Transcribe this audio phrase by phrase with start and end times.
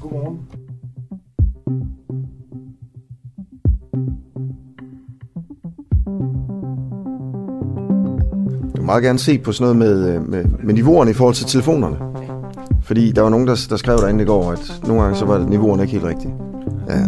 [0.00, 0.40] Godmorgen.
[8.74, 11.34] Jeg vil meget gerne se på sådan noget med, øh, med, med niveauerne i forhold
[11.34, 11.96] til telefonerne.
[12.82, 15.38] Fordi der var nogen, der, der skrev derinde i går, at nogle gange så var
[15.38, 16.34] niveauerne ikke helt rigtige.
[16.88, 17.06] Ja.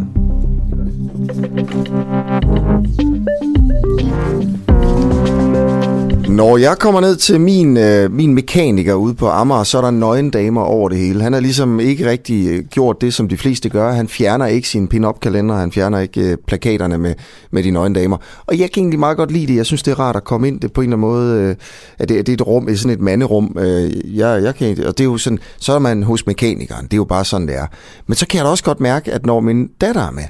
[6.36, 9.90] Når jeg kommer ned til min, øh, min mekaniker ude på Amager, så er der
[9.90, 11.22] nøgen damer over det hele.
[11.22, 13.92] Han har ligesom ikke rigtig øh, gjort det, som de fleste gør.
[13.92, 17.14] Han fjerner ikke sin pin-up kalender, han fjerner ikke øh, plakaterne med,
[17.50, 18.16] med de nøgen damer.
[18.46, 19.56] Og jeg kan egentlig meget godt lide det.
[19.56, 21.40] Jeg synes, det er rart at komme ind det på en eller anden måde.
[21.40, 21.56] Øh,
[21.98, 23.56] at det, at det er et rum, sådan et manderum.
[23.58, 26.84] Øh, jeg, jeg kan, og det er jo sådan, så er man hos mekanikeren.
[26.84, 27.66] Det er jo bare sådan, det er.
[28.06, 30.24] Men så kan jeg da også godt mærke, at når min datter er med,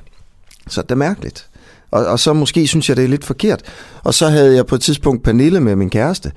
[0.68, 1.46] så er det mærkeligt.
[1.96, 3.62] Og, og så måske synes jeg, det er lidt forkert.
[4.04, 6.32] Og så havde jeg på et tidspunkt Pernille med min kæreste,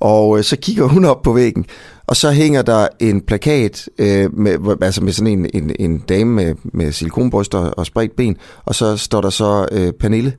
[0.00, 1.64] og øh, så kigger hun op på væggen,
[2.06, 6.32] og så hænger der en plakat øh, med, altså med sådan en, en, en dame
[6.32, 10.32] med, med silikonbryster og spredt ben, og så står der så øh, Pernille,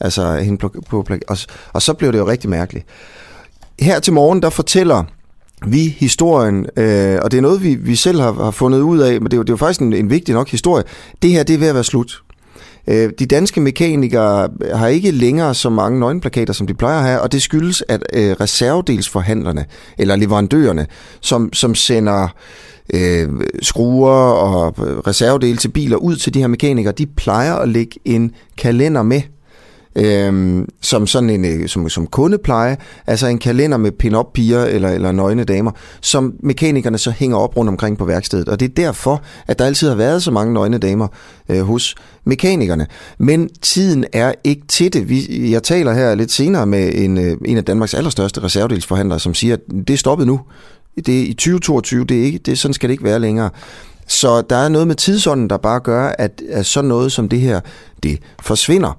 [0.00, 1.38] altså hende på, på og,
[1.72, 2.86] og så blev det jo rigtig mærkeligt.
[3.80, 5.04] Her til morgen, der fortæller
[5.66, 9.20] vi historien, øh, og det er noget, vi, vi selv har, har fundet ud af,
[9.20, 10.84] men det er jo, det er jo faktisk en, en vigtig nok historie.
[11.22, 12.22] Det her, det er ved at være slut.
[12.88, 17.20] Øh, de danske mekanikere har ikke længere så mange nøgenplakater, som de plejer at have,
[17.20, 19.64] og det skyldes, at øh, reservedelsforhandlerne,
[19.98, 20.86] eller leverandørerne,
[21.20, 22.28] som, som sender
[22.94, 23.28] øh,
[23.62, 24.74] skruer og
[25.06, 29.22] reservedele til biler ud til de her mekanikere, de plejer at lægge en kalender med
[29.98, 34.88] øh, som sådan en øh, som, som kundepleje, altså en kalender med pin-up piger eller,
[34.88, 38.48] eller nøgne damer, som mekanikerne så hænger op rundt omkring på værkstedet.
[38.48, 41.08] Og det er derfor, at der altid har været så mange nøgne damer
[41.48, 42.86] øh, hos mekanikerne.
[43.18, 45.08] Men tiden er ikke til det.
[45.08, 49.34] Vi, jeg taler her lidt senere med en, øh, en af Danmarks allerstørste reservedelsforhandlere, som
[49.34, 50.40] siger, at det er stoppet nu.
[51.06, 53.50] Det er i 2022, det er ikke, det, sådan skal det ikke være længere.
[54.06, 57.40] Så der er noget med tidsånden, der bare gør, at, at sådan noget som det
[57.40, 57.60] her,
[58.02, 58.98] det forsvinder.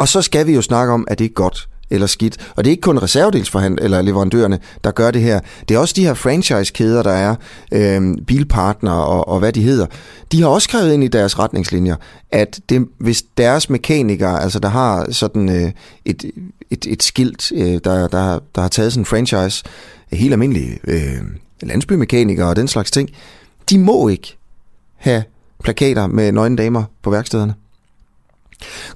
[0.00, 2.50] Og så skal vi jo snakke om, at det er godt eller skidt.
[2.56, 5.40] Og det er ikke kun reservedelsforhandlere eller leverandørerne, der gør det her.
[5.68, 7.34] Det er også de her franchise-kæder, der er,
[7.72, 9.86] øh, bilpartner og, og hvad de hedder.
[10.32, 11.96] De har også skrevet ind i deres retningslinjer,
[12.30, 15.72] at det, hvis deres mekanikere, altså der har sådan øh,
[16.04, 16.24] et,
[16.70, 19.64] et, et skilt, øh, der, der, der har taget sådan en franchise,
[20.12, 21.20] helt almindelige øh,
[21.62, 23.10] landsbymekanikere og den slags ting,
[23.70, 24.36] de må ikke
[24.96, 25.22] have
[25.62, 27.54] plakater med nøgne damer på værkstederne.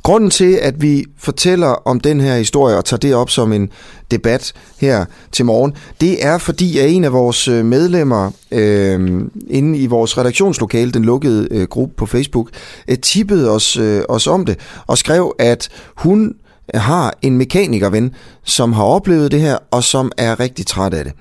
[0.03, 3.71] Grunden til, at vi fortæller om den her historie og tager det op som en
[4.11, 9.21] debat her til morgen, det er fordi, at en af vores øh, medlemmer øh,
[9.51, 12.49] inde i vores redaktionslokale, den lukkede øh, gruppe på Facebook,
[12.89, 16.35] øh, tippede os, øh, os om det og skrev, at hun
[16.75, 18.15] har en mekanikerven,
[18.45, 21.13] som har oplevet det her, og som er rigtig træt af det.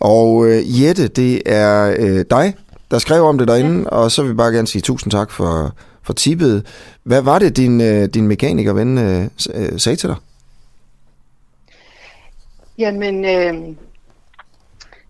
[0.00, 2.54] Og øh, Jette, det er øh, dig,
[2.90, 3.88] der skrev om det derinde, ja.
[3.88, 5.74] og så vil vi bare gerne sige tusind tak for,
[6.06, 6.66] for tippet.
[7.02, 9.22] Hvad var det, din, øh, din mekanikerven øh,
[9.54, 10.16] øh, sagde til dig?
[12.78, 13.76] Jamen, øh,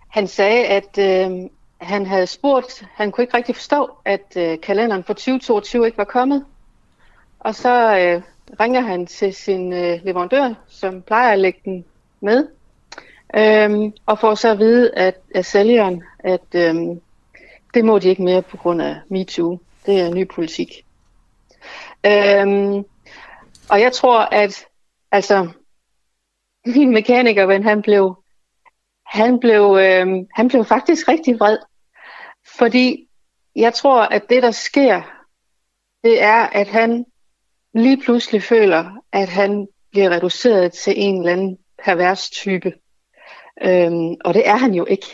[0.09, 1.49] han sagde, at øh,
[1.81, 6.05] han havde spurgt, han kunne ikke rigtig forstå, at øh, kalenderen for 2022 ikke var
[6.05, 6.45] kommet.
[7.41, 8.23] Og så øh,
[8.61, 11.85] ringer han til sin øh, leverandør, som plejer at lægge den
[12.21, 12.47] med,
[13.37, 16.75] øh, og får så at vide at, af sælgeren, at øh,
[17.75, 19.59] det må de ikke mere på grund af MeToo.
[19.87, 20.86] Det er ny politik.
[22.07, 22.85] Øhm,
[23.71, 24.65] og jeg tror, at
[25.13, 25.49] altså,
[26.77, 28.17] min mekanikerven, han blev,
[29.07, 31.59] han blev, øhm, han blev faktisk rigtig vred.
[32.59, 33.09] Fordi
[33.57, 35.03] jeg tror, at det, der sker,
[36.05, 37.05] det er, at han
[37.75, 42.73] lige pludselig føler, at han bliver reduceret til en eller anden pervers type.
[43.63, 45.07] Øhm, og det er han jo ikke.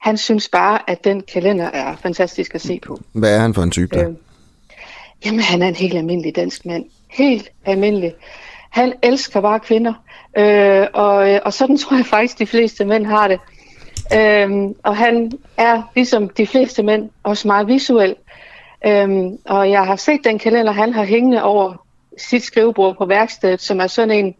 [0.00, 3.00] Han synes bare, at den kalender er fantastisk at se på.
[3.12, 4.08] Hvad er han for en type der?
[4.08, 4.18] Øhm,
[5.24, 6.84] Jamen, han er en helt almindelig dansk mand.
[7.10, 8.14] Helt almindelig.
[8.70, 9.92] Han elsker bare kvinder.
[10.38, 13.40] Øh, og, øh, og sådan tror jeg faktisk, de fleste mænd har det.
[14.14, 18.16] Øh, og han er, ligesom de fleste mænd, også meget visuel.
[18.86, 19.08] Øh,
[19.44, 21.86] og jeg har set den kalender, han har hængende over
[22.18, 24.34] sit skrivebord på værkstedet, som er sådan en,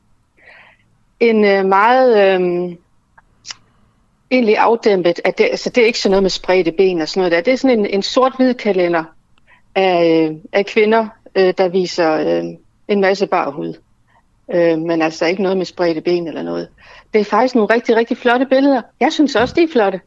[1.21, 2.41] en øh, meget...
[2.41, 2.77] Øh,
[4.31, 7.21] egentlig afdæmpet, at det, altså det er ikke sådan noget med spredte ben og sådan
[7.21, 7.41] noget der.
[7.41, 9.05] Det er sådan en, en sort-hvid kalender,
[9.77, 12.45] af, af kvinder, øh, der viser øh,
[12.89, 13.75] en masse bar hud.
[14.55, 16.69] Øh, men altså ikke noget med spredte ben eller noget.
[17.13, 18.83] Det er faktisk nogle rigtig, rigtig flotte billeder.
[19.01, 20.01] Jeg synes også, de er flotte.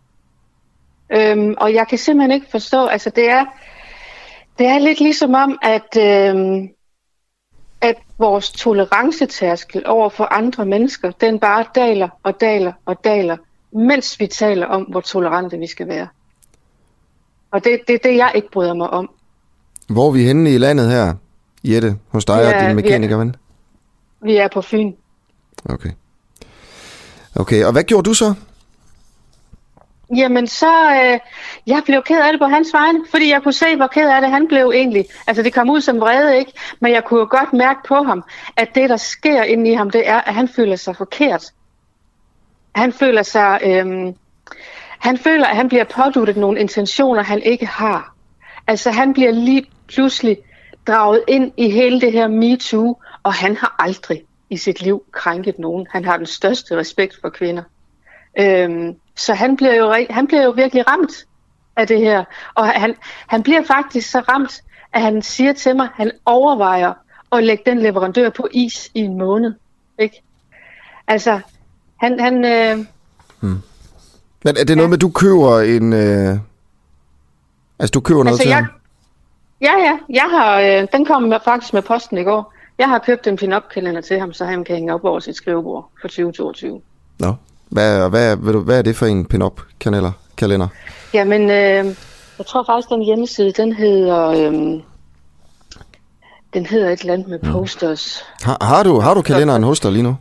[1.10, 3.46] Øhm, og jeg kan simpelthen ikke forstå, altså det er,
[4.60, 6.70] det er lidt ligesom om, at, øhm,
[7.82, 13.38] at vores tolerancetærskel over for andre mennesker, den bare daler og daler og daler,
[13.72, 16.08] mens vi taler om, hvor tolerante vi skal være.
[17.52, 19.10] Og det er det, det, jeg ikke bryder mig om.
[19.90, 21.14] Hvor er vi henne i landet her,
[21.64, 23.36] Jette, hos dig ja, og din mekanikerven?
[24.22, 24.94] Vi er på Fyn.
[25.66, 25.90] Okay.
[27.36, 28.34] Okay, og hvad gjorde du så?
[30.16, 31.20] Jamen så, øh,
[31.68, 34.22] jeg blev ked af det på hans vegne, fordi jeg kunne se, hvor ked af
[34.22, 35.06] det han blev egentlig.
[35.28, 36.52] Altså det kom ud som vrede, ikke?
[36.80, 38.24] Men jeg kunne jo godt mærke på ham,
[38.58, 41.46] at det, der sker inde i ham, det er, at han føler sig forkert.
[42.76, 44.14] Han føler sig, øh,
[45.00, 48.16] han føler, at han bliver påduttet nogle intentioner, han ikke har.
[48.68, 50.38] Altså han bliver lige pludselig
[50.88, 55.60] draget ind i hele det her MeToo, og han har aldrig i sit liv krænket
[55.60, 55.88] nogen.
[55.92, 57.64] Han har den største respekt for kvinder.
[58.40, 61.26] Øhm, så han bliver, jo, han bliver jo virkelig ramt
[61.76, 62.24] af det her.
[62.56, 62.96] Og han,
[63.28, 64.62] han bliver faktisk så ramt,
[64.94, 66.94] at han siger til mig, at han overvejer
[67.32, 69.54] at lægge den leverandør på is i en måned.
[70.00, 70.22] Ikke?
[71.08, 71.40] Altså,
[71.98, 72.20] han...
[72.20, 72.86] han øh,
[73.40, 73.62] hmm.
[74.44, 74.88] Men er det noget ja.
[74.88, 75.94] med, at du køber en...
[75.94, 76.38] Øh...
[77.80, 78.79] Altså, du køber noget altså, til jeg, ham?
[79.62, 79.98] Ja, ja.
[80.10, 82.54] Jeg har, øh, den kom faktisk med posten i går.
[82.78, 85.90] Jeg har købt en pin-up-kalender til ham, så han kan hænge op over sit skrivebord
[86.02, 86.82] for 2022.
[87.20, 87.34] Nå.
[87.70, 90.12] Hvad, hvad, hvad, hvad er det for en pin-up kalender?
[91.14, 91.96] Jamen, øh,
[92.38, 94.28] jeg tror faktisk, den hjemmeside, den hedder...
[94.28, 94.82] Øh,
[96.54, 98.24] den hedder et eller andet med posters.
[98.42, 100.18] Har, har, du, har du kalenderen hos dig lige nu?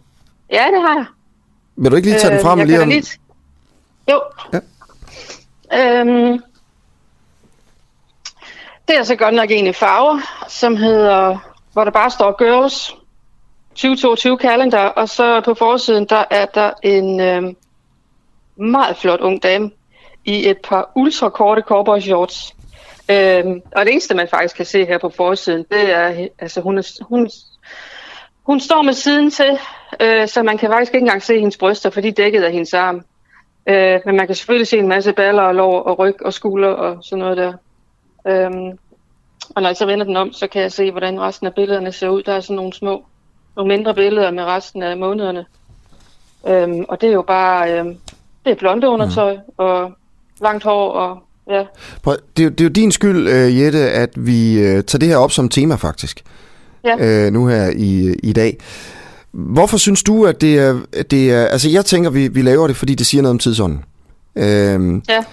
[0.53, 1.05] Ja, det har jeg.
[1.77, 2.89] Vil du ikke lige tage øh, den frem lige om...
[2.89, 3.19] Lige...
[4.11, 4.21] Jo.
[4.53, 4.61] Ja.
[6.01, 6.43] Øhm,
[8.89, 11.39] det er så godt nok en i farver, som hedder,
[11.73, 12.97] hvor der bare står Girls
[13.71, 17.43] 2022 kalender, og så på forsiden, der er der en øh,
[18.57, 19.71] meget flot ung dame
[20.25, 22.55] i et par ultrakorte cowboy shorts.
[23.11, 23.45] Øh,
[23.77, 27.05] og det eneste, man faktisk kan se her på forsiden, det er, altså hun, er,
[27.05, 27.31] hun,
[28.43, 29.59] hun står med siden til,
[30.01, 32.53] øh, så man kan faktisk ikke engang se hendes bryster, for de er dækket af
[32.53, 33.03] hendes arm.
[33.67, 36.69] Øh, men man kan selvfølgelig se en masse baller og lår og ryg og skulder
[36.69, 37.53] og sådan noget der.
[38.29, 38.51] Øh,
[39.55, 41.93] og når jeg så vender den om, så kan jeg se, hvordan resten af billederne
[41.93, 42.23] ser ud.
[42.23, 43.05] Der er sådan nogle små
[43.57, 45.45] nogle mindre billeder med resten af månederne.
[46.49, 47.97] Øhm, og det er jo bare, øhm,
[48.45, 49.41] det er blonde undertøj mm.
[49.57, 49.93] og
[50.41, 51.19] langt hår og
[51.51, 51.65] ja.
[52.03, 55.09] Prøv, det, er, det er jo din skyld, uh, Jette, at vi uh, tager det
[55.09, 56.25] her op som tema faktisk.
[56.85, 57.27] Ja.
[57.27, 58.57] Uh, nu her i, i dag.
[59.31, 60.81] Hvorfor synes du, at det er,
[61.11, 61.47] det er...
[61.47, 63.85] Altså jeg tænker, vi, vi laver det, fordi det siger noget om tidsånden.
[64.37, 65.25] Uh, ja.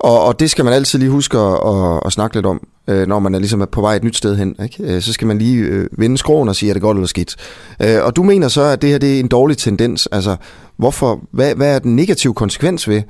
[0.00, 3.06] Og, og det skal man altid lige huske at, at, at snakke lidt om, øh,
[3.06, 4.56] når man er ligesom på vej et nyt sted hen.
[4.62, 4.94] Ikke?
[4.94, 7.36] Øh, så skal man lige øh, vende skroen og sige, er det godt eller skidt.
[7.82, 10.08] Øh, og du mener så, at det her det er en dårlig tendens.
[10.12, 10.36] Altså,
[10.76, 13.02] hvorfor, hvad, hvad er den negative konsekvens ved,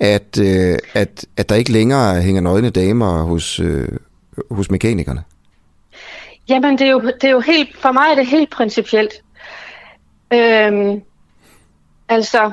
[0.00, 3.88] at, øh, at, at der ikke længere hænger nøgne damer hos, øh,
[4.50, 5.22] hos mekanikerne?
[6.48, 9.12] Jamen, det er, jo, det er jo helt, for mig er det helt principielt.
[10.32, 11.00] Øhm,
[12.08, 12.50] altså,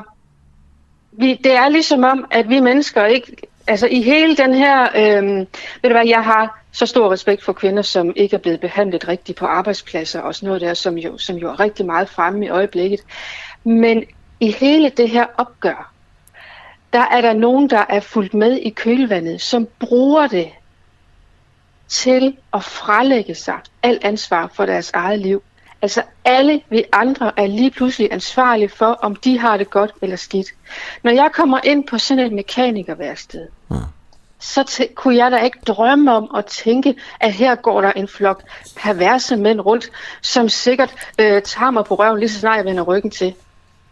[1.12, 3.36] vi, det er ligesom om, at vi mennesker ikke
[3.68, 5.40] altså i hele den her, øh,
[5.82, 9.08] ved du hvad, jeg har så stor respekt for kvinder, som ikke er blevet behandlet
[9.08, 12.46] rigtigt på arbejdspladser og sådan noget der, som jo, som jo er rigtig meget fremme
[12.46, 13.00] i øjeblikket.
[13.64, 14.04] Men
[14.40, 15.94] i hele det her opgør,
[16.94, 20.50] der er der nogen, der er fulgt med i kølvandet, som bruger det
[21.88, 25.44] til at frelægge sig alt ansvar for deres eget liv.
[25.82, 30.16] Altså alle vi andre er lige pludselig ansvarlige for, om de har det godt eller
[30.16, 30.48] skidt.
[31.04, 33.76] Når jeg kommer ind på sådan et mekanikerværksted, ja.
[34.40, 38.08] så t- kunne jeg da ikke drømme om at tænke, at her går der en
[38.08, 38.44] flok
[38.78, 39.90] perverse mænd rundt,
[40.22, 43.34] som sikkert øh, tager mig på røven lige så snart jeg vender ryggen til.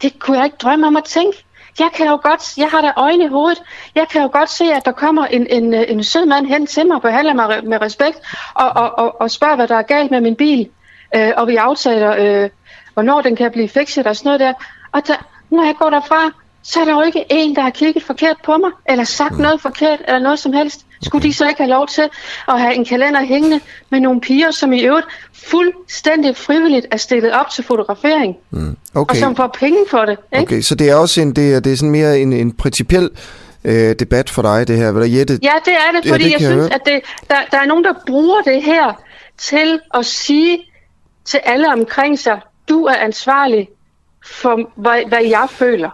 [0.02, 1.46] Det kunne jeg ikke drømme om at tænke.
[1.80, 3.62] Jeg kan jo godt, jeg har da øjne i hovedet.
[3.96, 6.88] Jeg kan jo godt se, at der kommer en, en, en sød mand hen til
[6.88, 8.20] mig, behandler mig med respekt,
[8.54, 10.70] og, og, og, og spørger, hvad der er galt med min bil
[11.16, 12.50] øh, og vi aftaler, øh,
[12.94, 14.54] hvornår den kan blive fikset og sådan noget der.
[14.92, 16.32] Og der, når jeg går derfra,
[16.64, 19.42] så er der jo ikke en, der har kigget forkert på mig, eller sagt mm.
[19.42, 20.86] noget forkert, eller noget som helst.
[21.02, 22.04] Skulle de så ikke have lov til
[22.48, 27.32] at have en kalender hængende med nogle piger, som i øvrigt fuldstændig frivilligt er stillet
[27.32, 28.78] op til fotografering, mm.
[28.96, 29.12] okay.
[29.12, 30.18] og som får penge for det.
[30.34, 30.44] Ikke?
[30.44, 33.10] Okay, så det er også en, det er, det er sådan mere en, en principiel
[33.64, 34.92] øh, debat for dig, det her.
[34.92, 35.40] Vil Jette?
[35.44, 36.74] Ja, det er det, fordi ja, det jeg synes, høre.
[36.74, 39.02] at det, der, der er nogen, der bruger det her
[39.38, 40.60] til at sige,
[41.26, 42.40] til alle omkring sig,
[42.70, 43.70] du er ansvarlig
[44.26, 45.90] for, hvad, hvad jeg føler.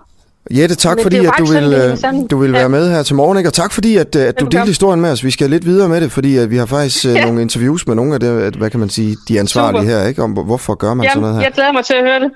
[0.51, 2.67] Jette, tak Men fordi at du vil, øh, du vil være ja.
[2.67, 3.49] med her til morgen, ikke?
[3.49, 5.23] og tak fordi at, at du delte historien med os.
[5.23, 7.25] Vi skal lidt videre med det, fordi at vi har faktisk øh, ja.
[7.25, 9.99] nogle interviews med nogle af det, hvad kan man sige, de ansvarlige Super.
[9.99, 10.23] her, ikke?
[10.23, 11.41] om hvorfor gør man Jamen, sådan noget her.
[11.43, 12.31] Jeg glæder mig til at høre det.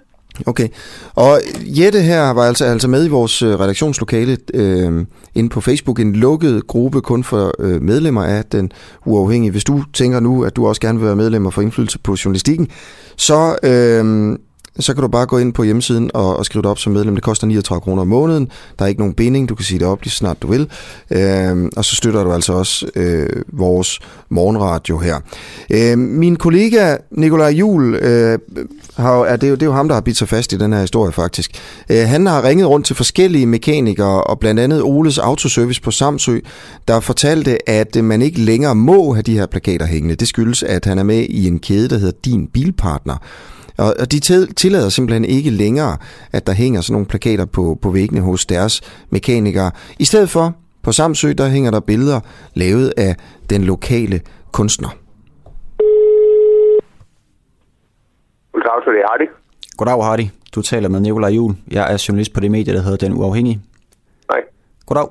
[0.46, 0.68] Okay,
[1.16, 6.00] og Jette her var altså, altså med i vores øh, redaktionslokale øh, inde på Facebook,
[6.00, 8.72] en lukket gruppe kun for øh, medlemmer af den
[9.06, 9.52] uafhængige.
[9.52, 12.16] Hvis du tænker nu, at du også gerne vil være medlem og for indflydelse på
[12.26, 12.68] journalistikken,
[13.18, 14.38] så, øh,
[14.80, 17.16] så kan du bare gå ind på hjemmesiden og, og skrive dig op som medlem.
[17.16, 18.50] Det koster 39 kroner om måneden.
[18.80, 19.50] Der er ikke nogen binding.
[19.50, 20.70] Du kan sige det op lige snart du vil.
[21.12, 25.20] Øh, og så støtter du altså også øh, vores morgenradio her.
[25.70, 28.40] Øh, min kollega Nikolaj Jul, øh,
[28.98, 30.74] har, er det, jo, det er jo ham, der har bidt sig fast i den
[30.74, 31.52] her historie faktisk.
[31.90, 36.40] Øh, han har ringet rundt til forskellige mekanikere, og blandt andet Oles Autoservice på Samsø,
[36.88, 40.16] der fortalte, at man ikke længere må have de her plakater hængende.
[40.16, 43.18] Det skyldes, at han er med i en kæde, der hedder Din Bilpartner.
[43.78, 44.20] Og de
[44.54, 45.98] tillader simpelthen ikke længere,
[46.32, 49.72] at der hænger sådan nogle plakater på, på væggene hos deres mekanikere.
[50.00, 52.20] I stedet for, på Samsø, der hænger der billeder
[52.54, 53.16] lavet af
[53.50, 54.90] den lokale kunstner.
[58.54, 59.30] Goddag, det er Hardy.
[59.78, 60.28] Goddag, Hardy.
[60.56, 61.56] Du taler med Nikolaj Jul.
[61.72, 63.62] Jeg er journalist på det medie, der hedder Den Uafhængige.
[64.30, 64.42] Nej.
[64.86, 65.08] Goddag.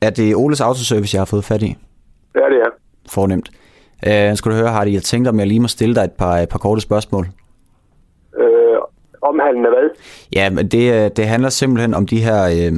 [0.00, 1.76] Er det Oles Autoservice, jeg har fået fat i?
[2.34, 2.70] Ja, det er.
[3.08, 3.50] Fornemt.
[4.06, 6.36] Uh, skal du høre, Hardy, jeg tænkte, om jeg lige må stille dig et par,
[6.38, 7.28] et par korte spørgsmål.
[8.38, 8.78] Øh,
[9.22, 9.90] omhandlende hvad?
[10.34, 12.72] Ja, men det, det handler simpelthen om de her øh,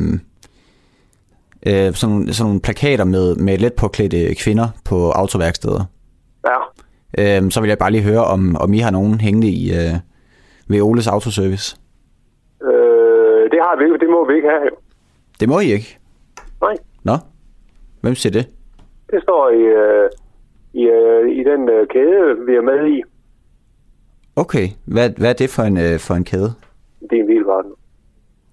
[1.67, 5.85] øh, sådan, sådan nogle plakater med, med let påklædte kvinder på autoværksteder.
[6.49, 6.59] Ja.
[7.19, 9.95] Øh, så vil jeg bare lige høre, om, om I har nogen hængende i øh,
[10.69, 11.77] ved Oles Autoservice.
[12.63, 14.71] Øh, det har vi ikke, det må vi ikke have.
[15.41, 15.99] Det må I ikke?
[16.61, 16.77] Nej.
[17.05, 17.17] Nå?
[18.01, 18.47] Hvem siger det?
[19.11, 20.11] Det står i, øh,
[20.73, 23.03] i, øh, i den øh, kæde, vi er med i.
[24.37, 24.67] Okay.
[24.85, 26.51] Hvad, hvad er det for en, øh, for en kæde?
[27.11, 27.75] Din bilpartner.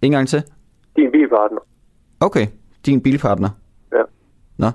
[0.02, 0.42] En gang til?
[0.96, 1.62] Din bilpartner.
[2.20, 2.46] Okay.
[2.86, 3.50] Din bilpartner?
[3.94, 4.04] Ja.
[4.58, 4.68] Nå.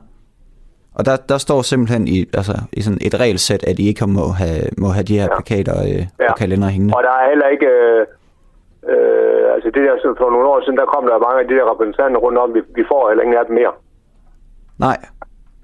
[0.95, 4.27] Og der, der står simpelthen i, altså, i sådan et regelsæt, at I ikke må
[4.43, 5.35] have, må have de her ja.
[5.37, 6.31] plakater øh, Ja.
[6.31, 6.95] og kalender hængende.
[6.97, 7.67] Og der er heller ikke...
[7.67, 8.00] Øh,
[8.93, 11.55] øh, altså det der, så for nogle år siden, der kom der mange af de
[11.59, 13.73] der repræsentanter rundt om, vi, vi får heller ingen af dem mere.
[14.87, 14.99] Nej.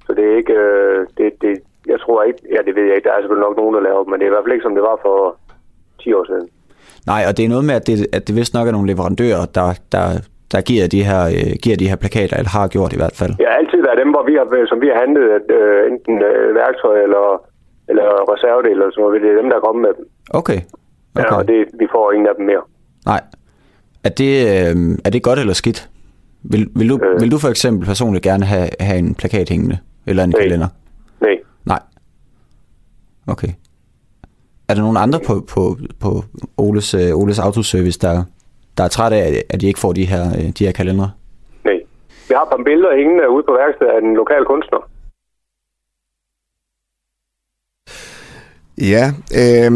[0.07, 0.53] Så det er ikke...
[0.53, 1.53] Øh, det, det,
[1.93, 2.41] jeg tror ikke...
[2.55, 3.07] Ja, det ved jeg ikke.
[3.09, 4.67] Der er selvfølgelig nok nogen, der laver dem, men det er i hvert fald ikke,
[4.69, 5.17] som det var for
[6.03, 6.47] 10 år siden.
[7.13, 9.45] Nej, og det er noget med, at det, at det vist nok er nogle leverandører,
[9.59, 10.07] der, der,
[10.53, 13.33] der giver, de her, øh, giver de her plakater, eller har gjort i hvert fald.
[13.53, 15.25] Har altid været dem, hvor vi har, som vi har handlet
[15.57, 17.27] øh, enten øh, værktøj eller,
[17.91, 19.23] eller reservedel eller sådan noget.
[19.23, 20.05] Det er dem, der er kommet med dem.
[20.41, 20.61] Okay.
[21.17, 21.31] Okay.
[21.31, 22.63] Ja, og det, vi får ingen af dem mere.
[23.13, 23.21] Nej.
[24.05, 24.75] Er det, øh,
[25.07, 25.89] er det godt eller skidt?
[26.53, 27.21] Vil, vil, du, Øh.
[27.21, 29.79] vil du for eksempel personligt gerne have, have en plakat hængende?
[30.07, 30.67] Eller en kalender?
[30.67, 30.84] Nej.
[31.67, 31.81] Nej.
[33.27, 33.49] Okay.
[34.69, 36.25] Er der nogen andre på, på, på
[36.57, 38.25] Oles, øh, Oles Autoservice, der,
[38.79, 41.11] der er træt af, at de ikke får de her, øh, de her kalendere?
[41.65, 41.79] Nej.
[42.29, 44.91] Vi har et par billeder hængende ude på værkstedet af den lokale kunstner.
[48.79, 49.05] Ja,
[49.43, 49.73] øh,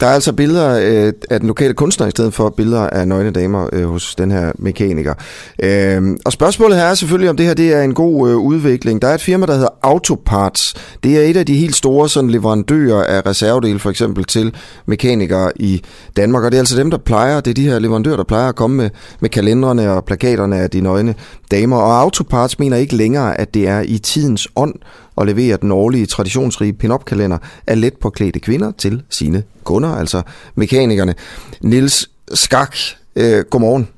[0.00, 3.30] der er altså billeder øh, af den lokale kunstner i stedet for billeder af nøgne
[3.30, 5.14] damer øh, hos den her mekaniker.
[5.62, 9.02] Øh, og spørgsmålet her er selvfølgelig, om det her det er en god øh, udvikling.
[9.02, 10.74] Der er et firma, der hedder Autoparts.
[11.02, 14.54] Det er et af de helt store sådan, leverandører af reservedele, for eksempel til
[14.86, 15.82] mekanikere i
[16.16, 16.44] Danmark.
[16.44, 18.56] Og det er altså dem, der plejer, det er de her leverandører, der plejer at
[18.56, 21.14] komme med, med kalenderne og plakaterne af de nøgne
[21.50, 21.76] damer.
[21.76, 24.74] Og Autoparts mener ikke længere, at det er i tidens ånd
[25.16, 30.22] og levere den årlige traditionsrige pin-up-kalender af let påklædte kvinder til sine kunder, altså
[30.54, 31.14] mekanikerne.
[31.60, 32.76] Nils Skak,
[33.16, 33.88] øh, godmorgen.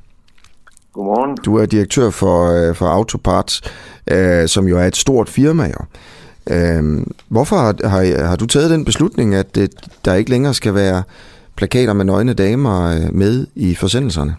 [0.92, 1.36] Godmorgen.
[1.44, 3.62] Du er direktør for, øh, for Autoparts,
[4.10, 5.64] øh, som jo er et stort firma.
[5.64, 5.84] Jo.
[6.50, 9.68] Øh, hvorfor har, har, har du taget den beslutning, at øh,
[10.04, 11.02] der ikke længere skal være
[11.56, 14.36] plakater med nøgne damer øh, med i forsendelserne?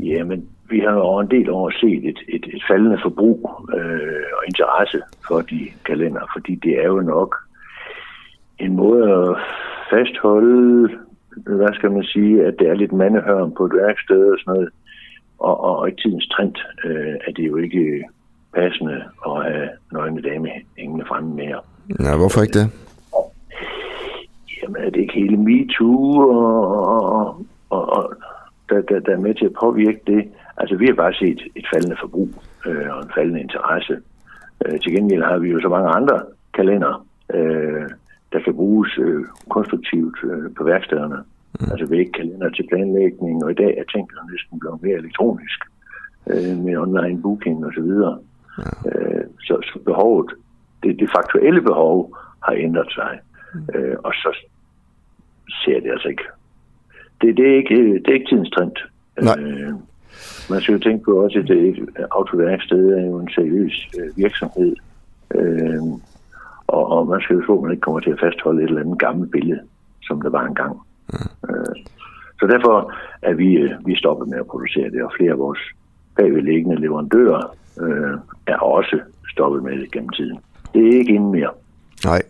[0.00, 4.22] Jamen, vi har jo over en del år set et, et, et faldende forbrug øh,
[4.36, 7.36] og interesse for de kalender, fordi det er jo nok
[8.58, 9.36] en måde at
[9.90, 10.90] fastholde,
[11.36, 14.70] hvad skal man sige, at det er lidt mandehørm på et værksted og sådan noget.
[15.38, 18.04] Og, og, og i tidens trend øh, er det jo ikke
[18.54, 20.48] passende at have nøgne dame
[20.78, 21.60] hængende fremme mere.
[22.00, 22.70] Ja, hvorfor ikke det?
[24.62, 26.86] Jamen, er det ikke hele MeToo, og,
[27.16, 28.14] og, og, og
[28.68, 30.28] der, der, der er med til at påvirke det?
[30.60, 32.30] Altså, vi har bare set et faldende forbrug
[32.66, 33.94] øh, og en faldende interesse.
[34.66, 36.16] Øh, til gengæld har vi jo så mange andre
[36.54, 37.88] kalender, øh,
[38.32, 41.18] der kan bruges øh, konstruktivt øh, på værkstederne.
[41.60, 41.66] Mm.
[41.72, 45.60] Altså vægkalender til planlægning, og i dag er tingene næsten blevet mere elektronisk
[46.30, 47.90] øh, med online booking osv.
[48.04, 48.12] Ja.
[48.88, 50.30] Øh, så, så behovet,
[50.82, 53.18] det, det faktuelle behov har ændret sig.
[53.54, 53.68] Mm.
[53.74, 54.30] Øh, og så
[55.64, 56.24] ser det altså ikke.
[57.20, 58.76] Det, det, er ikke det er ikke tidens trend.
[59.22, 59.38] Nej.
[59.38, 59.72] Øh,
[60.50, 64.76] man skal jo tænke på også, at et autoværksted er jo en seriøs øh, virksomhed.
[65.34, 65.82] Øh,
[66.66, 68.80] og, og man skal jo tro, at man ikke kommer til at fastholde et eller
[68.80, 69.60] andet gammelt billede,
[70.02, 70.74] som der var engang.
[71.12, 71.50] Mm.
[71.50, 71.74] Øh,
[72.40, 72.92] så derfor
[73.22, 75.58] er vi, øh, vi stoppet med at producere det, og flere af vores
[76.16, 79.00] bagvedliggende leverandører øh, er også
[79.32, 80.38] stoppet med det gennem tiden.
[80.74, 81.50] Det er ikke inden mere.
[82.04, 82.22] Nej.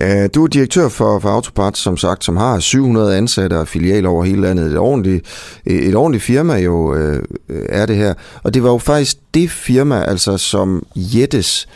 [0.00, 4.08] Øh, du er direktør for, for Autoparts, som sagt, som har 700 ansatte og filialer
[4.08, 4.66] over hele landet.
[4.66, 5.26] Et ordentligt,
[5.66, 8.14] et ordentligt firma jo øh, er det her.
[8.42, 11.68] Og det var jo faktisk det firma, altså som Jettes,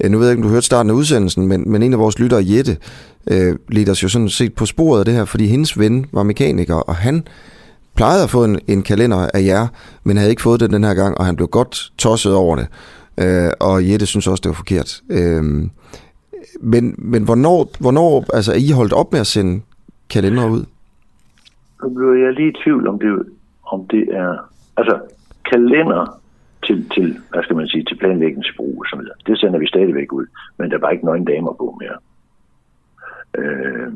[0.00, 1.98] øh, nu ved jeg ikke, om du hørte starten af udsendelsen, men, men en af
[1.98, 2.76] vores lyttere, Jette,
[3.30, 6.22] øh, ledte os jo sådan set på sporet af det her, fordi hendes ven var
[6.22, 7.26] mekaniker, og han
[7.96, 9.66] plejede at få en, en kalender af jer,
[10.04, 12.66] men havde ikke fået det den her gang, og han blev godt tosset over det.
[13.18, 15.00] Øh, og Jette synes også, det var forkert.
[15.10, 15.64] Øh,
[16.60, 19.62] men, men hvornår, hvornår altså, er I holdt op med at sende
[20.10, 20.64] kalender ud?
[21.82, 23.26] Nu bliver jeg lige i tvivl, om det,
[23.66, 24.36] om det er...
[24.76, 24.98] Altså,
[25.52, 26.20] kalender
[26.66, 29.26] til, til, hvad skal man sige, til planlægningsbrug og sådan noget.
[29.26, 30.26] Det sender vi stadigvæk ud,
[30.58, 31.98] men der var ikke nogen damer på mere.
[33.38, 33.92] Øh,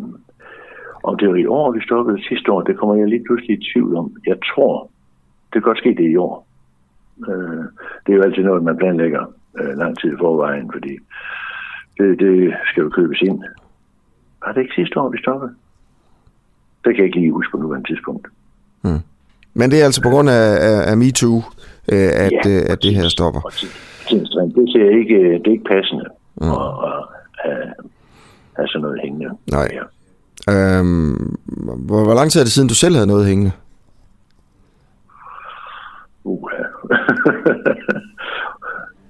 [1.05, 3.65] om det var i år, vi stoppede sidste år, det kommer jeg lige pludselig i
[3.73, 4.17] tvivl om.
[4.27, 4.91] Jeg tror,
[5.45, 6.47] det kan godt ske det i år.
[7.29, 7.65] Øh,
[8.07, 9.25] det er jo altid noget, man planlægger
[9.59, 10.99] øh, lang tid i forvejen, fordi
[11.99, 13.43] det, det skal jo købes ind.
[14.45, 15.53] Var det ikke sidste år, vi stoppede?
[16.85, 18.27] Det kan jeg ikke lige huske på nuværende tidspunkt.
[18.83, 19.01] Hmm.
[19.55, 21.37] Men det er altså på grund af, af, af MeToo,
[21.93, 23.41] øh, at, ja, øh, at det her stopper?
[24.11, 26.51] Det ser ikke, det er ikke passende mm.
[26.51, 27.01] at, at
[27.45, 27.73] have,
[28.57, 29.31] have sådan noget hængende.
[29.51, 29.69] Nej.
[29.79, 29.85] Ja.
[30.49, 31.37] Øhm,
[31.87, 33.53] hvor, hvor lang tid er det siden, du selv havde noget hængende?
[36.25, 36.51] Uh,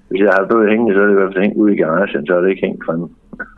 [0.09, 2.25] Hvis jeg har noget hængende, så er det i hvert fald hængt ude i garagen,
[2.27, 3.07] så er det ikke hængt fremme.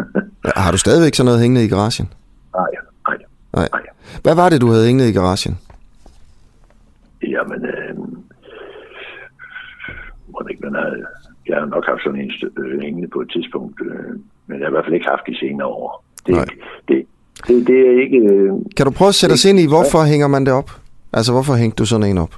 [0.65, 2.07] har du stadigvæk sådan noget hængende i garagen?
[2.55, 2.71] Nej,
[3.07, 3.17] nej.
[3.53, 3.69] nej.
[3.73, 3.83] nej.
[4.23, 5.57] Hvad var det, du havde hængende i garagen?
[7.23, 7.97] Jamen, øh,
[10.31, 10.89] må det ikke, man har,
[11.47, 14.11] jeg har nok haft sådan en øh, hængende på et tidspunkt, øh,
[14.47, 16.03] men jeg har i hvert fald ikke haft de senere år.
[16.25, 16.45] Det, nej.
[16.87, 17.05] det,
[17.47, 18.17] det, det er ikke...
[18.17, 20.09] Øh, kan du prøve at sætte os ind i, hvorfor ja.
[20.11, 20.69] hænger man det op?
[21.13, 22.33] Altså, hvorfor hængte du sådan en op?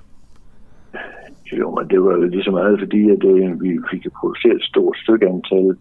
[1.52, 4.98] Jo, men det var jo ligesom meget, fordi at, øh, vi fik produceret et stort
[4.98, 5.78] stykke antal,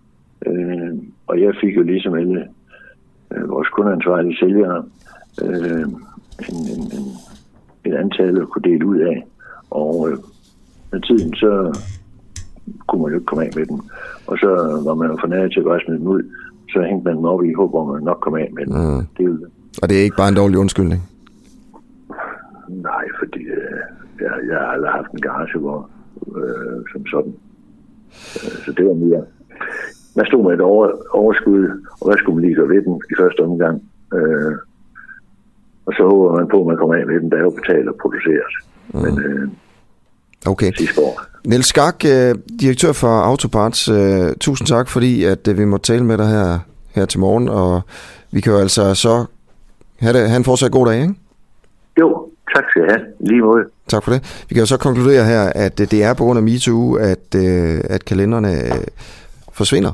[0.47, 0.93] øh,
[1.27, 2.49] og jeg fik jo ligesom alle
[3.33, 4.85] øh, vores kundeansvarlige sælgere
[5.43, 5.87] øh,
[6.49, 7.07] en, en, en,
[7.85, 9.25] et antal at kunne dele ud af.
[9.71, 10.19] Og øh,
[10.93, 11.81] med tiden, så
[12.87, 13.79] kunne man jo ikke komme af med dem.
[14.27, 14.51] Og så
[14.85, 16.23] var man jo for nær til at bare smide dem ud
[16.73, 18.75] så hængte man dem op i håb om, at man nok kom af med dem.
[18.75, 19.07] Mm.
[19.19, 19.51] Det
[19.83, 21.03] og det er ikke bare en dårlig undskyldning?
[22.69, 23.81] Nej, fordi øh,
[24.21, 25.91] jeg, jeg har aldrig haft en garage, hvor,
[26.37, 27.35] øh, som sådan.
[28.39, 29.23] Øh, så det var mere...
[30.17, 31.63] Man stod med et over, overskud,
[32.01, 33.77] og hvad skulle man lige gøre ved den i første omgang?
[34.15, 34.55] Øh,
[35.87, 37.89] og så håber man på, at man kommer af med den, der er jo betalt
[37.89, 38.55] og produceret.
[38.95, 39.01] Mm.
[39.05, 39.49] Men øh,
[40.47, 40.73] Okay.
[41.47, 46.05] Niels Skak, øh, direktør for Autoparts, øh, tusind tak, fordi at øh, vi måtte tale
[46.05, 46.59] med dig her,
[46.95, 47.83] her til morgen, og
[48.31, 49.25] vi kan jo altså så
[49.99, 51.15] have, det, have en fortsat god dag, ikke?
[52.01, 53.07] Jo, tak skal jeg have.
[53.21, 53.65] Lige måde.
[53.89, 54.45] Tak for det.
[54.49, 57.35] Vi kan jo så konkludere her, at det er på grund af MeToo, at,
[57.95, 58.53] at kalenderne
[59.53, 59.93] forsvinder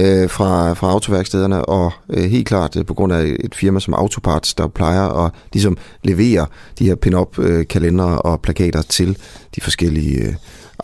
[0.00, 3.94] øh, fra, fra autoværkstederne, og øh, helt klart øh, på grund af et firma som
[3.94, 6.46] Autoparts, der plejer at ligesom levere
[6.78, 9.10] de her pin-up øh, kalendere og plakater til
[9.54, 10.34] de forskellige øh,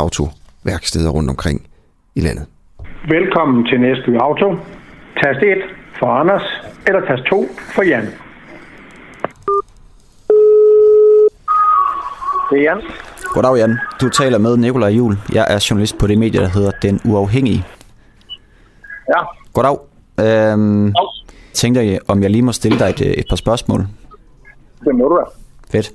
[0.01, 1.59] autoværksteder rundt omkring
[2.15, 2.47] i landet.
[3.09, 4.49] Velkommen til Næsby Auto.
[5.23, 5.59] Tast 1
[5.99, 6.47] for Anders,
[6.87, 8.07] eller tast 2 for Jan.
[12.51, 12.81] Det er Jan.
[13.35, 13.79] Goddag Jan.
[14.01, 15.17] Du taler med Nikolaj Jul.
[15.33, 17.65] Jeg er journalist på det medie, der hedder Den Uafhængige.
[19.09, 19.23] Ja.
[19.53, 19.77] Goddag.
[20.21, 20.95] Øhm, jeg
[21.55, 23.87] tænkte, om jeg lige må stille dig et, et par spørgsmål.
[24.85, 25.25] Det må du da.
[25.71, 25.93] Fedt.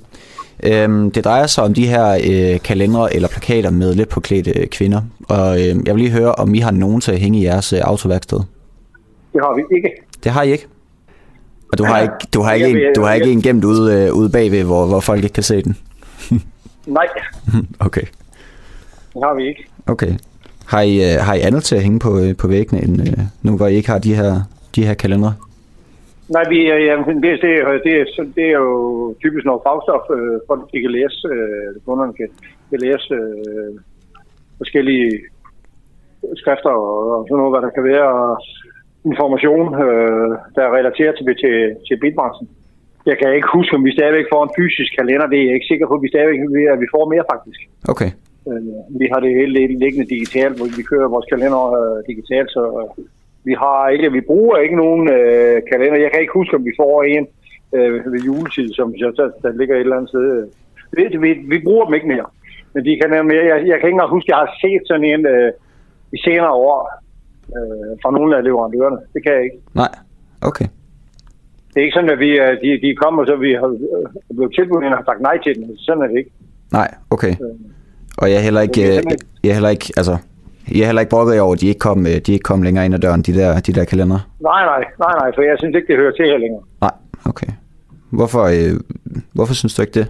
[0.62, 4.66] Øhm, det drejer sig om de her øh, kalendere eller plakater med lidt påklædte øh,
[4.66, 5.02] kvinder.
[5.28, 7.72] Og øh, jeg vil lige høre, om I har nogen til at hænge i jeres
[7.72, 8.38] øh, autoværksted?
[9.32, 9.90] Det har vi ikke.
[10.24, 10.66] Det har I ikke?
[11.72, 14.14] Og du har ikke, du har ikke, en, du har ikke en gemt ude, øh,
[14.14, 15.76] ude bagved, hvor, hvor folk ikke kan se den?
[16.86, 17.08] Nej.
[17.86, 18.06] okay.
[19.14, 19.66] Det har vi ikke.
[19.86, 20.12] Okay.
[20.66, 23.24] Har I, øh, har I andet til at hænge på, øh, på væggene, end øh,
[23.42, 24.32] nu hvor I ikke har de her,
[24.74, 25.34] de her kalendere?
[26.28, 30.58] Nej, vi, ja, det, det, det, er, det er jo typisk noget fagstof, øh, at
[30.72, 32.28] de kan læse, øh, kunderne kan,
[32.70, 33.72] kan læse øh,
[34.58, 35.10] forskellige
[36.40, 38.32] skrifter og, og sådan noget, hvad der kan være, og
[39.10, 42.48] information, øh, der er relateret til, til, til bitbranchen.
[43.10, 45.26] Jeg kan ikke huske, om vi stadigvæk får en fysisk kalender.
[45.26, 46.40] Det er jeg ikke sikker på, at vi stadigvæk
[46.74, 47.60] at vi får mere faktisk.
[47.92, 48.10] Okay.
[48.48, 52.62] Øh, vi har det hele liggende digitalt, hvor vi kører vores kalender øh, digitalt, så
[52.80, 53.04] øh,
[53.48, 55.98] vi har ikke, vi bruger ikke nogen øh, kalender.
[56.04, 57.24] Jeg kan ikke huske, om vi får en
[57.76, 60.48] øh, ved juletid, som der, der ligger et eller andet sted.
[60.96, 62.26] Vi, vi, vi bruger dem ikke mere.
[62.72, 63.44] Men de kan mere.
[63.52, 65.52] Jeg, jeg kan ikke engang huske, at jeg har set sådan en øh,
[66.12, 66.78] i senere år
[67.56, 68.98] øh, fra nogle af leverandørerne.
[69.14, 69.58] Det kan jeg ikke.
[69.74, 69.92] Nej,
[70.42, 70.66] okay.
[71.74, 72.30] Det er ikke sådan, at vi,
[72.64, 73.68] de, de kommer, så vi har
[74.36, 75.78] blevet tilbudt og har sagt nej til den.
[75.78, 76.30] Sådan er det ikke.
[76.72, 77.34] Nej, okay.
[78.18, 79.02] Og jeg er heller ikke, jeg,
[79.42, 80.14] jeg er heller ikke, altså,
[80.68, 82.94] har heller ikke brokket over, at de ikke kom, øh, de ikke kom længere ind
[82.94, 84.20] ad døren, de der, de der kalendere?
[84.50, 86.62] Nej, nej, nej, nej, for jeg synes ikke, det hører til her længere.
[86.84, 86.94] Nej,
[87.30, 87.50] okay.
[88.18, 88.72] Hvorfor, øh,
[89.36, 90.06] hvorfor synes du ikke det?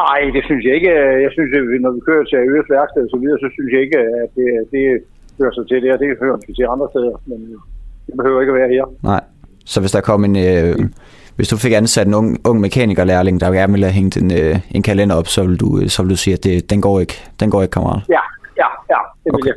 [0.00, 0.90] Nej, det synes jeg ikke.
[1.24, 3.80] Jeg synes, at når vi kører til Øres værksted og så videre, så synes jeg
[3.86, 4.82] ikke, at det, det
[5.38, 7.16] hører sig til og det hører sig til andre steder.
[7.30, 7.38] Men
[8.06, 8.84] det behøver ikke at være her.
[9.10, 9.22] Nej.
[9.68, 10.36] Så hvis der kom en...
[10.36, 10.78] Øh,
[11.36, 14.58] hvis du fik ansat en ung, ung mekanikerlærling, der gerne ville have hængt en, øh,
[14.70, 17.14] en kalender op, så vil du, så vil du sige, at det, den går ikke,
[17.40, 18.02] den går ikke, kammerat.
[18.08, 18.20] Ja,
[18.56, 19.46] ja, ja, det vil Okay.
[19.46, 19.54] jeg.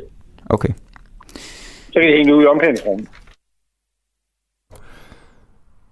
[0.50, 0.68] Okay.
[1.86, 3.08] Så kan det hænge ud i omklædningsrummet.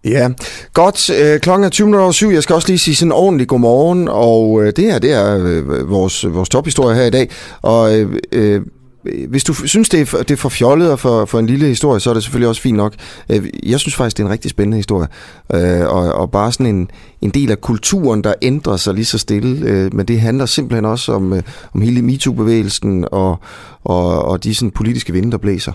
[0.04, 0.28] Ja,
[0.74, 1.10] godt.
[1.10, 2.28] Øh, klokken er 20 minutter over syv.
[2.28, 5.46] Jeg skal også lige sige sådan en ordentlig godmorgen, og øh, det her, det er
[5.46, 7.30] øh, vores, vores tophistorie her i dag.
[7.62, 8.62] Og øh, øh,
[9.04, 11.46] Øh, hvis du synes, det er, for, det er for fjollet og for, for en
[11.46, 12.94] lille historie, så er det selvfølgelig også fint nok.
[13.28, 15.08] Øh, jeg synes faktisk, det er en rigtig spændende historie.
[15.54, 19.18] Øh, og, og bare sådan en, en del af kulturen, der ændrer sig lige så
[19.18, 19.90] stille.
[19.92, 21.32] Men det handler simpelthen også om,
[21.72, 23.38] om hele MeToo-bevægelsen og,
[23.84, 25.72] og, og de sådan politiske vinde, der blæser,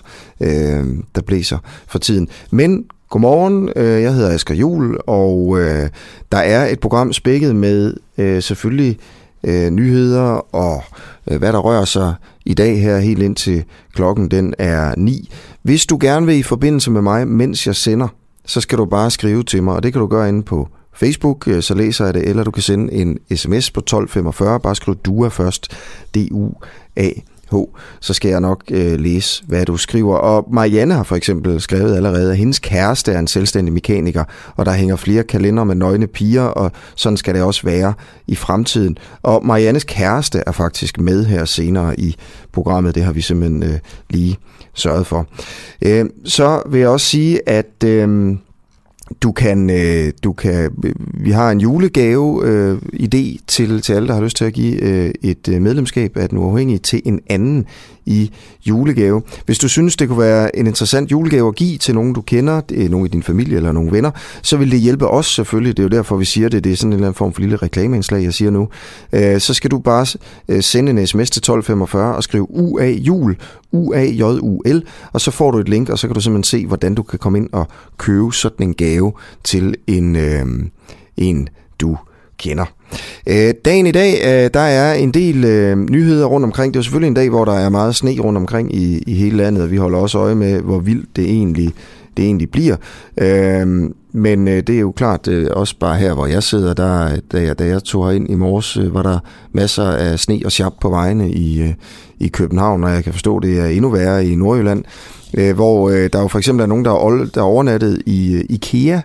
[1.14, 2.28] der blæser for tiden.
[2.50, 5.58] Men Godmorgen, jeg hedder Asger Jul, og
[6.32, 7.94] der er et program spækket med
[8.40, 8.98] selvfølgelig
[9.70, 10.82] nyheder og
[11.24, 12.14] hvad der rører sig
[12.46, 15.30] i dag her helt indtil klokken den er 9.
[15.62, 18.08] Hvis du gerne vil i forbindelse med mig, mens jeg sender,
[18.46, 21.48] så skal du bare skrive til mig, og det kan du gøre inde på Facebook,
[21.48, 24.96] øh, så læser jeg det, eller du kan sende en sms på 1245, bare skriv
[24.96, 25.70] DUA først,
[26.14, 27.10] D-U-A
[28.00, 30.16] så skal jeg nok øh, læse, hvad du skriver.
[30.16, 34.24] Og Marianne har for eksempel skrevet allerede, at hendes kæreste er en selvstændig mekaniker,
[34.56, 37.94] og der hænger flere kalender med nøgne piger, og sådan skal det også være
[38.26, 38.98] i fremtiden.
[39.22, 42.16] Og Mariannes kæreste er faktisk med her senere i
[42.52, 43.78] programmet, det har vi simpelthen øh,
[44.10, 44.38] lige
[44.74, 45.26] sørget for.
[45.82, 47.84] Øh, så vil jeg også sige, at...
[47.84, 48.36] Øh,
[49.22, 54.08] du kan, øh, du kan, øh, vi har en julegave øh, idé til, til alle,
[54.08, 57.20] der har lyst til at give øh, et øh, medlemskab af den uafhængige til en
[57.26, 57.64] anden
[58.06, 58.30] i
[58.66, 59.22] julegave.
[59.46, 62.88] Hvis du synes, det kunne være en interessant julegave at give til nogen, du kender,
[62.88, 64.10] nogen i din familie eller nogle venner,
[64.42, 65.76] så vil det hjælpe os selvfølgelig.
[65.76, 66.64] Det er jo derfor, vi siger det.
[66.64, 68.68] Det er sådan en eller anden form for lille reklameindslag, jeg siger nu.
[69.12, 70.06] Øh, så skal du bare
[70.48, 73.36] øh, sende en sms til 1245 og skrive UA jul,
[73.72, 77.02] U-A-J-U-L, og så får du et link, og så kan du simpelthen se, hvordan du
[77.02, 79.12] kan komme ind og købe sådan en gave
[79.44, 80.46] til en, øh,
[81.16, 81.48] en
[81.80, 81.96] du
[82.38, 82.64] kender.
[83.26, 86.74] Øh, dagen i dag, øh, der er en del øh, nyheder rundt omkring.
[86.74, 89.14] Det er jo selvfølgelig en dag, hvor der er meget sne rundt omkring i, i
[89.14, 91.72] hele landet, og vi holder også øje med, hvor vildt det egentlig,
[92.16, 92.76] det egentlig bliver.
[93.20, 97.16] Øh, men øh, det er jo klart, øh, også bare her, hvor jeg sidder, der,
[97.32, 99.18] da, jeg, da jeg tog ind i morges, øh, var der
[99.52, 101.74] masser af sne og sjap på vejene i, øh,
[102.18, 104.84] i København, og jeg kan forstå, det er endnu værre i Nordjylland,
[105.34, 108.34] øh, hvor øh, der jo for eksempel er nogen, der er, der er overnattet i
[108.34, 109.00] øh, IKEA,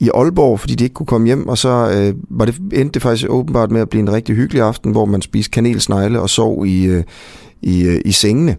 [0.00, 3.02] i Aalborg, fordi de ikke kunne komme hjem, og så øh, var det, endte det
[3.02, 6.66] faktisk åbenbart med at blive en rigtig hyggelig aften, hvor man spiste kanelsnegle og sov
[6.66, 7.04] i, øh,
[7.62, 8.56] i, øh, i sengene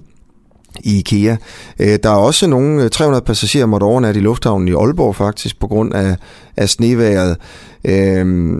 [0.79, 1.35] i IKEA.
[1.79, 5.59] Øh, der er også nogle øh, 300 passagerer måtte overnatte i lufthavnen i Aalborg faktisk,
[5.59, 6.15] på grund af,
[6.57, 7.37] af sneværet.
[7.85, 8.51] Øh,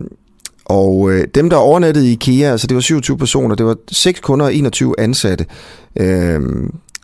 [0.65, 4.19] og øh, dem, der overnattede i IKEA, altså det var 27 personer, det var 6
[4.19, 5.45] kunder og 21 ansatte.
[5.99, 6.39] Øh,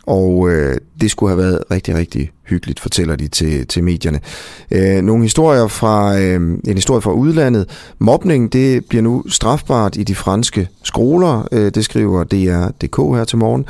[0.08, 4.20] og øh, det skulle have været rigtig, rigtig hyggeligt, fortæller de til, til medierne.
[4.70, 7.68] Øh, nogle historier fra øh, en historie fra udlandet.
[7.98, 11.48] Mobning, det bliver nu strafbart i de franske skoler.
[11.52, 13.66] Øh, det skriver DR.dk her til morgen.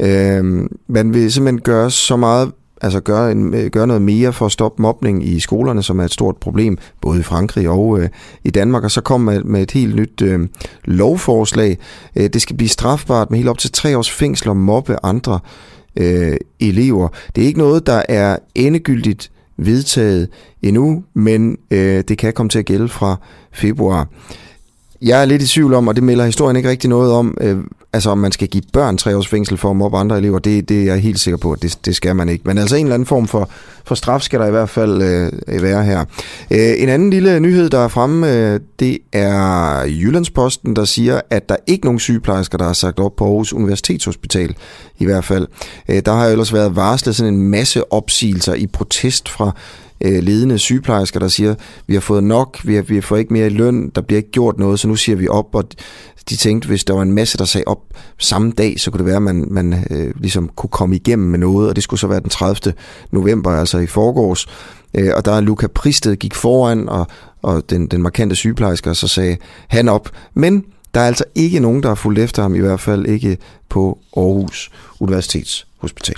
[0.00, 2.52] Øh, man vil simpelthen gøre så meget
[2.82, 6.04] altså gøre, en, øh, gøre noget mere for at stoppe mobning i skolerne, som er
[6.04, 8.08] et stort problem, både i Frankrig og øh,
[8.44, 10.48] i Danmark, og så kommer med, med et helt nyt øh,
[10.84, 11.78] lovforslag.
[12.16, 15.40] Øh, det skal blive strafbart med helt op til tre års fængsel og mobbe andre
[15.96, 17.08] øh, elever.
[17.36, 20.28] Det er ikke noget, der er endegyldigt vedtaget
[20.62, 23.16] endnu, men øh, det kan komme til at gælde fra
[23.52, 24.08] februar.
[25.02, 27.56] Jeg er lidt i tvivl om, og det melder historien ikke rigtig noget om, øh,
[27.92, 30.68] altså om man skal give børn tre års fængsel for at mobbe andre elever, det,
[30.68, 32.42] det er jeg helt sikker på, at det, det skal man ikke.
[32.46, 33.50] Men altså en eller anden form for,
[33.84, 36.04] for straf skal der i hvert fald øh, være her.
[36.50, 41.48] Øh, en anden lille nyhed, der er fremme, øh, det er Jyllandsposten, der siger, at
[41.48, 44.54] der er ikke nogen sygeplejersker, der har sagt op på Aarhus Universitetshospital
[44.98, 45.46] i hvert fald.
[45.88, 49.52] Øh, der har ellers været varslet sådan en masse opsigelser i protest fra
[50.04, 51.54] øh, ledende sygeplejersker, der siger,
[51.86, 54.16] vi har fået nok, vi har, vi har fået ikke mere i løn, der bliver
[54.16, 55.64] ikke gjort noget, så nu siger vi op, og
[56.30, 57.78] de tænkte, hvis der var en masse, der sagde op
[58.18, 61.38] samme dag, så kunne det være, at man, man øh, ligesom kunne komme igennem med
[61.38, 62.74] noget, og det skulle så være den 30.
[63.10, 64.46] november, altså i forgårs.
[64.94, 67.06] Øh, og der er Luca Pristed gik foran, og,
[67.42, 69.36] og den, den markante sygeplejerske, så sagde
[69.68, 70.10] han op.
[70.34, 73.38] Men der er altså ikke nogen, der har fulgt efter ham, i hvert fald ikke
[73.68, 76.16] på Aarhus Universitetshospital.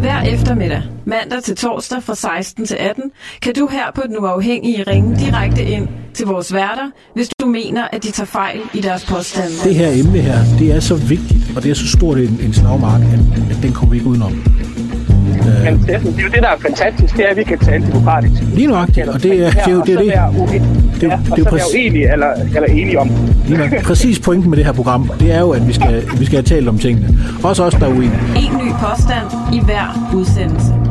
[0.00, 3.04] Hver eftermiddag, mandag til torsdag fra 16 til 18,
[3.42, 7.88] kan du her på Den Uafhængige ringe direkte ind til vores værter, hvis du mener,
[7.92, 9.54] at de tager fejl i deres påstande.
[9.64, 12.54] Det her emne her, det er så vigtigt, og det er så stort en, en
[12.54, 14.32] slagmark, at, at den kommer vi ikke udenom.
[15.64, 17.86] Men det, det er jo det, der er fantastisk, det er, at vi kan tale
[17.86, 18.42] demokratisk.
[18.54, 20.14] Lige nøjagtigt, og det er det, er jo det.
[20.14, 20.62] Er det.
[21.00, 23.10] Det, det, og er uenige eller, eller enige om.
[23.46, 23.82] Lige nok.
[23.82, 26.42] Præcis pointen med det her program, det er jo, at vi skal, vi skal have
[26.42, 27.18] talt om tingene.
[27.44, 28.20] Også os, der er uenige.
[28.36, 30.85] En ny påstand i hver udsendelse.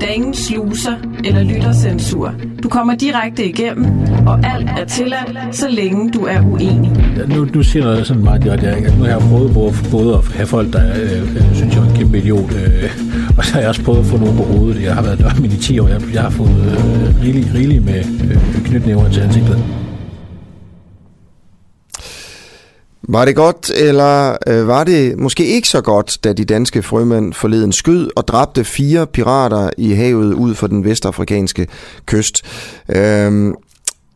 [0.00, 0.92] Der er ingen sluser
[1.24, 2.34] eller lyttercensur.
[2.62, 3.86] Du kommer direkte igennem,
[4.26, 6.92] og alt er tilladt, så længe du er uenig.
[7.28, 8.66] Nu, nu siger noget sådan meget direkte.
[8.66, 11.74] Jeg, altså, nu har jeg prøvet både, både at have folk, der øh, øh, synes,
[11.74, 12.90] jeg er en kæmpe idiot, øh,
[13.38, 14.82] og så har jeg også prøvet at få nogen på hovedet.
[14.82, 15.88] Jeg har været dørmænd i 10 år.
[15.88, 19.64] Jeg, jeg har fået øh, rigeligt rigelig med øh, knytnæver til ansigtet.
[23.10, 27.32] Var det godt, eller øh, var det måske ikke så godt, da de danske frømænd
[27.32, 31.66] forleden skød og dræbte fire pirater i havet ud for den vestafrikanske
[32.06, 32.42] kyst?
[32.88, 33.54] Øhm,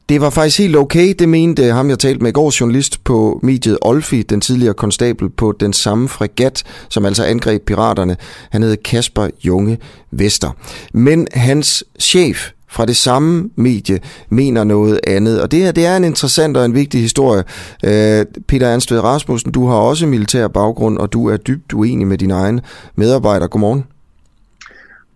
[0.08, 3.40] det var faktisk helt okay, det mente ham, jeg talte med i går, journalist på
[3.42, 8.16] mediet Olfi, den tidligere konstabel på den samme fregat, som altså angreb piraterne.
[8.50, 9.78] Han hed Kasper Junge
[10.10, 10.50] Vester.
[10.94, 15.42] Men hans chef, fra det samme medie mener noget andet.
[15.42, 17.44] Og det her, det er en interessant og en vigtig historie.
[17.84, 22.18] Øh, Peter Anstved Rasmussen, du har også militær baggrund, og du er dybt uenig med
[22.18, 22.62] dine egne
[22.96, 23.48] medarbejdere.
[23.48, 23.84] Godmorgen.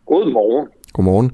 [0.06, 0.66] Godmorgen.
[0.92, 1.30] Godmorgen.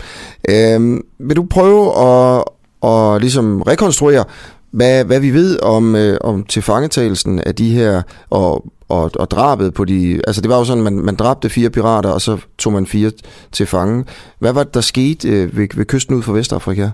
[0.48, 2.44] Øh, vil du prøve at,
[2.90, 4.24] at ligesom rekonstruere,
[4.70, 8.64] hvad, hvad vi ved om, øh, om tilfangetagelsen af de her, og,
[8.96, 10.20] og, og drabet på de...
[10.26, 13.11] Altså det var jo sådan, man, man dræbte fire pirater, og så tog man fire
[13.52, 14.05] til fange.
[14.38, 16.88] Hvad var det, der skete øh, ved, ved kysten ud for Vestafrika?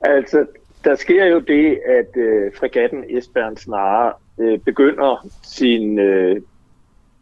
[0.00, 0.46] Altså,
[0.84, 6.40] der sker jo det, at øh, fregatten Esbern Snare øh, begynder sin øh,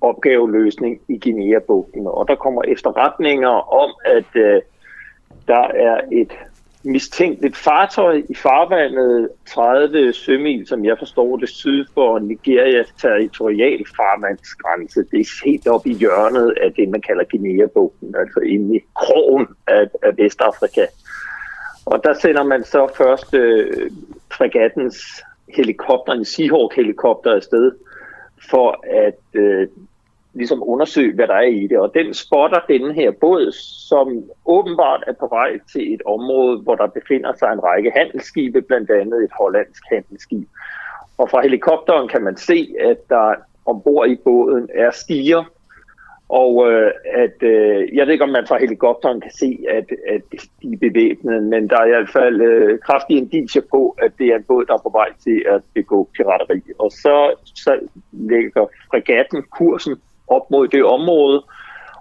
[0.01, 4.61] opgaveløsning i Guinea-bugten, og der kommer efterretninger om, at øh,
[5.49, 6.33] der er et
[6.83, 15.01] mistænkeligt fartøj i farvandet 30 sømil, som jeg forstår det, syd for Nigerias territorial farvandsgrænse.
[15.11, 19.47] Det er helt op i hjørnet af det, man kalder Guinea-bugten, altså inde i krogen
[19.66, 20.87] af, af Vestafrika.
[21.87, 23.90] Og der sender man så først øh,
[24.33, 25.23] fregattens
[25.57, 27.73] helikopter, en Seahawk-helikopter afsted,
[28.51, 29.69] for at øh,
[30.35, 31.79] ligesom undersøge, hvad der er i det.
[31.79, 33.53] Og den spotter denne her båd,
[33.88, 38.62] som åbenbart er på vej til et område, hvor der befinder sig en række handelsskibe,
[38.62, 40.49] blandt andet et hollandsk handelsskib.
[41.19, 43.35] Og fra helikopteren kan man se, at der
[43.66, 45.45] ombord i båden er stiger,
[46.31, 50.23] og øh, at, øh, jeg ved ikke, om man fra helikopteren kan se, at, at
[50.62, 54.27] de er bevæbnede, men der er i hvert fald øh, kraftige indicier på, at det
[54.27, 56.62] er en båd, der er på vej til at begå pirateri.
[56.79, 57.81] Og så, så
[58.12, 59.97] lægger fregatten kursen
[60.31, 61.43] op mod det område,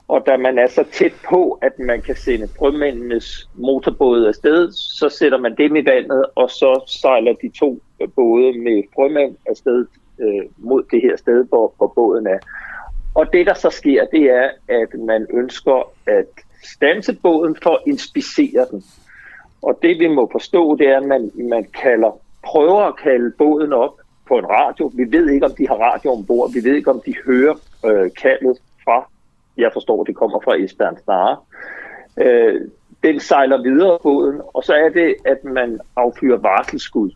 [0.07, 5.09] og da man er så tæt på, at man kan sende frømændenes motorbåde afsted, så
[5.09, 7.81] sætter man dem i vandet, og så sejler de to
[8.15, 9.85] både med frømænd afsted
[10.19, 12.39] øh, mod det her sted, hvor, hvor båden er.
[13.15, 16.27] Og det, der så sker, det er, at man ønsker at
[16.63, 18.83] stanse båden for at inspicere den.
[19.61, 23.73] Og det, vi må forstå, det er, at man, man kalder, prøver at kalde båden
[23.73, 23.95] op
[24.27, 24.91] på en radio.
[24.93, 26.53] Vi ved ikke, om de har radio ombord.
[26.53, 29.09] Vi ved ikke, om de hører øh, kaldet fra,
[29.57, 31.37] jeg forstår, det kommer fra Esbern Snare.
[32.17, 32.61] Øh,
[33.03, 37.11] den sejler videre båden, og så er det, at man affyrer varselsskud.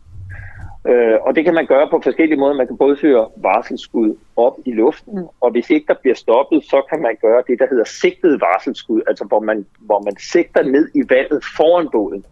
[0.88, 2.54] Øh, og det kan man gøre på forskellige måder.
[2.54, 6.82] Man kan både føre varselsskud op i luften, og hvis ikke der bliver stoppet, så
[6.90, 10.88] kan man gøre det, der hedder sigtet varselsskud, altså hvor man, hvor man sigter ned
[10.94, 12.24] i vandet foran båden,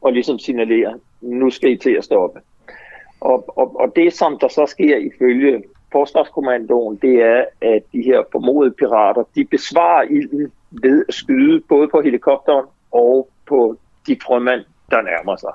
[0.00, 2.40] og ligesom signalerer, nu skal I til at stoppe.
[3.20, 5.62] Og, og, og det, som der så sker ifølge
[5.94, 11.88] Forsvarskommandoen, det er, at de her formodede pirater, de besvarer ilden ved at skyde både
[11.88, 13.76] på helikopteren og på
[14.06, 15.52] de frømænd, der nærmer sig.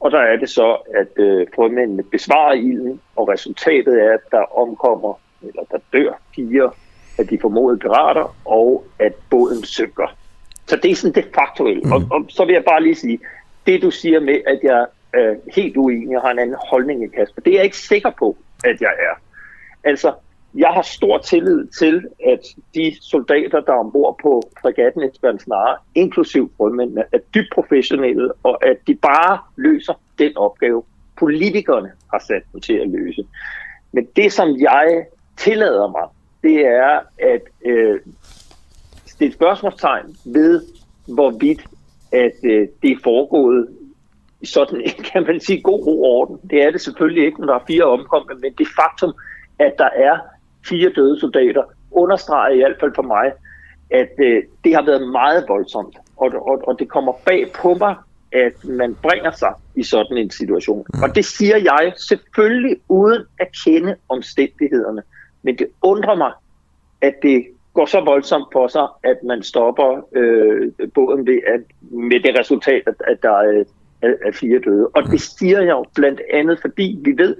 [0.00, 4.58] Og der er det så, at øh, frømændene besvarer ilden, og resultatet er, at der
[4.58, 6.70] omkommer, eller der dør fire
[7.18, 10.16] af de formodede pirater, og at båden synker.
[10.66, 11.82] Så det er sådan det faktuelle.
[11.84, 11.92] Mm.
[11.92, 13.18] Og, og så vil jeg bare lige sige,
[13.66, 17.08] det du siger med, at jeg er helt uenig og har en anden holdning i
[17.08, 19.14] Kasper, det er jeg ikke sikker på, at jeg er.
[19.84, 20.12] Altså,
[20.54, 22.40] jeg har stor tillid til, at
[22.74, 28.66] de soldater, der er ombord på fregatten Esbjørn Snare, inklusiv frømændene, er dybt professionelle, og
[28.66, 30.82] at de bare løser den opgave,
[31.16, 33.26] politikerne har sat dem til at løse.
[33.92, 36.08] Men det, som jeg tillader mig,
[36.42, 38.00] det er at øh,
[39.06, 40.62] stille spørgsmålstegn ved,
[41.06, 41.64] hvorvidt
[42.12, 43.68] at øh, det er foregået
[44.40, 46.50] i sådan kan man sige, god ro orden.
[46.50, 49.14] Det er det selvfølgelig ikke, når der er fire omkomne, men det faktum,
[49.58, 50.18] at der er
[50.68, 53.32] fire døde soldater, understreger i hvert fald for mig,
[53.90, 55.96] at øh, det har været meget voldsomt.
[56.16, 57.96] Og, og, og det kommer bag på mig,
[58.32, 60.86] at man bringer sig i sådan en situation.
[60.94, 61.02] Mm.
[61.02, 65.02] Og det siger jeg selvfølgelig uden at kende omstændighederne.
[65.42, 66.32] Men det undrer mig,
[67.00, 72.20] at det går så voldsomt for sig, at man stopper øh, båden ved at, med
[72.20, 73.64] det resultat, at, at der er,
[74.02, 74.86] er fire døde.
[74.86, 77.36] Og det siger jeg jo blandt andet, fordi vi ved,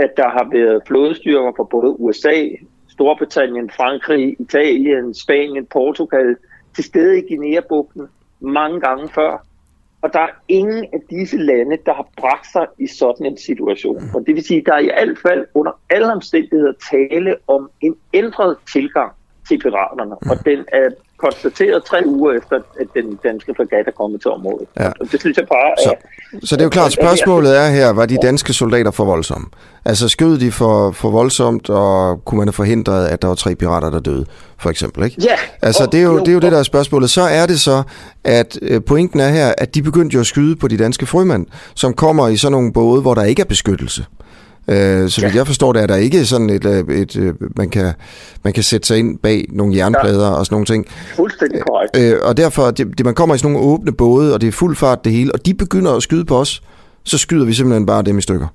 [0.00, 2.48] at der har været flådestyrker fra både USA,
[2.88, 6.36] Storbritannien, Frankrig, Italien, Spanien, Portugal
[6.74, 8.08] til stede i Guinea-bugten
[8.40, 9.46] mange gange før.
[10.02, 14.02] Og der er ingen af disse lande, der har bragt sig i sådan en situation.
[14.14, 17.70] Og det vil sige, at der er i hvert fald under alle omstændigheder tale om
[17.80, 19.12] en ændret tilgang
[19.48, 20.14] til piraterne.
[20.30, 24.68] Og den er konstateret tre uger efter, at den danske fregat er kommet til området.
[24.80, 24.88] Ja.
[24.88, 25.82] Og det synes jeg bare er...
[25.82, 25.94] Så,
[26.48, 29.46] så det er jo klart, spørgsmålet er her, var de danske soldater for voldsomme?
[29.84, 33.54] Altså skød de for, for voldsomt, og kunne man have forhindret, at der var tre
[33.54, 34.26] pirater, der døde,
[34.58, 35.16] for eksempel, ikke?
[35.22, 35.36] Ja.
[35.62, 37.10] Altså det er jo, det, er jo det, der er spørgsmålet.
[37.10, 37.82] Så er det så,
[38.24, 41.46] at øh, pointen er her, at de begyndte jo at skyde på de danske frømænd,
[41.74, 44.04] som kommer i sådan nogle både, hvor der ikke er beskyttelse.
[44.70, 45.32] Øh, så ja.
[45.34, 47.92] jeg forstår det, er der ikke sådan et, øh, et, et øh, man, kan,
[48.44, 50.32] man kan sætte sig ind bag nogle jernplader ja.
[50.32, 50.86] og sådan nogle ting.
[51.16, 51.96] Fuldstændig korrekt.
[51.96, 54.52] Øh, og derfor, det, det, man kommer i sådan nogle åbne både, og det er
[54.52, 56.62] fuld fart det hele, og de begynder at skyde på os,
[57.04, 58.46] så skyder vi simpelthen bare dem i stykker.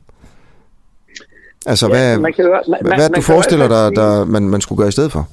[1.65, 4.61] Altså, ja, hvad, man kan, man, hvad man, du man forestiller dig, der man, man
[4.61, 5.27] skulle gøre i stedet for?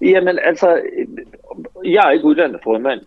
[0.00, 0.66] Jamen, altså,
[1.84, 3.00] jeg er ikke uddannet frømand.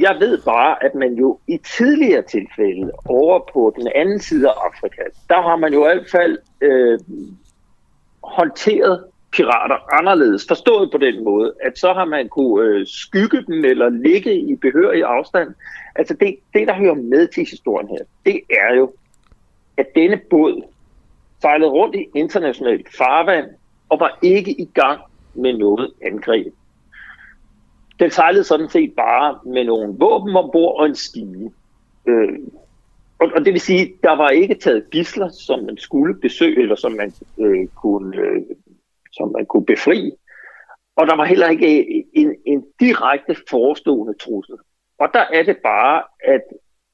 [0.00, 4.52] Jeg ved bare, at man jo i tidligere tilfælde over på den anden side af
[4.66, 6.98] Afrika, der har man jo i hvert fald øh,
[8.22, 13.64] håndteret pirater anderledes, forstået på den måde, at så har man kunne øh, skygge dem
[13.64, 15.54] eller ligge i behørig afstand.
[15.94, 18.92] Altså det, det, der hører med til historien her, det er jo,
[19.76, 20.62] at denne båd
[21.40, 23.46] sejlede rundt i internationalt farvand
[23.88, 25.00] og var ikke i gang
[25.34, 26.54] med noget angreb.
[28.00, 31.52] Den sejlede sådan set bare med nogle våben ombord og en stige.
[32.08, 32.38] Øh,
[33.18, 36.74] og, og det vil sige, der var ikke taget gisler, som man skulle besøge, eller
[36.76, 38.42] som man, øh, kunne, øh,
[39.12, 40.12] som man kunne befri.
[40.96, 44.56] Og der var heller ikke en, en direkte forestående trussel.
[44.98, 46.42] Og der er det bare, at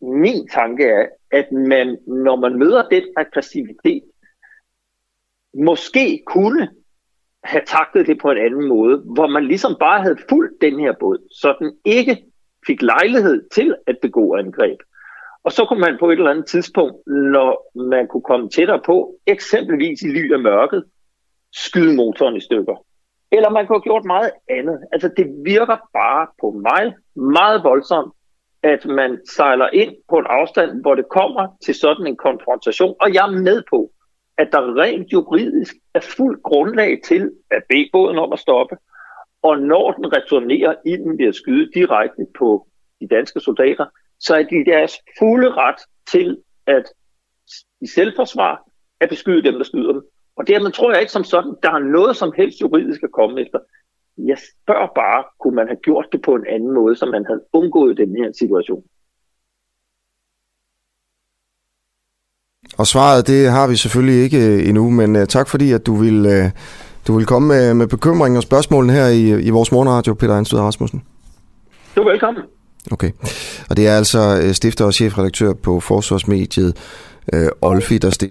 [0.00, 4.02] min tanke er, at man, når man møder den aggressivitet,
[5.54, 6.68] måske kunne
[7.44, 10.92] have taklet det på en anden måde, hvor man ligesom bare havde fulgt den her
[11.00, 12.24] båd, så den ikke
[12.66, 14.78] fik lejlighed til at begå angreb.
[15.44, 19.14] Og så kunne man på et eller andet tidspunkt, når man kunne komme tættere på,
[19.26, 20.84] eksempelvis i ly af mørket,
[21.52, 22.84] skyde motoren i stykker.
[23.32, 24.78] Eller man kunne have gjort meget andet.
[24.92, 28.12] Altså det virker bare på mig meget voldsomt,
[28.62, 32.94] at man sejler ind på en afstand, hvor det kommer til sådan en konfrontation.
[33.00, 33.90] Og jeg er med på,
[34.38, 38.76] at der rent juridisk er fuld grundlag til at bede båden om at stoppe.
[39.42, 42.68] Og når den returnerer inden den ved at skyde direkte på
[43.00, 43.86] de danske soldater,
[44.20, 46.84] så er de deres fulde ret til at
[47.80, 48.64] i selvforsvar
[49.00, 50.02] at beskyde dem, der skyder dem.
[50.36, 53.40] Og dermed tror jeg ikke som sådan, der er noget som helst juridisk at komme
[53.40, 53.58] efter.
[54.18, 57.44] Jeg spørger bare, kunne man have gjort det på en anden måde, så man havde
[57.52, 58.84] undgået den her situation?
[62.78, 65.94] Og svaret, det har vi selvfølgelig ikke øh, endnu, men uh, tak fordi, at du
[65.94, 66.50] vil, uh,
[67.06, 70.58] du vil komme med, med bekymring og spørgsmålene her i, i vores morgenradio, Peter Einsted
[70.58, 71.02] Rasmussen.
[71.96, 72.42] Du er velkommen.
[72.90, 73.10] Okay.
[73.70, 76.76] Og det er altså stifter og chefredaktør på Forsvarsmediet,
[77.32, 78.30] uh, Olfi, der, stil,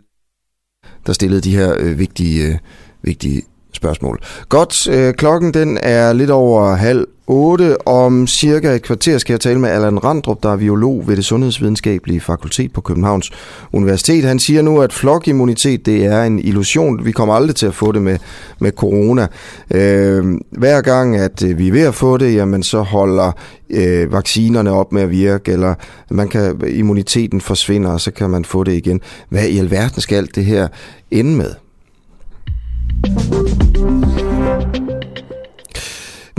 [1.08, 2.58] der stillede de her uh, vigtige, uh,
[3.02, 4.20] vigtige spørgsmål.
[4.50, 7.88] Godt, øh, klokken den er lidt over halv 8.
[7.88, 11.26] Om cirka et kvarter skal jeg tale med Allan Randrup, der er biolog ved det
[11.26, 13.32] Sundhedsvidenskabelige Fakultet på Københavns
[13.74, 14.24] Universitet.
[14.24, 17.06] Han siger nu, at flokimmunitet det er en illusion.
[17.06, 18.18] Vi kommer aldrig til at få det med,
[18.60, 19.28] med corona.
[19.72, 23.32] Øh, hver gang, at øh, vi er ved at få det, jamen så holder
[23.70, 25.74] øh, vaccinerne op med at virke, eller
[26.10, 29.02] man kan, immuniteten forsvinder, og så kan man få det igen.
[29.30, 30.68] Hvad i alverden skal alt det her
[31.12, 31.52] ende med?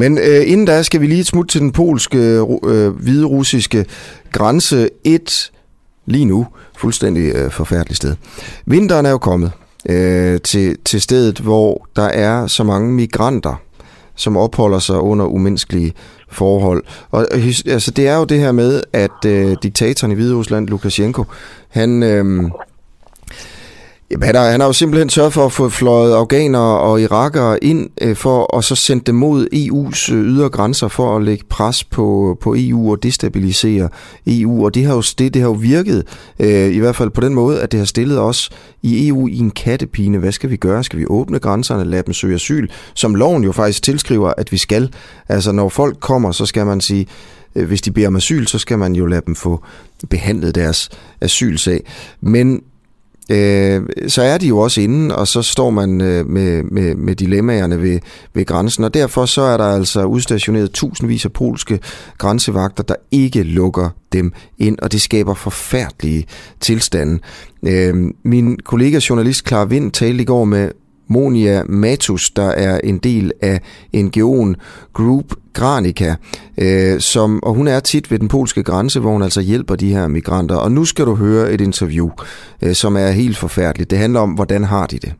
[0.02, 2.18] Men øh, inden da skal vi lige smut til den polske,
[2.64, 3.84] øh, hvide-russiske
[4.32, 4.88] grænse.
[5.04, 5.52] Et
[6.06, 8.14] lige nu fuldstændig øh, forfærdeligt sted.
[8.66, 9.52] Vinteren er jo kommet
[9.88, 13.54] øh, til, til stedet, hvor der er så mange migranter,
[14.16, 15.92] som opholder sig under umenneskelige
[16.30, 16.84] forhold.
[17.10, 20.68] Og øh, altså, det er jo det her med, at øh, diktatoren i Hvide Rusland,
[20.68, 21.24] Lukashenko,
[21.68, 22.02] han...
[22.02, 22.50] Øh,
[24.12, 27.64] Jamen, han, har, han har jo simpelthen sørget for at få fløjet afghanere og irakere
[27.64, 31.44] ind øh, for at så sende dem mod EU's øh, ydre grænser for at lægge
[31.48, 33.88] pres på, på EU og destabilisere
[34.26, 34.64] EU.
[34.64, 36.04] Og det har jo, det, det har jo virket,
[36.38, 38.50] øh, i hvert fald på den måde, at det har stillet os
[38.82, 40.18] i EU i en kattepine.
[40.18, 40.84] Hvad skal vi gøre?
[40.84, 42.68] Skal vi åbne grænserne, lade dem søge asyl?
[42.94, 44.92] Som loven jo faktisk tilskriver, at vi skal.
[45.28, 47.06] Altså når folk kommer, så skal man sige,
[47.54, 49.64] øh, hvis de beder om asyl, så skal man jo lade dem få
[50.10, 50.90] behandlet deres
[51.20, 51.84] asylsag.
[52.20, 52.62] Men
[53.32, 57.14] øh, så er de jo også inde, og så står man øh, med, med, med
[57.14, 57.98] dilemmaerne ved,
[58.34, 61.80] ved grænsen, og derfor så er der altså udstationeret tusindvis af polske
[62.18, 66.26] grænsevagter, der ikke lukker dem ind, og det skaber forfærdelige
[66.60, 67.18] tilstande.
[67.66, 70.70] Øh, min kollega journalist Clara Vind talte i går med
[71.12, 73.60] Monia Matus, der er en del af
[73.96, 74.54] NGO'en
[74.92, 76.14] Group Granica,
[76.58, 79.92] øh, som, og hun er tit ved den polske grænse, hvor hun altså hjælper de
[79.92, 80.56] her migranter.
[80.56, 82.10] Og nu skal du høre et interview,
[82.62, 83.90] øh, som er helt forfærdeligt.
[83.90, 85.14] Det handler om, hvordan har de det?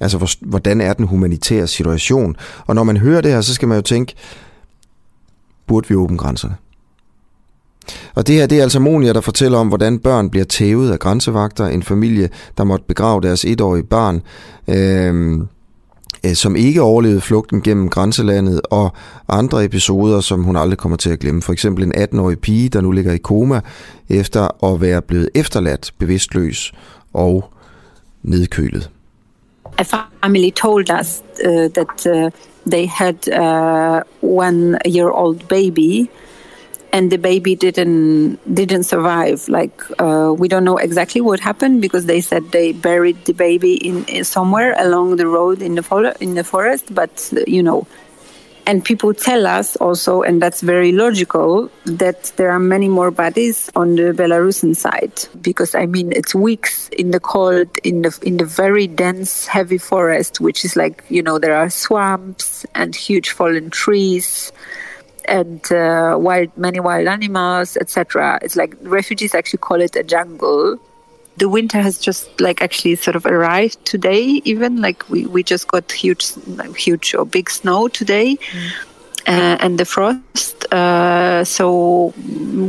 [0.00, 2.36] Altså, hvordan er den humanitære situation?
[2.66, 4.14] Og når man hører det her, så skal man jo tænke,
[5.66, 6.54] burde vi åbne grænserne?
[8.14, 10.98] Og det her, det er altså Monia, der fortæller om, hvordan børn bliver tævet af
[10.98, 11.66] grænsevagter.
[11.66, 12.28] En familie,
[12.58, 14.22] der måtte begrave deres etårige barn,
[14.68, 15.48] øhm,
[16.26, 18.92] øh, som ikke overlevede flugten gennem grænselandet, og
[19.28, 21.42] andre episoder, som hun aldrig kommer til at glemme.
[21.42, 23.60] For eksempel en 18-årig pige, der nu ligger i koma,
[24.08, 26.72] efter at være blevet efterladt bevidstløs
[27.12, 27.52] og
[28.22, 28.90] nedkølet.
[29.78, 32.30] A family told us uh, that uh,
[32.66, 36.08] they had uh, one year old baby
[36.92, 39.48] and the baby didn't didn't survive.
[39.48, 43.74] Like uh, we don't know exactly what happened because they said they buried the baby
[43.74, 46.94] in, in somewhere along the road in the in the forest.
[46.94, 47.86] But you know,
[48.66, 53.70] and people tell us also, and that's very logical, that there are many more bodies
[53.74, 58.36] on the Belarusian side because I mean it's weeks in the cold, in the in
[58.36, 63.30] the very dense, heavy forest, which is like you know there are swamps and huge
[63.30, 64.52] fallen trees
[65.26, 68.38] and uh, wild many wild animals, etc.
[68.42, 70.78] It's like refugees actually call it a jungle.
[71.36, 74.42] The winter has just like actually sort of arrived today.
[74.44, 76.32] Even like we, we just got huge,
[76.76, 78.36] huge or big snow today.
[78.36, 78.70] Mm.
[79.24, 80.64] Uh, and the frost.
[80.72, 82.12] Uh, so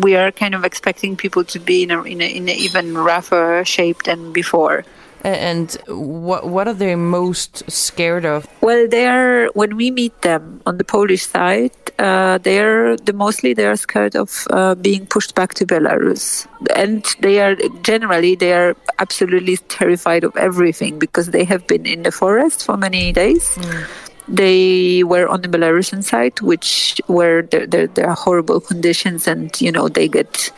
[0.04, 2.96] we are kind of expecting people to be in a, in a, in a even
[2.96, 4.86] rougher shape than before.
[5.24, 8.46] And what what are they most scared of?
[8.60, 13.14] Well, they are when we meet them on the Polish side, uh, they are the
[13.14, 18.36] mostly they are scared of uh, being pushed back to Belarus, and they are generally
[18.36, 23.14] they are absolutely terrified of everything because they have been in the forest for many
[23.14, 23.48] days.
[23.56, 23.88] Mm.
[24.28, 29.50] They were on the Belarusian side, which where there, there, there are horrible conditions, and
[29.62, 30.52] you know they get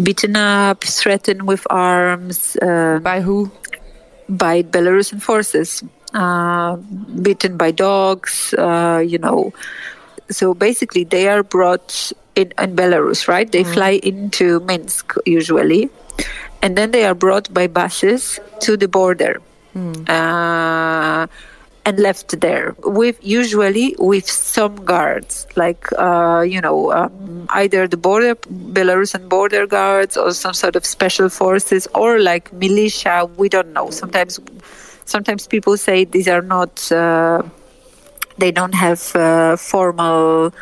[0.00, 2.56] beaten up, threatened with arms.
[2.56, 3.50] Uh, By who?
[4.30, 5.82] By Belarusian forces,
[6.14, 6.76] uh,
[7.22, 9.52] beaten by dogs, uh, you know.
[10.30, 13.50] So basically, they are brought in, in Belarus, right?
[13.50, 13.74] They mm.
[13.74, 15.90] fly into Minsk usually,
[16.62, 19.42] and then they are brought by buses to the border.
[19.74, 20.08] Mm.
[20.08, 21.26] Uh,
[21.84, 22.74] and left there.
[22.84, 29.66] With usually with some guards like uh, you know um, either the border belarusian border
[29.66, 33.90] guards or some sort of special forces or like militia we don't know.
[33.90, 34.38] Sometimes
[35.04, 37.42] sometimes people say these are not uh,
[38.38, 40.52] they don't have uh, formal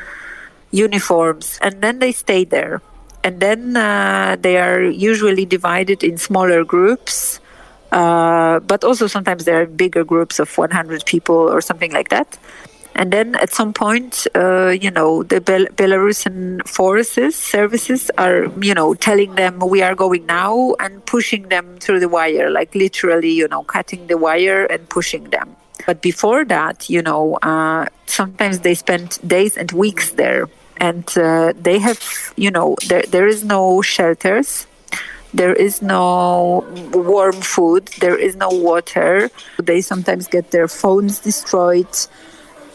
[0.70, 2.82] uniforms and then they stay there.
[3.24, 7.40] And then uh, they are usually divided in smaller groups
[7.92, 12.38] uh, but also sometimes there are bigger groups of 100 people or something like that.
[12.94, 18.74] And then at some point, uh, you know, the Bel- Belarusian forces, services are, you
[18.74, 23.30] know, telling them we are going now and pushing them through the wire, like literally,
[23.30, 25.54] you know, cutting the wire and pushing them.
[25.86, 30.48] But before that, you know, uh, sometimes they spend days and weeks there.
[30.80, 34.67] And uh, they have, you know, there, there is no shelters
[35.38, 39.30] there is no warm food, there is no water.
[39.62, 41.94] They sometimes get their phones destroyed.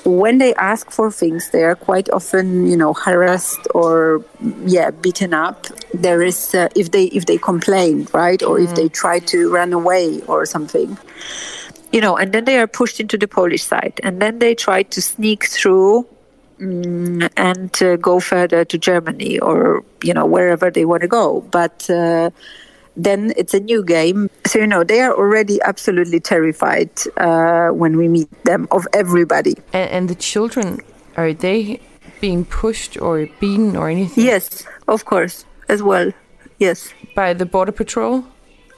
[0.06, 4.24] When they ask for things, they are quite often, you know, harassed or
[4.66, 5.68] yeah, beaten up.
[5.94, 8.64] There is uh, if they if they complain, right, or mm.
[8.66, 10.98] if they try to run away or something
[11.94, 14.82] you know, and then they are pushed into the Polish side, and then they try
[14.82, 16.08] to sneak through
[16.64, 21.42] um, and uh, go further to Germany or you know wherever they want to go.
[21.52, 22.30] But uh,
[22.96, 24.30] then it's a new game.
[24.46, 29.56] So you know they are already absolutely terrified uh, when we meet them of everybody.
[29.74, 30.80] And, and the children
[31.18, 31.80] are they
[32.22, 34.24] being pushed or beaten or anything?
[34.24, 36.12] Yes, of course, as well.
[36.60, 36.94] Yes.
[37.16, 38.24] By the border patrol.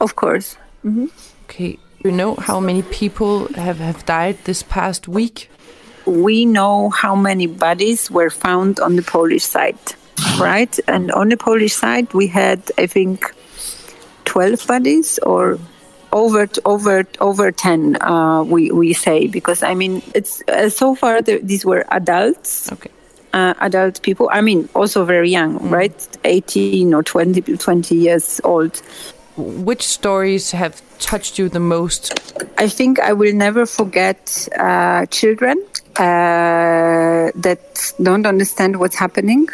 [0.02, 0.58] Of course.
[0.84, 1.08] Mm-hmm.
[1.46, 1.78] Okay.
[2.04, 5.50] You know how many people have, have died this past week?
[6.06, 9.78] We know how many bodies were found on the Polish side,
[10.40, 10.78] right?
[10.88, 13.34] And on the Polish side, we had, I think,
[14.26, 15.60] 12 bodies or
[16.12, 21.22] over over over 10 uh, we we say because i mean it's uh, so far
[21.22, 22.90] the, these were adults okay
[23.36, 24.30] uh, adult people.
[24.32, 25.72] I mean, also very young, Mm.
[25.72, 26.18] right?
[26.24, 28.82] 18 or 20, 20 years old.
[29.38, 32.14] Which stories have touched you the most?
[32.58, 35.62] I think I will never forget uh, children
[35.98, 39.48] uh, that don't understand what's happening,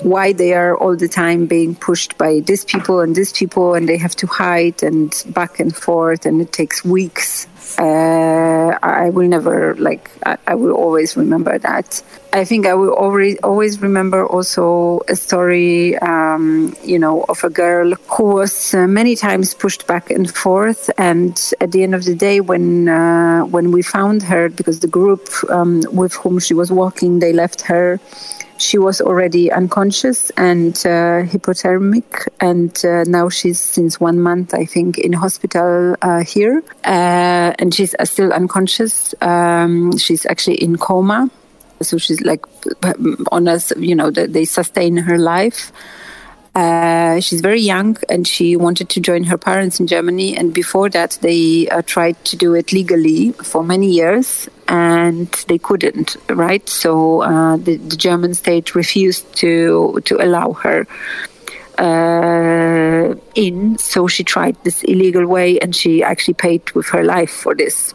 [0.00, 3.88] why they are all the time being pushed by these people and these people, and
[3.88, 7.46] they have to hide and back and forth, and it takes weeks.
[7.78, 10.10] Uh, I will never like.
[10.24, 12.02] I, I will always remember that.
[12.32, 17.50] I think I will always always remember also a story, um, you know, of a
[17.50, 22.04] girl who was uh, many times pushed back and forth, and at the end of
[22.04, 26.54] the day, when uh, when we found her, because the group um, with whom she
[26.54, 27.98] was walking, they left her.
[28.60, 34.64] She was already unconscious and uh, hypothermic, and uh, now she's since one month, I
[34.64, 36.64] think, in hospital uh, here,
[37.58, 39.14] and she's uh, still unconscious.
[39.20, 41.30] Um, she's actually in coma,
[41.82, 42.44] so she's like
[43.32, 43.72] on us.
[43.76, 45.72] You know, that they sustain her life.
[46.54, 50.36] Uh, she's very young and she wanted to join her parents in Germany.
[50.36, 55.58] And before that, they uh, tried to do it legally for many years and they
[55.58, 56.68] couldn't, right?
[56.68, 60.88] So uh, the, the German state refused to, to allow her
[61.78, 63.78] uh, in.
[63.78, 67.94] So she tried this illegal way and she actually paid with her life for this.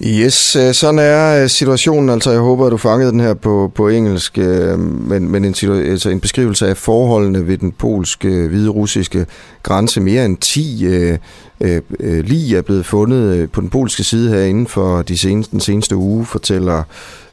[0.00, 2.10] Yes, øh, sådan er øh, situationen.
[2.10, 5.54] Altså, jeg håber, at du fangede den her på, på engelsk, øh, men, men en,
[5.70, 9.26] altså en beskrivelse af forholdene ved den polske, hvide russiske
[9.62, 10.00] grænse.
[10.00, 11.18] Mere end 10 øh,
[11.60, 15.60] øh, lige er blevet fundet på den polske side her inden for de seneste, den
[15.60, 16.84] seneste uge, fortæller, øh,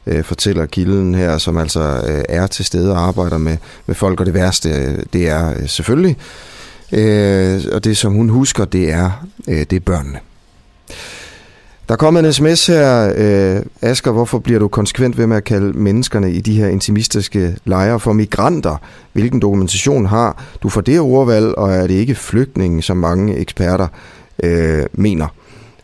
[0.06, 4.20] Øh, fortæller kilden her, som altså øh, er til stede og arbejder med, med folk.
[4.20, 6.16] Og det værste, øh, det er øh, selvfølgelig,
[6.92, 10.18] øh, og det som hun husker, det er, øh, det er børnene.
[11.88, 15.44] Der er kommet en sms her, øh, Asger, hvorfor bliver du konsekvent ved med at
[15.44, 18.76] kalde menneskerne i de her intimistiske lejre for migranter?
[19.12, 23.88] Hvilken dokumentation har du for det ordvalg, og er det ikke flygtninge, som mange eksperter
[24.42, 25.26] øh, mener?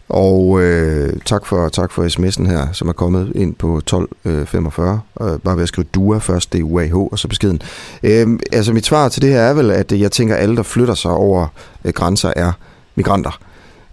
[0.09, 5.01] Og øh, tak for tak for sms'en her, som er kommet ind på 1245.
[5.21, 7.63] Øh, øh, bare ved at skrive DUA først, det er UAH, og så beskeden.
[8.03, 10.57] Øh, altså mit svar til det her er vel, at øh, jeg tænker, at alle,
[10.57, 11.47] der flytter sig over
[11.85, 12.53] øh, grænser, er
[12.95, 13.41] migranter.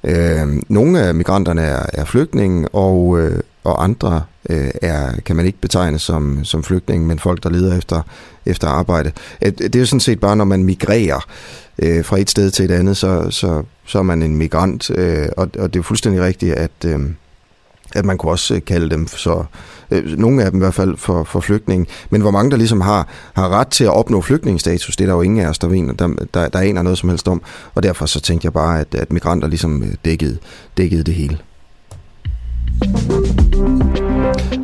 [0.04, 5.46] Øh, nogle af migranterne er, er flygtninge, og, øh, og andre øh, er, kan man
[5.46, 8.02] ikke betegne som, som flygtninge, men folk, der leder efter,
[8.46, 9.12] efter arbejde.
[9.42, 11.26] Øh, det er jo sådan set bare, når man migrerer
[11.80, 15.28] øh, fra et sted til et andet, så, så, så er man en migrant, øh,
[15.38, 17.00] og, og det er fuldstændig rigtigt, at, øh,
[17.96, 19.44] at man kunne også øh, kalde dem så,
[19.92, 22.82] øh, nogle af dem i hvert fald for, for flygtninge, men hvor mange der ligesom
[22.82, 25.68] har, har ret til at opnå flygtningsstatus, det er der jo ingen af os, der,
[25.68, 27.42] ved, der, der, der aner noget som helst om,
[27.76, 30.38] og derfor så tænkte jeg bare, at, at migranter ligesom øh, dækkede,
[30.78, 31.38] dækkede det hele.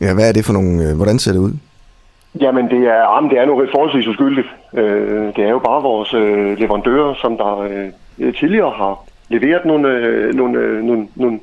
[0.00, 0.88] Ja, hvad er det for nogle...
[0.88, 1.52] Øh, hvordan ser det ud?
[2.40, 4.46] Jamen, det er, jamen, det er noget forholdsvis uskyldigt.
[4.74, 7.58] Øh, det er jo bare vores øh, leverandører, som der
[8.18, 11.40] øh, tidligere har leveret nogle, øh, nogle, øh, nogle, nogle,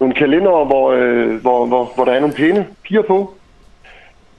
[0.00, 3.34] nogle kalendere, hvor, øh, hvor, hvor, hvor der er nogle pæne piger på.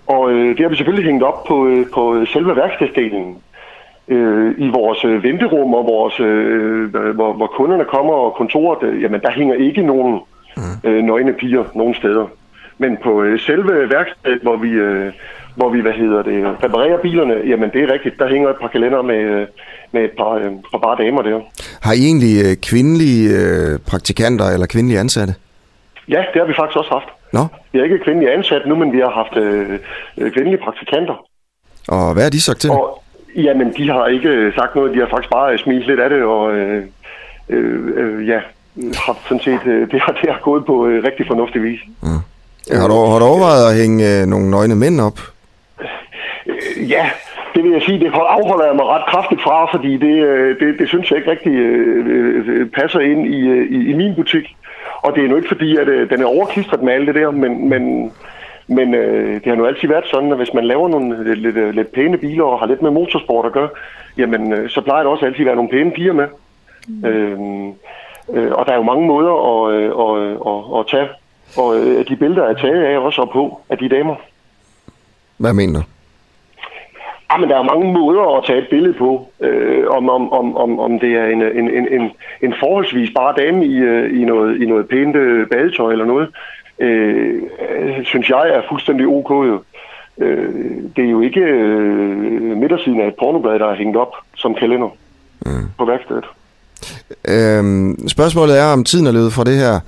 [0.08, 3.38] Og øh, det har vi selvfølgelig hængt op på, øh, på selve værkstedsdelen.
[4.08, 9.02] Øh, I vores øh, venterum, og vores, øh, hvor, hvor kunderne kommer og kontoret, øh,
[9.02, 10.20] jamen der hænger ikke nogen
[10.84, 12.28] øh, nøgne piger nogen steder.
[12.78, 15.12] Men på øh, selve værkstedet, hvor vi, øh,
[15.56, 18.68] hvor vi hvad hedder det, reparerer bilerne, jamen det er rigtigt, der hænger et par
[18.68, 19.48] kalender med, øh,
[19.92, 21.40] med et par, øh, par bare damer der.
[21.82, 25.34] Har I egentlig øh, kvindelige øh, praktikanter eller kvindelige ansatte?
[26.08, 27.10] Ja, det har vi faktisk også haft.
[27.34, 29.80] Nå, Vi har ikke kvindelige ansat nu, men vi har haft øh,
[30.18, 31.16] øh, kvindelige praktikanter.
[31.88, 32.70] og hvad er de sagt til?
[32.72, 33.04] Og,
[33.36, 34.94] jamen, de har ikke øh, sagt noget.
[34.94, 36.84] De har faktisk bare øh, smilet lidt af det, og øh,
[37.50, 38.40] øh, øh, ja,
[39.06, 41.80] har sådan set, øh, det, har, det har gået på øh, rigtig fornuftig vis.
[42.72, 45.20] Har du, har du overvejet at hænge øh, nogle nøgne mænd op?
[46.48, 47.10] Øh, ja,
[47.56, 50.16] det vil jeg sige, det afholder jeg mig ret kraftigt fra, fordi det,
[50.60, 53.40] det, det synes jeg ikke rigtig øh, passer ind i,
[53.78, 54.56] i, i min butik.
[55.02, 57.32] Og det er nu ikke fordi, at øh, den er overklistret med alt det der,
[57.32, 58.12] men, men,
[58.68, 61.76] men øh, det har nu altid været sådan, at hvis man laver nogle lidt, lidt,
[61.76, 63.70] lidt pæne biler og har lidt med motorsport at gøre,
[64.18, 66.28] jamen øh, så plejer der også altid at være nogle pæne piger med.
[66.88, 67.06] Mm.
[67.06, 67.40] Øh,
[68.34, 71.10] øh, og der er jo mange måder at, øh, at, at, at tage,
[71.58, 74.16] og øh, de billeder er taget af også og på af de damer.
[75.38, 75.86] Hvad mener du?
[77.32, 79.32] Ja, men der er mange måder at tage et billede på.
[79.42, 82.12] Øh, om, om, om, om, om det er en, en, en, en,
[82.42, 86.30] en forholdsvis bare dame i, øh, i, noget, i noget pænt øh, badetøj eller noget,
[86.80, 87.42] øh,
[88.04, 89.30] synes jeg er fuldstændig ok.
[89.30, 89.62] Jo.
[90.22, 90.54] Øh,
[90.96, 94.90] det er jo ikke øh, midtersiden af et pornoblad, der er hængt op som kalender
[95.46, 95.52] mm.
[95.78, 96.26] på værkstedet.
[97.28, 99.80] Øhm, spørgsmålet er, om tiden er løbet fra det her.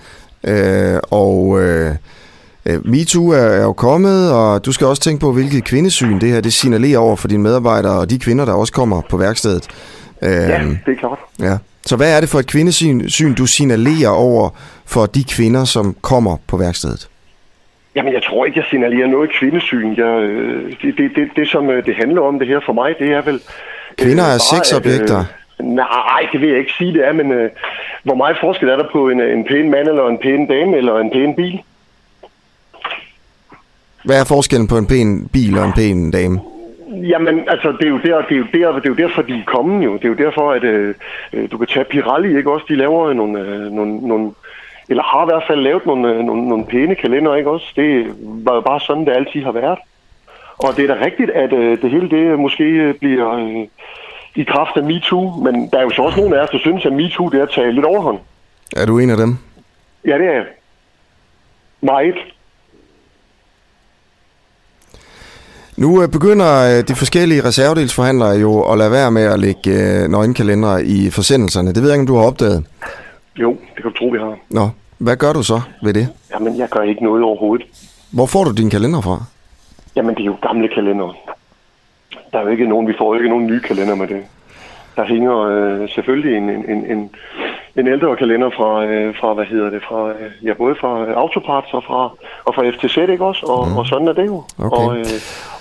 [0.48, 1.92] Øh, og øh,
[2.66, 6.30] øh, MeToo er, er jo kommet, og du skal også tænke på, hvilket kvindesyn det
[6.30, 9.68] her det signalerer over for dine medarbejdere og de kvinder, der også kommer på værkstedet.
[10.22, 11.20] Øh, Ja, det er klart.
[11.40, 11.58] ja.
[11.86, 14.50] Så hvad er det for et kvindesyn, syn, du signalerer over
[14.88, 17.10] for de kvinder, som kommer på værkstedet?
[17.96, 19.96] Jamen, jeg tror ikke, jeg signalerer noget kvindesyn.
[19.98, 22.96] Jeg, øh, det, det, det, det, som øh, det handler om det her for mig,
[23.00, 23.42] det er vel...
[23.98, 25.18] Kvinder er bare, sexobjekter.
[25.18, 25.26] At,
[25.60, 27.50] øh, nej, det vil jeg ikke sige, det er, men øh,
[28.04, 31.00] hvor meget forskel er der på en, en pæn mand, eller en pæn dame, eller
[31.00, 31.62] en pæn bil?
[34.06, 36.40] Hvad er forskellen på en pæn bil og en pæn dame?
[36.90, 39.34] Jamen, altså, det er jo, der, det er jo, der, det er jo derfor, de
[39.34, 39.94] er kommet jo.
[39.94, 40.96] Det er jo derfor, at øh,
[41.34, 42.66] øh, du kan tage Pirelli, ikke også?
[42.70, 44.32] De laver nogle, øh, nogle, nogle
[44.90, 47.74] eller har i hvert fald lavet nogle, øh, nogle, nogle pæne kalender, ikke også?
[47.76, 49.80] Det var jo bare sådan, det altid har været.
[50.58, 53.68] Og det er da rigtigt, at øh, det hele det måske bliver øh,
[54.36, 56.86] i kraft af MeToo, men der er jo så også nogen af os, der synes,
[56.86, 58.20] at MeToo det er at tage lidt overhånd.
[58.76, 59.38] Er du en af dem?
[60.06, 60.46] Ja, det er jeg.
[61.82, 62.16] Meget.
[65.78, 70.86] Nu øh, begynder øh, de forskellige reservedelsforhandlere jo at lade være med at lægge nøgenkalendere
[70.86, 71.74] i forsendelserne.
[71.74, 72.66] Det ved jeg ikke, om du har opdaget.
[73.38, 74.38] Jo, det kan du tro, vi har.
[74.50, 76.08] Nå, hvad gør du så ved det?
[76.34, 77.68] Jamen, jeg gør ikke noget overhovedet.
[78.14, 79.24] Hvor får du din kalender fra?
[79.96, 81.14] Jamen, det er jo gamle kalendere.
[82.32, 84.24] Der er jo ikke nogen, vi får ikke nogen nye kalender med det.
[84.96, 87.10] Der hænger øh, selvfølgelig en, en, en,
[87.76, 91.18] en, ældre kalender fra, øh, fra, hvad hedder det, fra, øh, ja, både fra øh,
[91.18, 92.12] Autoparts og fra,
[92.46, 93.46] og fra FTZ, ikke også?
[93.46, 93.78] Og, mm.
[93.78, 94.44] og sådan er det jo.
[94.58, 94.78] Okay.
[94.78, 95.06] Og, øh,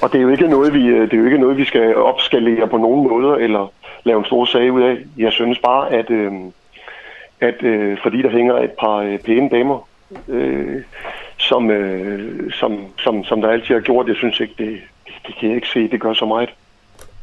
[0.03, 1.97] og det er jo ikke noget, vi, øh, det er jo ikke noget, vi skal
[1.97, 3.73] opskalere på nogen måder, eller
[4.05, 4.97] lave en stor sag ud af.
[5.17, 6.33] Jeg synes bare, at, øh,
[7.41, 9.89] at øh, fordi der hænger et par øh, pæne damer,
[10.29, 10.83] øh,
[11.39, 15.35] som, øh, som, som, som der altid har gjort, jeg synes ikke, det, det, det
[15.41, 16.49] kan jeg ikke se, det gør så meget.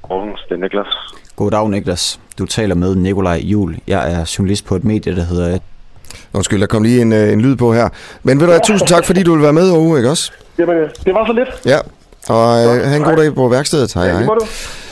[0.10, 0.88] Aarhus, det er Niklas.
[1.36, 2.20] Goddag, Niklas.
[2.40, 3.76] Du taler med Nikolaj Jul.
[3.88, 5.60] Jeg er journalist på et medie, der hedder...
[6.34, 7.90] Undskyld, der kom lige en, øh, en lyd på her.
[8.24, 10.32] Men ved du hvad, tusind tak, fordi du vil være med, Ove, ikke også?
[10.58, 11.50] Jamen, øh, det var så lidt.
[11.66, 11.78] Ja,
[12.30, 13.94] og øh, have en god dag på værkstedet.
[13.94, 14.26] Hej, Ja, hej.
[14.26, 14.46] du.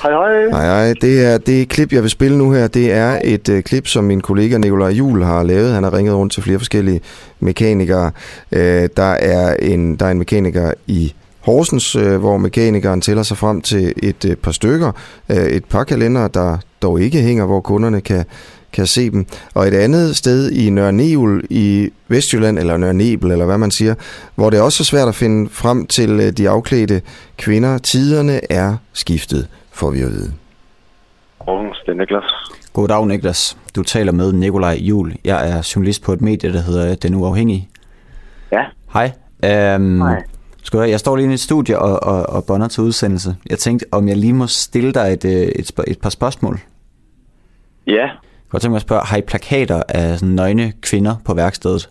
[0.04, 0.50] Hej, hej.
[0.52, 0.94] Hej, hej.
[1.02, 2.68] Det er det klip, jeg vil spille nu her.
[2.68, 5.74] Det er et øh, klip, som min kollega Nikolaj Jul har lavet.
[5.74, 7.02] Han har ringet rundt til flere forskellige
[7.40, 8.12] mekanikere.
[8.52, 13.38] Øh, der, er en, der er en mekaniker i Horsens, øh, hvor mekanikeren tæller sig
[13.38, 14.92] frem til et øh, par stykker.
[15.30, 18.26] Øh, et par kalender, der dog ikke hænger, hvor kunderne kan,
[18.74, 19.26] kan se dem.
[19.54, 23.72] Og et andet sted i Nørre Nebel i Vestjylland, eller Nørre Nebel, eller hvad man
[23.72, 23.96] siger,
[24.36, 27.02] hvor det er også er svært at finde frem til øh, de afklædte
[27.38, 27.78] kvinder.
[27.78, 30.34] Tiderne er skiftet, får vi at vide.
[31.48, 32.24] Aarhus, det er Niklas.
[32.74, 33.58] Goddag, Niklas.
[33.76, 35.14] Du taler med Nikolaj Jul.
[35.26, 37.70] Jeg er journalist på et medie, der hedder Den Uafhængige.
[38.52, 38.64] Ja.
[38.94, 39.12] Hej.
[39.76, 40.24] Um, Hej.
[40.64, 43.36] Skal høre, jeg står lige i et studie og, og, og bonder til udsendelse.
[43.50, 46.60] Jeg tænkte, om jeg lige må stille dig et, øh, et, et par spørgsmål.
[47.88, 48.10] Ja.
[48.52, 51.90] Godt tænke mig at spørge, har I plakater af sådan nøgne kvinder på værkstedet?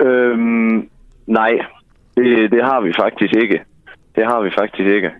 [0.00, 0.88] Øhm,
[1.26, 1.52] nej,
[2.16, 3.60] det, det har vi faktisk ikke.
[4.16, 5.10] Det har vi faktisk ikke.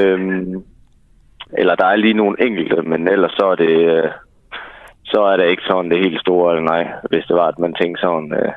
[0.00, 0.62] Øhm,
[1.58, 4.10] eller der er lige nogle enkelte, men ellers så er det, øh,
[5.04, 7.74] så er det ikke sådan det helt store, eller nej, hvis det var, at man
[7.74, 8.52] tænkte sådan, øh,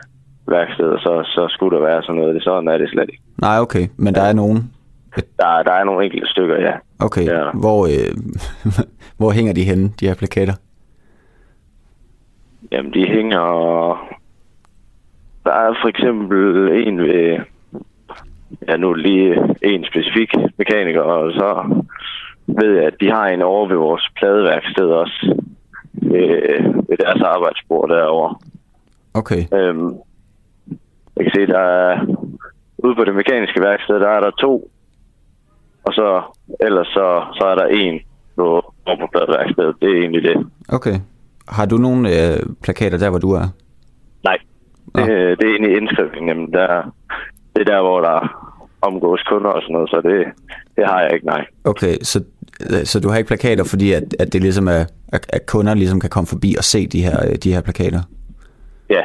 [0.47, 2.35] værksteder, så, så skulle der være sådan noget.
[2.35, 3.23] Det sådan er det slet ikke.
[3.41, 3.87] Nej, okay.
[3.97, 4.73] Men der er nogen.
[5.15, 6.73] Der, der er nogle enkelte stykker, ja.
[6.99, 7.25] Okay.
[7.25, 7.43] Ja.
[7.53, 8.13] Hvor, øh,
[9.19, 10.53] hvor hænger de henne, de her plakater?
[12.71, 13.45] Jamen, de hænger...
[15.43, 17.39] Der er for eksempel en ved...
[18.67, 21.75] Ja, nu lige en specifik mekaniker, og så
[22.47, 25.35] ved jeg, at de har en over ved vores pladeværksted også.
[25.93, 26.31] Ved,
[26.89, 28.35] ved deres arbejdsbord derovre.
[29.13, 29.41] Okay.
[29.53, 29.95] Øhm,
[31.15, 32.05] jeg kan se, der er...
[32.77, 34.71] Ude på det mekaniske værksted, der er der to.
[35.83, 36.21] Og så
[36.59, 37.99] ellers så, så er der en
[38.35, 39.75] på, på pladeværkstedet.
[39.81, 40.47] Det er egentlig det.
[40.69, 40.95] Okay.
[41.49, 43.47] Har du nogle øh, plakater der, hvor du er?
[44.23, 44.37] Nej,
[44.95, 45.07] det,
[45.39, 46.27] det er egentlig indskrivningen.
[46.27, 46.91] Jamen, der,
[47.55, 48.19] det er der, hvor der
[48.81, 50.25] omgås kunder og sådan noget, så det,
[50.75, 51.45] det har jeg ikke, nej.
[51.63, 52.23] Okay, så,
[52.83, 56.09] så du har ikke plakater, fordi at, at det ligesom er, at, kunder ligesom kan
[56.09, 58.01] komme forbi og se de her, øh, de her plakater?
[58.89, 59.01] Ja,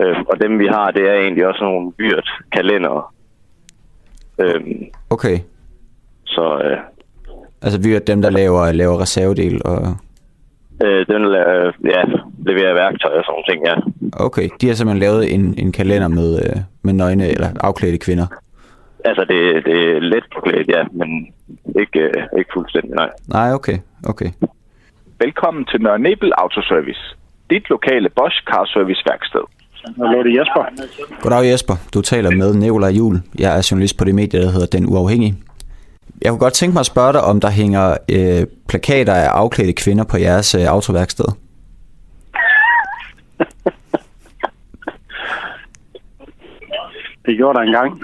[0.00, 3.14] øh, og dem vi har, det er egentlig også nogle byrt kalender.
[4.38, 5.38] Øhm, Okay.
[6.24, 6.78] så øh,
[7.62, 9.96] Altså vi er dem, der laver, laver reservedel og...
[10.84, 12.02] øh, den la- ja,
[12.48, 13.74] leverer værktøj og sådan nogle ting, ja.
[14.26, 18.26] Okay, de har simpelthen lavet en, en kalender med, øh, med nøgne eller afklædte kvinder.
[19.04, 21.08] Altså, det, det er let forklædt, ja, men
[21.82, 23.10] ikke, øh, ikke fuldstændig, nej.
[23.28, 24.30] Nej, okay, okay.
[25.20, 27.00] Velkommen til Nørre Nebel Autoservice.
[27.50, 29.40] Dit lokale Bosch Car Service værksted.
[29.96, 30.62] Hallo, det er Jesper.
[31.22, 33.16] Goddag Jesper, du taler med Nikolaj Jul.
[33.38, 35.34] Jeg er journalist på det medie, der hedder Den Uafhængige.
[36.22, 39.72] Jeg kunne godt tænke mig at spørge dig, om der hænger øh, plakater af afklædte
[39.72, 41.24] kvinder på jeres øh, autoværksted.
[47.26, 48.02] Det gjorde der engang.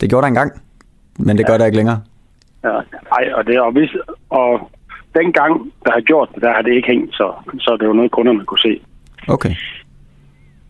[0.00, 0.52] Det gjorde der engang,
[1.18, 2.02] men det gør der ikke længere.
[2.64, 2.68] Ja.
[3.12, 3.90] Ej, og, det, og, hvis,
[4.30, 4.70] og
[5.14, 8.10] dengang, der har gjort det, der har det ikke hængt, så, så det jo noget,
[8.10, 8.80] kunderne kunne se.
[9.28, 9.54] Okay.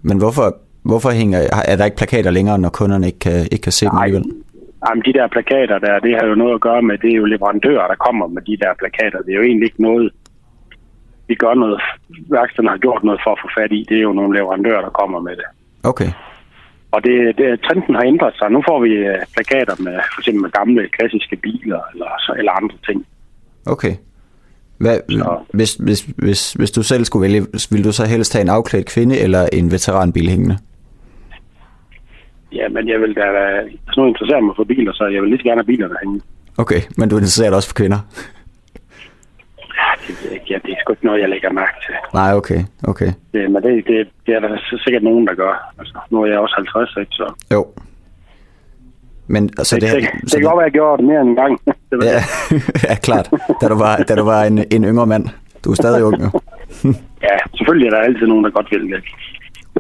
[0.03, 3.73] Men hvorfor, hvorfor hænger, er der ikke plakater længere, når kunderne ikke kan, ikke kan
[3.73, 4.25] se dem alligevel?
[4.85, 7.25] Jamen, de der plakater der, det har jo noget at gøre med, det er jo
[7.25, 9.19] leverandører, der kommer med de der plakater.
[9.25, 10.11] Det er jo egentlig ikke noget,
[11.29, 11.81] vi gør noget,
[12.31, 13.87] værkstederne har gjort noget for at få fat i.
[13.89, 15.45] Det er jo nogle leverandører, der kommer med det.
[15.83, 16.11] Okay.
[16.95, 18.51] Og det, det, trenden har ændret sig.
[18.51, 22.53] Nu får vi øh, plakater med for eksempel med gamle klassiske biler eller, så- eller
[22.53, 23.07] andre ting.
[23.67, 23.95] Okay.
[24.79, 24.99] Hvad,
[25.53, 28.87] hvis, hvis, hvis, hvis du selv skulle vælge, ville du så helst have en afklædt
[28.95, 30.59] kvinde eller en veteranbil hængende?
[32.55, 33.27] Ja, men jeg vil da,
[33.85, 35.97] hvis nu interesserer mig for biler, så jeg vil lige så gerne have biler der
[36.03, 36.21] hænger.
[36.59, 38.01] Okay, men du er interesseret også for kvinder?
[40.07, 40.47] Det, ved jeg ikke.
[40.51, 41.95] ja, det er sgu ikke noget, jeg lægger mærke til.
[42.15, 42.61] Nej, okay,
[42.93, 43.11] okay.
[43.33, 45.73] Det, men det, det, det er der så sikkert nogen, der gør.
[45.79, 47.13] Altså, nu er jeg også 50, ikke?
[47.13, 47.67] Så Jo.
[49.27, 51.29] Men altså, det, det, det, det, det kan godt være, jeg gjorde det mere end
[51.29, 51.61] en gang.
[51.91, 52.21] det ja,
[52.89, 53.31] ja, klart.
[53.61, 55.25] Da du var, da du var en, en yngre mand.
[55.65, 56.31] Du er stadig ung, jo.
[57.29, 59.05] ja, selvfølgelig er der altid nogen, der godt vil det.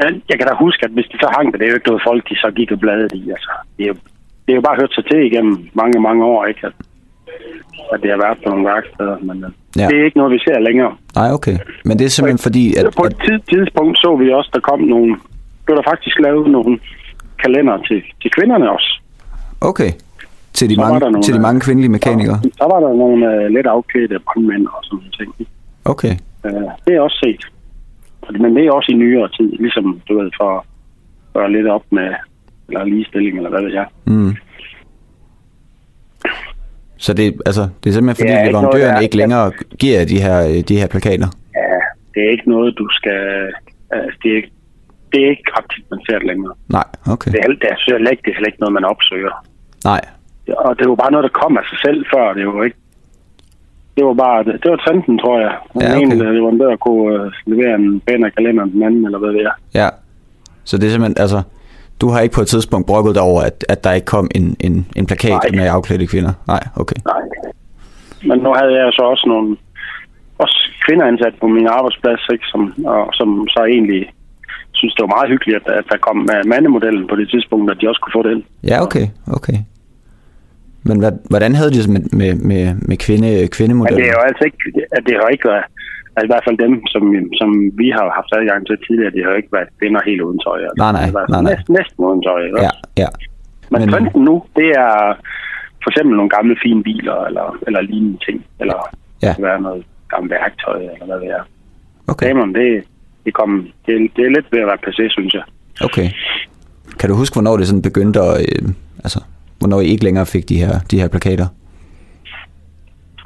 [0.01, 1.88] Men jeg kan da huske, at hvis de så hang det, det er jo ikke
[1.90, 3.22] noget folk, de så gik og bladede i.
[3.36, 3.97] Altså, det, er jo,
[4.45, 6.66] det er jo bare hørt sig til igennem mange, mange år, ikke?
[6.66, 6.76] At,
[7.92, 9.45] at det har været på nogle værksteder, men
[9.76, 9.82] Ja.
[9.82, 9.88] ja.
[9.88, 10.92] det er ikke noget, vi ser længere.
[11.14, 11.57] Nej, okay.
[11.84, 12.84] Men det er simpelthen fordi, at...
[12.97, 15.16] På et tid, tidspunkt så vi også, der kom nogle,
[15.64, 16.78] blev der faktisk lavet nogle
[17.42, 19.01] kalender til, til kvinderne også.
[19.61, 19.90] Okay.
[20.53, 22.38] Til de, Så mange, nogle, til de mange kvindelige mekanikere.
[22.42, 25.49] Så var der nogle uh, let afklædte brandmænd og sådan nogle ting.
[25.84, 26.14] Okay.
[26.45, 27.42] Uh, det er også set.
[28.27, 30.62] Og det- Men det er også i nyere tid, ligesom du ved, for at
[31.35, 32.09] gøre lidt op med
[32.68, 33.87] eller ligestilling, eller hvad ved jeg.
[34.07, 34.37] Mm.
[36.97, 38.59] Så det, altså, det er simpelthen fordi, Ja, ikke
[38.89, 39.53] der- ikke længere
[39.83, 41.29] giver de her, øh, de her plakater.
[41.61, 41.79] Ja,
[42.14, 43.20] det er ikke noget, du skal...
[43.91, 44.53] Altså, det, er, ikke-
[45.12, 46.55] det er ikke det længere.
[46.68, 47.31] Nej, okay.
[47.33, 49.35] Det er, heller- det er, heller ikke, det er heller ikke noget, man opsøger.
[49.85, 50.01] Nej.
[50.66, 52.33] Og det er jo bare noget, der kom af sig selv før.
[52.39, 52.77] Det var ikke...
[53.97, 54.45] Det var bare...
[54.45, 55.55] Det, det var trenden, tror jeg.
[55.80, 56.07] Ja, Ja, okay.
[56.07, 56.26] okay.
[56.26, 59.55] En leverandør kunne uh, levere en pænere kalender end den anden, eller hvad det er.
[59.74, 59.88] Ja.
[60.64, 61.42] Så det er simpelthen, altså,
[62.01, 64.57] du har ikke på et tidspunkt brokket dig over, at, at der ikke kom en,
[64.61, 65.57] en, en plakat Nej.
[65.59, 66.32] med afklædte kvinder?
[66.47, 66.97] Nej, okay.
[67.07, 67.22] Nej.
[68.28, 69.57] Men nu havde jeg så også nogle
[70.38, 74.12] også kvinder ansat på min arbejdsplads, ikke, som, og, som så egentlig
[74.72, 77.78] synes, det var meget hyggeligt, at, at der kom med mandemodellen på det tidspunkt, at
[77.80, 78.45] de også kunne få den.
[78.70, 79.59] Ja, okay, okay.
[80.89, 84.01] Men hvad, hvordan havde de det med, med, med, med kvinde, Men kvindemodellen?
[84.01, 84.59] det er jo altså ikke,
[84.97, 85.64] at det har ikke været,
[86.16, 87.03] altså i hvert fald dem, som,
[87.41, 87.49] som
[87.80, 90.59] vi har haft adgang til tidligere, det har ikke været kvinder helt uden tøj.
[90.68, 90.78] Altså.
[90.85, 91.43] Nej, nej, nej, nej.
[91.51, 92.41] Næsten, næsten uden tøj.
[92.49, 92.61] Ikke?
[92.66, 92.70] Ja,
[93.03, 93.09] ja.
[93.72, 94.93] Men, Men trenden nu, det er
[95.82, 98.78] for eksempel nogle gamle fine biler, eller, eller lignende ting, eller
[99.22, 99.28] Ja.
[99.28, 99.82] det kan være noget
[100.12, 101.43] gammelt værktøj, eller hvad det er.
[102.12, 102.26] Okay.
[102.28, 102.85] Damerne, det,
[103.24, 103.51] det, kom,
[103.87, 105.43] det, det er lidt ved at være passé, synes jeg.
[105.87, 106.09] Okay.
[106.99, 108.68] Kan du huske, hvornår det sådan begyndte at, øh,
[109.05, 109.20] altså,
[109.64, 111.48] hvornår I ikke længere fik de her, de her plakater?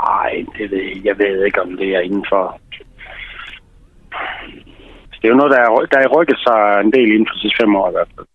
[0.08, 1.04] Nej, det ved jeg.
[1.04, 2.60] jeg ved ikke, om det er indenfor.
[5.18, 7.40] Det er jo noget, der er, der er rykket sig en del inden for de
[7.40, 8.26] sidste fem år i hvert fald.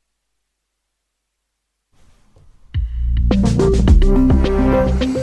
[4.93, 5.22] Thank you.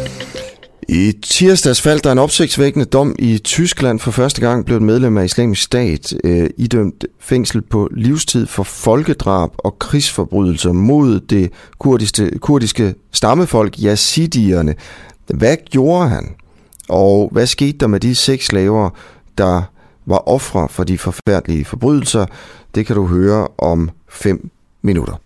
[0.93, 3.99] I tirsdags faldt der en opsigtsvækkende dom i Tyskland.
[3.99, 8.63] For første gang blev et medlem af islamisk stat øh, idømt fængsel på livstid for
[8.63, 14.75] folkedrab og krigsforbrydelser mod det kurdiske, kurdiske stammefolk, yazidierne.
[15.27, 16.35] Hvad gjorde han?
[16.89, 18.91] Og hvad skete der med de seks slaver,
[19.39, 19.63] der
[20.07, 22.27] var ofre for de forfærdelige forbrydelser?
[22.75, 24.51] Det kan du høre om fem
[24.83, 25.21] minutter.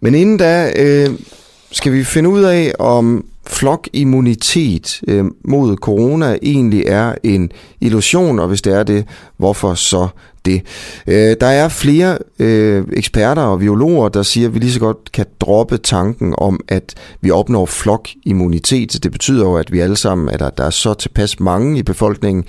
[0.00, 1.10] Men inden da øh,
[1.72, 8.48] skal vi finde ud af, om flokimmunitet øh, mod corona egentlig er en illusion, og
[8.48, 9.04] hvis det er det,
[9.36, 10.08] hvorfor så
[10.44, 10.62] det?
[11.06, 15.12] Øh, der er flere øh, eksperter og biologer, der siger, at vi lige så godt
[15.12, 19.02] kan droppe tanken om, at vi opnår flokimmunitet.
[19.02, 21.82] Det betyder jo, at vi alle sammen, at der, der er så tilpas mange i
[21.82, 22.44] befolkningen,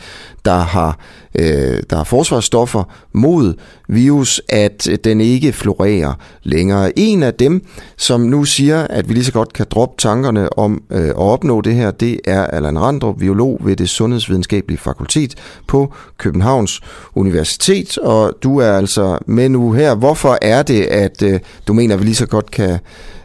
[0.45, 0.99] der har,
[1.39, 2.83] øh, der har forsvarsstoffer
[3.13, 3.53] mod
[3.87, 6.13] virus, at øh, den ikke florerer
[6.43, 6.99] længere.
[6.99, 7.65] En af dem,
[7.97, 11.61] som nu siger, at vi lige så godt kan droppe tankerne om øh, at opnå
[11.61, 15.35] det her, det er Allan Randrup, biolog ved det Sundhedsvidenskabelige Fakultet
[15.67, 16.81] på Københavns
[17.15, 19.95] Universitet, og du er altså med nu her.
[19.95, 22.79] Hvorfor er det, at øh, du mener, at vi lige så godt kan,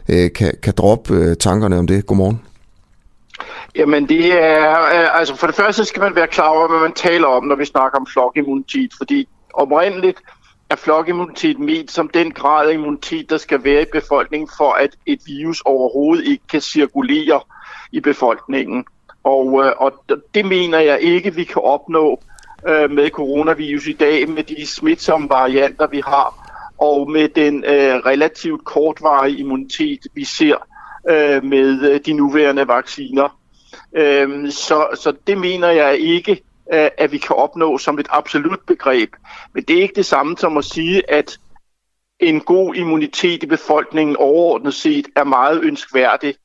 [0.09, 2.05] øh, kan, kan droppe øh, tankerne om det?
[2.05, 2.41] Godmorgen.
[3.75, 6.93] Jamen det er, øh, altså for det første skal man være klar over, hvad man
[6.93, 10.17] taler om, når vi snakker om flokimmunitet, fordi oprindeligt
[10.73, 14.89] er flokimmunitet ment som den grad af immunitet, der skal være i befolkningen, for at
[15.05, 17.41] et virus overhovedet ikke kan cirkulere
[17.91, 18.85] i befolkningen.
[19.23, 19.93] Og, øh, og
[20.35, 22.21] det mener jeg ikke, vi kan opnå
[22.67, 27.95] øh, med coronavirus i dag, med de smitsomme varianter, vi har, og med den øh,
[27.95, 30.55] relativt kortvarige immunitet, vi ser
[31.09, 33.39] øh, med øh, de nuværende vacciner.
[33.95, 39.09] Øh, så, så det mener jeg ikke, at vi kan opnå som et absolut begreb.
[39.53, 41.37] Men det er ikke det samme som at sige, at
[42.19, 46.35] en god immunitet i befolkningen overordnet set er meget ønskværdig.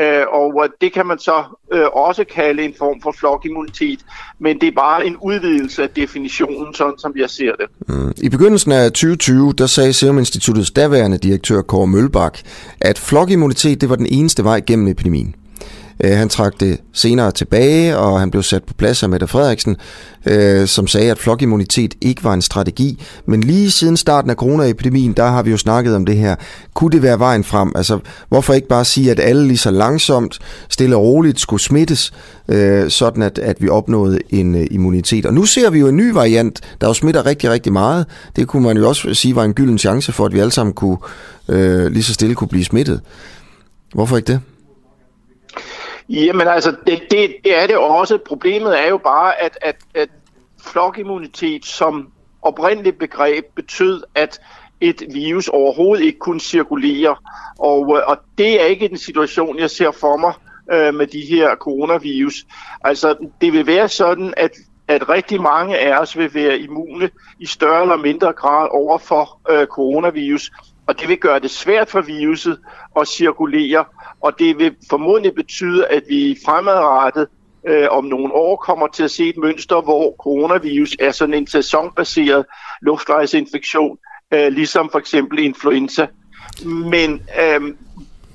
[0.00, 4.00] Øh, og det kan man så øh, også kalde en form for flokimmunitet,
[4.38, 7.66] men det er bare en udvidelse af definitionen, sådan som jeg ser det.
[7.88, 8.12] Mm.
[8.16, 12.38] I begyndelsen af 2020, der sagde Serum Instituttets daværende direktør Kåre Mølbak,
[12.80, 15.34] at flokimmunitet det var den eneste vej gennem epidemien.
[16.04, 19.76] Øh, han trak det senere tilbage, og han blev sat på plads af Mette Frederiksen,
[20.26, 23.02] øh, som sagde, at flokimmunitet ikke var en strategi.
[23.26, 26.36] Men lige siden starten af coronaepidemien, der har vi jo snakket om det her.
[26.74, 27.72] Kunne det være vejen frem?
[27.74, 30.38] Altså, hvorfor ikke bare sige, at alle lige så langsomt,
[30.68, 32.12] stille og roligt skulle smittes,
[32.48, 35.26] øh, sådan at, at vi opnåede en øh, immunitet.
[35.26, 38.06] Og nu ser vi jo en ny variant, der jo smitter rigtig, rigtig meget.
[38.36, 40.72] Det kunne man jo også sige var en gylden chance for, at vi alle sammen
[40.72, 40.96] kunne
[41.48, 43.00] øh, lige så stille kunne blive smittet.
[43.94, 44.40] Hvorfor ikke det?
[46.08, 48.18] Jamen altså, det, det, det er det også.
[48.18, 50.08] Problemet er jo bare, at, at, at
[50.62, 54.40] flokimmunitet som oprindeligt begreb betød, at
[54.80, 57.16] et virus overhovedet ikke kunne cirkulere.
[57.58, 60.32] Og, øh, og det er ikke den situation, jeg ser for mig
[60.72, 62.46] øh, med de her coronavirus.
[62.84, 64.50] Altså, det vil være sådan, at,
[64.88, 69.40] at rigtig mange af os vil være immune i større eller mindre grad over for
[69.50, 70.50] øh, coronavirus.
[70.86, 72.58] Og det vil gøre det svært for viruset
[73.00, 73.84] at cirkulere,
[74.22, 77.28] og det vil formodentlig betyde, at vi fremadrettet
[77.68, 81.46] øh, om nogle år kommer til at se et mønster, hvor coronavirus er sådan en
[81.46, 82.46] sæsonbaseret
[82.82, 83.98] luftvejsinfektion,
[84.34, 86.06] øh, ligesom for eksempel influenza.
[86.64, 87.74] Men øh,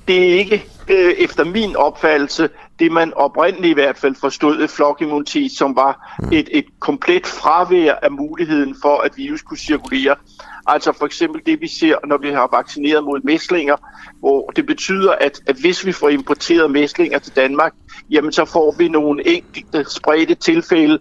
[0.08, 4.70] det er ikke øh, efter min opfattelse det, man oprindeligt i hvert fald forstod et
[4.70, 10.16] flokimmunitet, som var et, et komplet fravær af muligheden for, at virus kunne cirkulere.
[10.68, 13.76] Altså for eksempel det, vi ser, når vi har vaccineret mod mæslinger,
[14.18, 17.72] hvor det betyder, at, at hvis vi får importeret mæslinger til Danmark,
[18.10, 20.98] jamen så får vi nogle enkelte spredte tilfælde,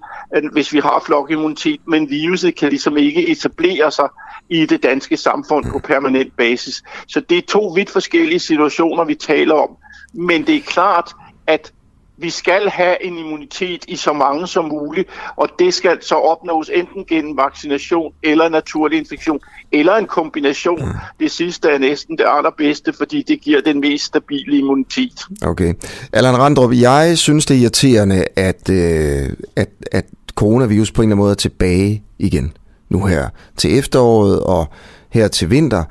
[0.52, 4.10] hvis vi har flokimmunitet, men viruset kan ligesom ikke etablere sig
[4.50, 6.84] i det danske samfund på permanent basis.
[7.08, 9.70] Så det er to vidt forskellige situationer, vi taler om.
[10.14, 11.12] Men det er klart,
[11.48, 11.72] at
[12.18, 16.70] vi skal have en immunitet i så mange som muligt, og det skal så opnås
[16.74, 19.40] enten gennem vaccination eller naturlig infektion,
[19.72, 20.86] eller en kombination.
[20.86, 20.92] Mm.
[21.20, 25.26] Det sidste er næsten det allerbedste, fordi det giver den mest stabile immunitet.
[25.42, 25.74] Okay.
[26.14, 30.06] Allan Randrup, jeg synes det er irriterende, at, øh, at, at
[30.36, 32.54] coronavirus på en eller anden måde er tilbage igen
[32.90, 34.68] nu her til efteråret og
[35.10, 35.84] her til vinter.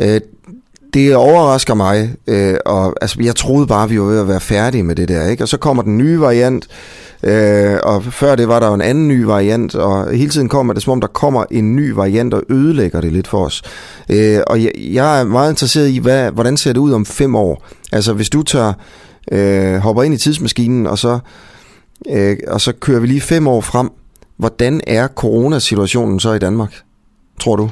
[0.00, 0.20] Øh,
[0.94, 4.82] det overrasker mig, øh, og altså, jeg troede bare, vi var ved at være færdige
[4.82, 5.44] med det der, ikke?
[5.44, 6.68] Og så kommer den nye variant,
[7.22, 10.72] øh, og før det var der jo en anden ny variant, og hele tiden kommer
[10.72, 13.62] det, som om der kommer en ny variant og ødelægger det lidt for os.
[14.08, 17.34] Øh, og jeg, jeg er meget interesseret i, hvad, hvordan ser det ud om fem
[17.34, 17.66] år?
[17.92, 18.72] Altså, hvis du tager,
[19.32, 21.18] øh, hopper ind i tidsmaskinen, og så,
[22.10, 23.90] øh, og så kører vi lige fem år frem,
[24.36, 26.74] hvordan er coronasituationen så i Danmark,
[27.40, 27.70] tror du?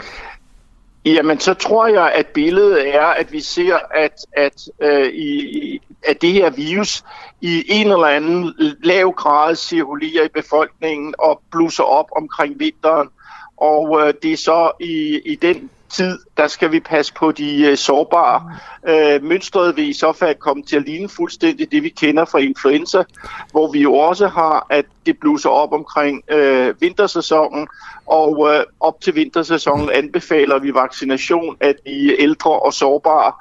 [1.05, 6.23] Jamen, så tror jeg, at billedet er, at vi ser, at, at, øh, i, at
[6.23, 7.05] det her virus
[7.41, 13.09] i en eller anden lav grad cirkulerer i befolkningen og blusser op omkring vinteren.
[13.57, 17.63] Og øh, det er så i, i den tid, der skal vi passe på de
[17.67, 18.53] øh, sårbare.
[18.89, 22.39] Øh, mønstret vil i så fald komme til at ligne fuldstændig det, vi kender fra
[22.39, 23.03] influenza,
[23.51, 27.69] hvor vi jo også har, at det blusser op omkring øh, vintersæsonen,
[28.09, 33.33] og øh, op til vintersæsonen anbefaler vi vaccination af de ældre og sårbare,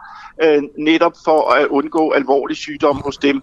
[0.43, 3.41] øh, netop for at undgå alvorlig sygdom hos dem.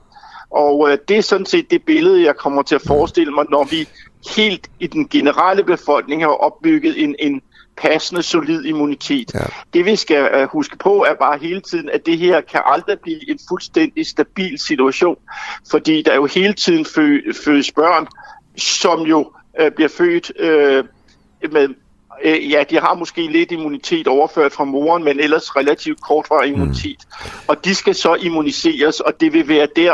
[0.50, 3.64] Og øh, det er sådan set det billede, jeg kommer til at forestille mig, når
[3.64, 3.88] vi
[4.36, 7.42] helt i den generelle befolkning har opbygget en, en
[7.76, 9.34] passende, solid immunitet.
[9.34, 9.40] Ja.
[9.74, 12.98] Det vi skal uh, huske på er bare hele tiden, at det her kan aldrig
[13.00, 15.16] blive en fuldstændig stabil situation,
[15.70, 18.06] fordi der jo hele tiden fø, fødes børn,
[18.56, 20.88] som jo uh, bliver født uh,
[21.52, 21.68] med
[22.24, 26.98] uh, ja, de har måske lidt immunitet overført fra moren, men ellers relativt kortvarig immunitet.
[26.98, 27.30] Mm.
[27.48, 29.92] Og de skal så immuniseres, og det vil være der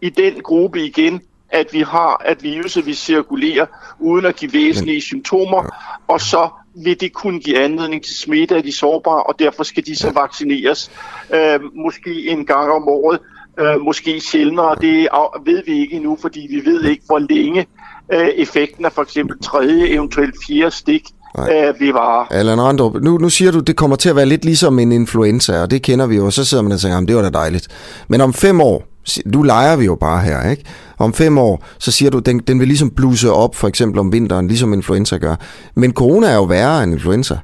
[0.00, 3.66] i den gruppe igen, at vi har, at viruset vil cirkulere
[3.98, 5.68] uden at give væsentlige men, symptomer, ja.
[6.14, 9.86] og så vil det kunne give anledning til smitte af de sårbare, og derfor skal
[9.86, 10.90] de så vaccineres
[11.34, 13.18] øh, måske en gang om året,
[13.60, 14.76] øh, måske sjældnere.
[14.80, 15.08] Det
[15.44, 17.66] ved vi ikke endnu, fordi vi ved ikke, hvor længe
[18.12, 21.02] øh, effekten af for eksempel tredje, eventuelt fjerde stik
[21.38, 22.26] øh, vil vare.
[22.30, 25.62] Allan Randrup, nu, nu siger du, det kommer til at være lidt ligesom en influenza,
[25.62, 27.68] og det kender vi jo, og så sidder man og tænker, det var da dejligt.
[28.08, 28.84] Men om fem år,
[29.26, 30.64] nu leger vi jo bare her, ikke?
[30.98, 34.12] Om fem år, så siger du, den, den vil ligesom bluse op, for eksempel om
[34.12, 35.36] vinteren, ligesom influenza gør.
[35.74, 37.38] Men corona er jo værre end influenza.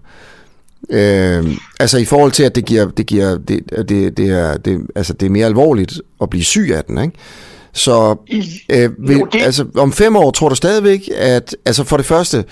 [0.90, 1.46] Øh,
[1.80, 5.12] altså i forhold til, at det giver, det giver, det, det, det er, det, altså
[5.12, 7.14] det er mere alvorligt at blive syg af den, ikke?
[7.72, 8.16] Så
[8.70, 9.42] øh, vil, jo, det...
[9.42, 12.44] altså, om fem år tror du stadigvæk, at altså for det første,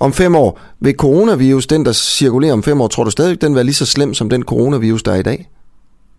[0.00, 3.54] om fem år, vil coronavirus, den der cirkulerer om fem år, tror du stadigvæk, den
[3.54, 5.48] være lige så slem som den coronavirus, der er i dag?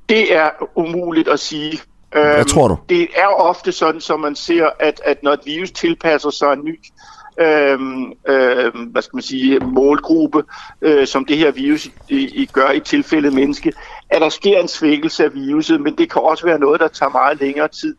[0.10, 1.80] Det er umuligt at sige.
[2.12, 2.78] Hvad øhm, tror du?
[2.89, 6.66] Det er ofte sådan, som man ser, at, at når et virus tilpasser sig en
[6.66, 6.80] ny
[7.39, 10.43] øhm, øhm, hvad skal man sige, målgruppe,
[10.82, 13.74] øh, som det her virus i, i gør i tilfælde menneske,
[14.10, 17.10] at der sker en svækkelse af viruset, men det kan også være noget, der tager
[17.10, 17.95] meget længere tid.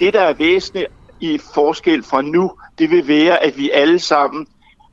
[0.00, 0.86] Det, der er væsentligt
[1.20, 4.46] i forskel fra nu, det vil være, at vi alle sammen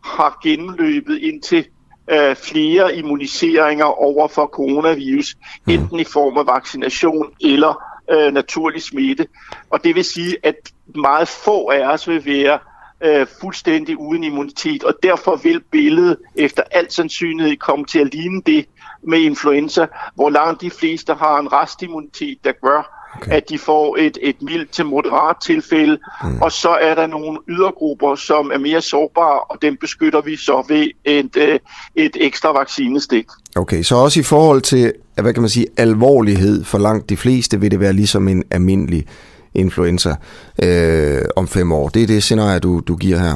[0.03, 1.65] har gennemløbet indtil
[2.07, 5.73] øh, flere immuniseringer over for coronavirus, mm.
[5.73, 9.27] enten i form af vaccination eller øh, naturlig smitte.
[9.69, 10.55] Og det vil sige, at
[10.95, 12.59] meget få af os vil være
[13.01, 18.41] øh, fuldstændig uden immunitet, og derfor vil billedet efter alt sandsynlighed komme til at ligne
[18.45, 18.65] det
[19.03, 23.31] med influenza, hvor langt de fleste har en restimmunitet, der gør, okay.
[23.31, 26.41] at de får et, et mildt til moderat tilfælde, mm.
[26.41, 30.65] og så er der nogle ydergrupper, som er mere sårbare, og dem beskytter vi så
[30.67, 31.59] ved et, øh,
[31.95, 33.25] et ekstra vaccinestik.
[33.55, 37.59] Okay, så også i forhold til, hvad kan man sige, alvorlighed for langt de fleste,
[37.59, 39.05] vil det være ligesom en almindelig
[39.53, 40.15] influenza
[40.63, 41.89] øh, om fem år.
[41.89, 43.35] Det er det scenarie, du, du giver her.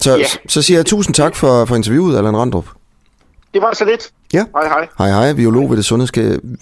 [0.00, 0.24] Så, ja.
[0.48, 2.66] så siger jeg tusind tak for, for interviewet, Allan Randrup.
[3.56, 4.10] Det var så lidt.
[4.32, 4.44] Ja.
[4.54, 4.88] Hej hej.
[4.98, 5.84] Hej hej, biolog ved det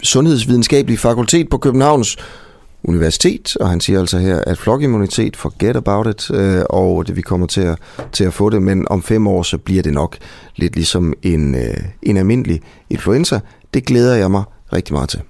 [0.03, 2.17] Sundhedsvidenskabelige Fakultet på Københavns
[2.83, 7.21] Universitet, og han siger altså her, at flokimmunitet, forget about it, øh, og det, vi
[7.21, 7.77] kommer til at,
[8.11, 10.17] til at få det, men om fem år, så bliver det nok
[10.55, 13.39] lidt ligesom en, øh, en almindelig influenza.
[13.73, 14.43] Det glæder jeg mig
[14.73, 15.21] rigtig meget til.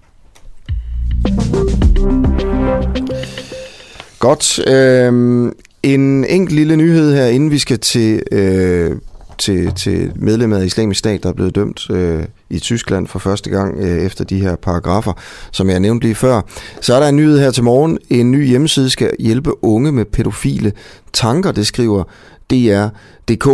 [4.19, 4.67] Godt.
[4.67, 5.51] Øh,
[5.83, 8.95] en enkelt lille nyhed her, inden vi skal til øh,
[9.37, 13.49] til, til medlemmer af islamisk stat, der er blevet dømt øh, i Tyskland for første
[13.49, 15.13] gang øh, efter de her paragrafer,
[15.51, 16.41] som jeg nævnte lige før.
[16.81, 17.97] Så er der en nyhed her til morgen.
[18.09, 20.73] En ny hjemmeside skal hjælpe unge med pædofile
[21.13, 22.03] tanker, det skriver
[22.49, 23.47] DR.dk.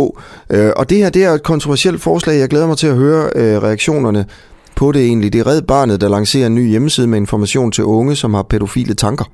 [0.50, 2.38] Øh, og det her det er et kontroversielt forslag.
[2.38, 4.26] Jeg glæder mig til at høre øh, reaktionerne
[4.74, 5.32] på det egentlig.
[5.32, 8.42] Det er Red Barnet, der lancerer en ny hjemmeside med information til unge, som har
[8.42, 9.24] pædofile tanker.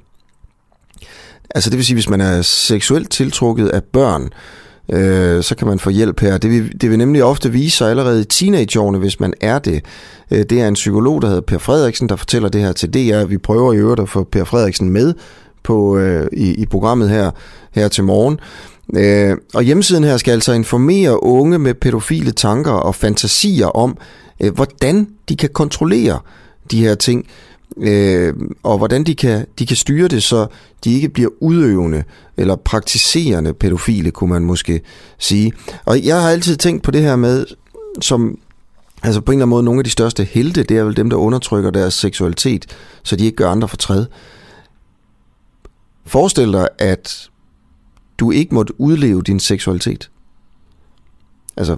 [1.54, 4.30] Altså det vil sige, hvis man er seksuelt tiltrukket af børn,
[4.92, 6.38] øh, så kan man få hjælp her.
[6.38, 9.84] Det vil, det vil nemlig ofte vise sig allerede i teenageårene, hvis man er det.
[10.30, 13.24] Øh, det er en psykolog, der hedder Per Frederiksen, der fortæller det her til DR.
[13.24, 15.14] Vi prøver i øvrigt at få Per Frederiksen med
[15.62, 17.30] på, øh, i, i programmet her,
[17.72, 18.40] her til morgen.
[18.96, 23.98] Øh, og hjemmesiden her skal altså informere unge med pædofile tanker og fantasier om,
[24.40, 26.18] øh, hvordan de kan kontrollere
[26.70, 27.26] de her ting
[27.76, 30.46] øh, og hvordan de kan, de kan styre det, så
[30.84, 32.04] de ikke bliver udøvende
[32.36, 34.80] eller praktiserende pædofile, kunne man måske
[35.18, 35.52] sige.
[35.84, 37.46] Og jeg har altid tænkt på det her med,
[38.00, 38.38] som
[39.02, 41.10] altså på en eller anden måde nogle af de største helte, det er vel dem,
[41.10, 42.66] der undertrykker deres seksualitet,
[43.02, 44.06] så de ikke gør andre fortræd.
[46.06, 47.30] Forestil dig, at
[48.18, 50.10] du ikke måtte udleve din seksualitet.
[51.56, 51.76] Altså,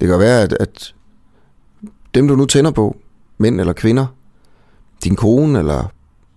[0.00, 0.94] det kan være, at, at
[2.14, 2.96] dem du nu tænder på,
[3.38, 4.06] mænd eller kvinder,
[5.04, 5.78] din kone eller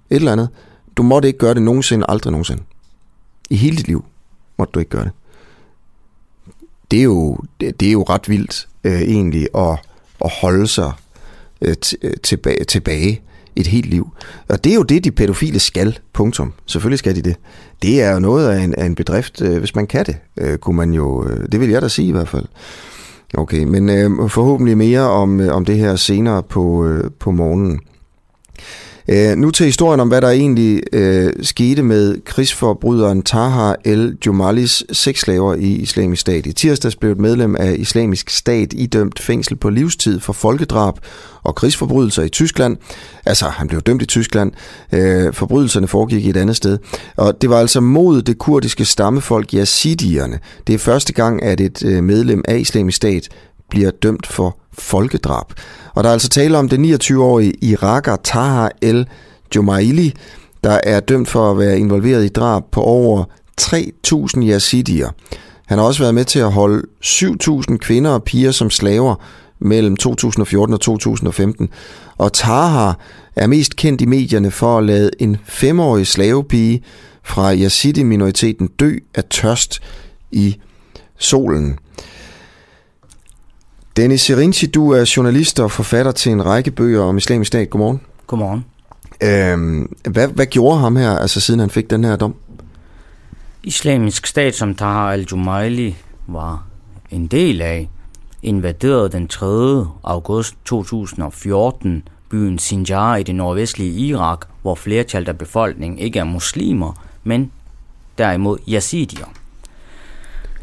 [0.10, 0.50] et eller andet,
[0.98, 2.64] du måtte ikke gøre det nogensinde, aldrig nogensinde.
[3.50, 4.06] I hele dit liv
[4.58, 5.12] måtte du ikke gøre det.
[6.92, 9.80] Det er jo, det, er jo ret vildt øh, egentlig at,
[10.26, 10.92] at holde sig
[11.62, 13.22] øh, øh, tilbage, tilbage
[13.56, 14.10] et helt liv.
[14.50, 16.54] Og det er jo det, de pædofile skal, punktum.
[16.66, 17.36] Selvfølgelig skal de det.
[17.82, 20.58] Det er jo noget af en, af en bedrift, øh, hvis man kan det, øh,
[20.58, 22.46] kunne man jo, øh, det vil jeg da sige i hvert fald.
[23.38, 27.80] Okay, men øh, forhåbentlig mere om, øh, om det her senere på, øh, på morgenen.
[29.08, 34.84] Øh, nu til historien om, hvad der egentlig øh, skete med krigsforbryderen Taha El Jumalis
[34.92, 36.46] sexslaver i Islamisk Stat.
[36.46, 40.96] I tirsdags blev et medlem af Islamisk Stat idømt fængsel på livstid for folkedrab
[41.44, 42.78] og krigsforbrydelser i Tyskland.
[43.26, 44.52] Altså, han blev dømt i Tyskland.
[44.94, 46.78] Øh, forbrydelserne foregik i et andet sted.
[47.18, 50.40] Og det var altså mod det kurdiske stammefolk Yazidierne.
[50.68, 53.30] Det er første gang, at et øh, medlem af Islamisk Stat
[53.74, 55.46] bliver dømt for folkedrab.
[55.94, 59.08] Og der er altså tale om det 29-årige Iraker Taha El
[59.56, 60.14] Jumaili,
[60.64, 63.24] der er dømt for at være involveret i drab på over
[63.62, 65.10] 3.000 yazidier.
[65.66, 69.16] Han har også været med til at holde 7.000 kvinder og piger som slaver
[69.60, 71.70] mellem 2014 og 2015.
[72.18, 72.92] Og Taha
[73.36, 76.84] er mest kendt i medierne for at lade en femårig slavepige
[77.24, 79.80] fra yazidi-minoriteten dø af tørst
[80.32, 80.58] i
[81.18, 81.78] solen.
[83.98, 87.70] Dennis Serinci, du er journalist og forfatter til en række bøger om islamisk stat.
[87.70, 88.02] Godmorgen.
[88.28, 88.66] Godmorgen.
[89.24, 92.36] Øhm, hvad, hvad gjorde ham her, altså siden han fik den her dom?
[93.64, 95.96] Islamisk stat, som Tahar al-Jumaili
[96.28, 96.66] var
[97.12, 97.90] en del af,
[98.44, 99.86] invaderede den 3.
[100.04, 106.94] august 2014 byen Sinjar i det nordvestlige Irak, hvor flertallet af befolkningen ikke er muslimer,
[107.24, 107.52] men
[108.18, 109.26] derimod yazidier.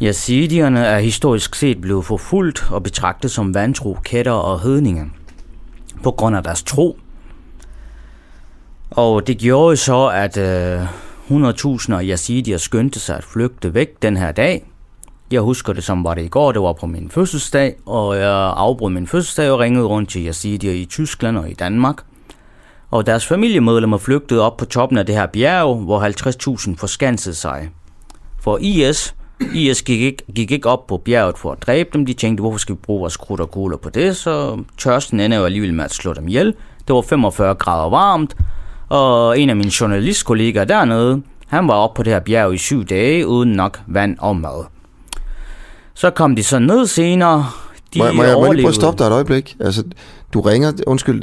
[0.02, 5.10] Yazidierne er historisk set blevet forfulgt og betragtet som vantro, kætter og hedninge
[6.02, 6.98] på grund af deres tro.
[8.90, 10.82] Og det gjorde så, at øh,
[11.30, 14.66] 100.000 yazidier skyndte sig at flygte væk den her dag.
[15.30, 18.52] Jeg husker det som var det i går, det var på min fødselsdag, og jeg
[18.56, 21.96] afbrød min fødselsdag og ringede rundt til yazidier i Tyskland og i Danmark.
[22.90, 26.00] Og deres familiemedlemmer flygtede op på toppen af det her bjerg, hvor
[26.70, 27.70] 50.000 forskansede sig.
[28.40, 29.14] For IS
[29.54, 32.06] IS gik ikke, gik ikke op på bjerget for at dræbe dem.
[32.06, 34.16] De tænkte, hvorfor skal vi bruge vores krudt og kugler på det?
[34.16, 36.54] Så tørsten ender jo alligevel med at slå dem ihjel.
[36.88, 38.36] Det var 45 grader varmt,
[38.88, 42.84] og en af mine journalistkollegaer dernede, han var oppe på det her bjerg i syv
[42.84, 44.64] dage, uden nok vand og mad.
[45.94, 47.46] Så kom de så ned senere.
[47.94, 49.56] De må, må, jeg, må jeg lige prøve at stoppe dig et øjeblik?
[49.60, 49.84] Altså,
[50.34, 51.22] du ringer, undskyld,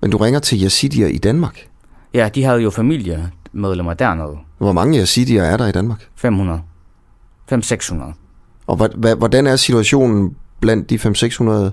[0.00, 1.66] men du ringer til Yazidier i Danmark?
[2.14, 4.36] Ja, de havde jo familiemedlemmer dernede.
[4.58, 6.08] Hvor mange Yazidier er der i Danmark?
[6.14, 6.60] 500.
[7.52, 8.12] 500-600.
[8.66, 8.76] Og
[9.16, 11.70] hvordan er situationen blandt de 500-600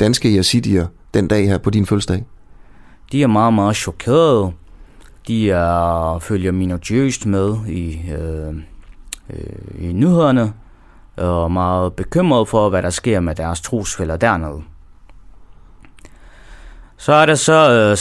[0.00, 2.24] danske yazidier den dag her på din fødselsdag?
[3.12, 4.52] De er meget, meget chokerede.
[5.28, 8.54] De er, følger minutiøst med i, øh,
[9.30, 10.52] øh, i nyhederne
[11.16, 14.62] og meget bekymrede for, hvad der sker med deres trosfælder dernede.
[16.96, 17.92] Så er der så øh,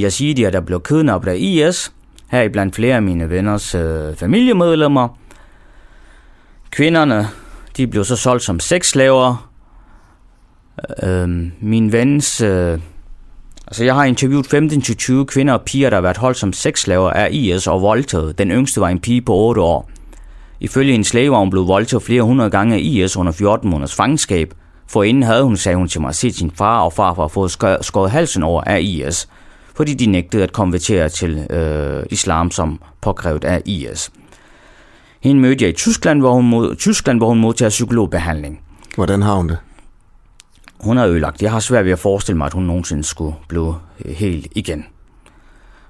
[0.00, 1.92] 6.417 yazidier, der blev kidnappet af IS,
[2.30, 5.08] her i blandt flere af mine venners øh, familiemedlemmer.
[6.70, 7.28] Kvinderne,
[7.76, 9.50] de blev så solgt som sexslaver.
[11.02, 11.28] Øh,
[11.60, 12.40] min vens...
[12.40, 12.78] Øh,
[13.66, 17.28] altså, jeg har interviewet 15-20 kvinder og piger, der har været holdt som sexslaver af
[17.32, 18.38] IS og voldtaget.
[18.38, 19.90] Den yngste var en pige på 8 år.
[20.60, 23.94] Ifølge en slave var hun blevet voldtaget flere hundrede gange af IS under 14 måneders
[23.94, 24.54] fangenskab.
[24.88, 27.50] For inden havde hun, sagde hun til mig, set sin far og far for fået
[27.84, 29.28] skåret halsen over af IS
[29.78, 34.10] fordi de nægtede at konvertere til øh, islam som påkrævet af IS.
[35.20, 38.60] Hende mødte jeg i Tyskland, hvor hun, mod, Tyskland, hvor hun modtager psykologbehandling.
[38.94, 39.58] Hvordan har hun det?
[40.80, 41.42] Hun er ødelagt.
[41.42, 43.74] Jeg har svært ved at forestille mig, at hun nogensinde skulle blive
[44.04, 44.86] øh, helt igen.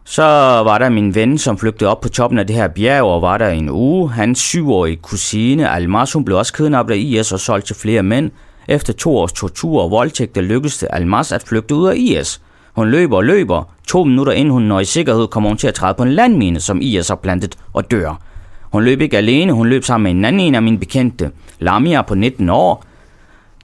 [0.05, 0.23] Så
[0.69, 3.39] var der min ven, som flygtede op på toppen af det her bjerg, og var
[3.39, 4.11] der en uge.
[4.11, 8.31] Hans syvårige kusine, Almas, hun blev også kidnappet af IS og solgt til flere mænd.
[8.69, 12.41] Efter to års tortur og voldtægt, der lykkedes det Almas at flygte ud af IS.
[12.79, 13.63] Hun løber og løber.
[13.87, 16.61] To minutter inden hun når i sikkerhed, kommer hun til at træde på en landmine,
[16.61, 18.21] som IS har plantet og dør.
[18.63, 21.31] Hun løb ikke alene, hun løb sammen med en anden en af mine bekendte.
[21.59, 22.85] Lamia på 19 år.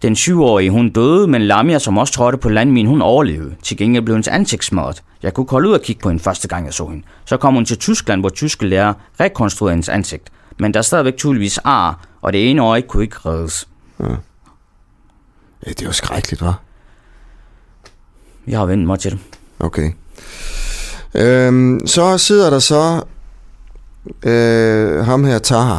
[0.02, 3.54] Den syvårige hun døde, men Lamia, som også trådte på landminen, hun overlevede.
[3.62, 5.02] Til gengæld blev hendes ansigt smadret.
[5.22, 7.02] Jeg kunne holde ud og kigge på hende første gang, jeg så hende.
[7.24, 10.32] Så kom hun til Tyskland, hvor tyske lærer rekonstruerede hendes ansigt.
[10.58, 13.68] Men der er stadigvæk tydeligvis ar, og det ene øje kunne ikke reddes.
[14.00, 14.04] Ja.
[15.66, 16.63] ja det er jo skrækkeligt, hva'?
[18.46, 19.18] Jeg har vendt mig til det.
[19.58, 19.90] Okay.
[21.14, 23.02] Øhm, så sidder der så
[24.22, 25.78] øh, ham her Taha,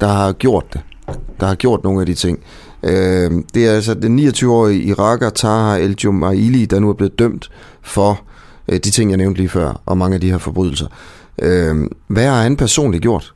[0.00, 0.80] der har gjort det.
[1.40, 2.38] Der har gjort nogle af de ting.
[2.82, 7.50] Øh, det er altså den 29-årige iraker Taha El Jumaili, der nu er blevet dømt
[7.82, 8.20] for
[8.68, 10.86] øh, de ting, jeg nævnte lige før, og mange af de her forbrydelser.
[11.42, 13.34] Øh, hvad har han personligt gjort?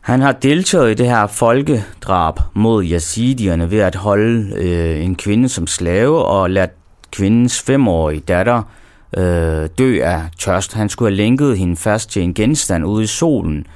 [0.00, 5.48] Han har deltaget i det her folkedrab mod yazidierne ved at holde øh, en kvinde
[5.48, 6.70] som slave og lade
[7.18, 8.62] kvindens femårige datter
[9.16, 10.72] øh, dø af tørst.
[10.74, 13.66] Han skulle have lænket hende fast til en genstand ude i solen,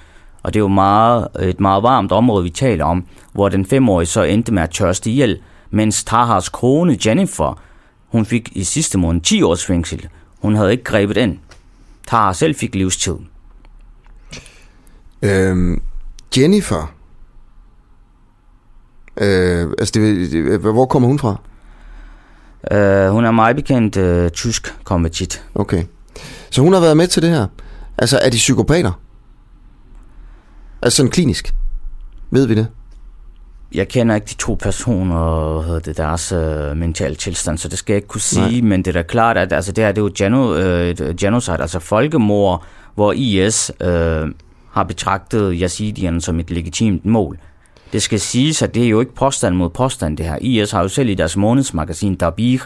[0.42, 4.06] og det er jo meget, et meget varmt område, vi taler om, hvor den femårige
[4.06, 5.40] så endte med at tørste ihjel,
[5.70, 7.60] mens Tahars kone Jennifer,
[8.08, 10.08] hun fik i sidste måned 10 års fængsel.
[10.42, 11.38] Hun havde ikke grebet ind.
[12.08, 13.16] Tahar selv fik livstid.
[15.22, 15.82] Øhm,
[16.36, 16.94] Jennifer,
[19.16, 21.36] øh, altså det, det, hvor kommer hun fra?
[22.70, 25.44] Uh, hun er meget bekendt uh, tysk konvertit.
[25.54, 25.84] Okay.
[26.50, 27.46] Så hun har været med til det her.
[27.98, 28.92] Altså, er de psykopater?
[30.82, 31.54] Altså sådan klinisk.
[32.30, 32.66] Ved vi det?
[33.74, 37.92] Jeg kender ikke de to personer og det deres uh, mentale tilstand, så det skal
[37.92, 38.68] jeg ikke kunne sige, Nej.
[38.68, 40.50] men det er da klart, at altså, det her det er jo geno,
[41.10, 42.64] uh, genocide, altså folkemord,
[42.94, 44.30] hvor IS uh,
[44.70, 47.38] har betragtet yazidierne som et legitimt mål.
[47.92, 50.38] Det skal siges, at det er jo ikke påstand mod påstand, det her.
[50.40, 52.58] IS har jo selv i deres månedsmagasin Dabir,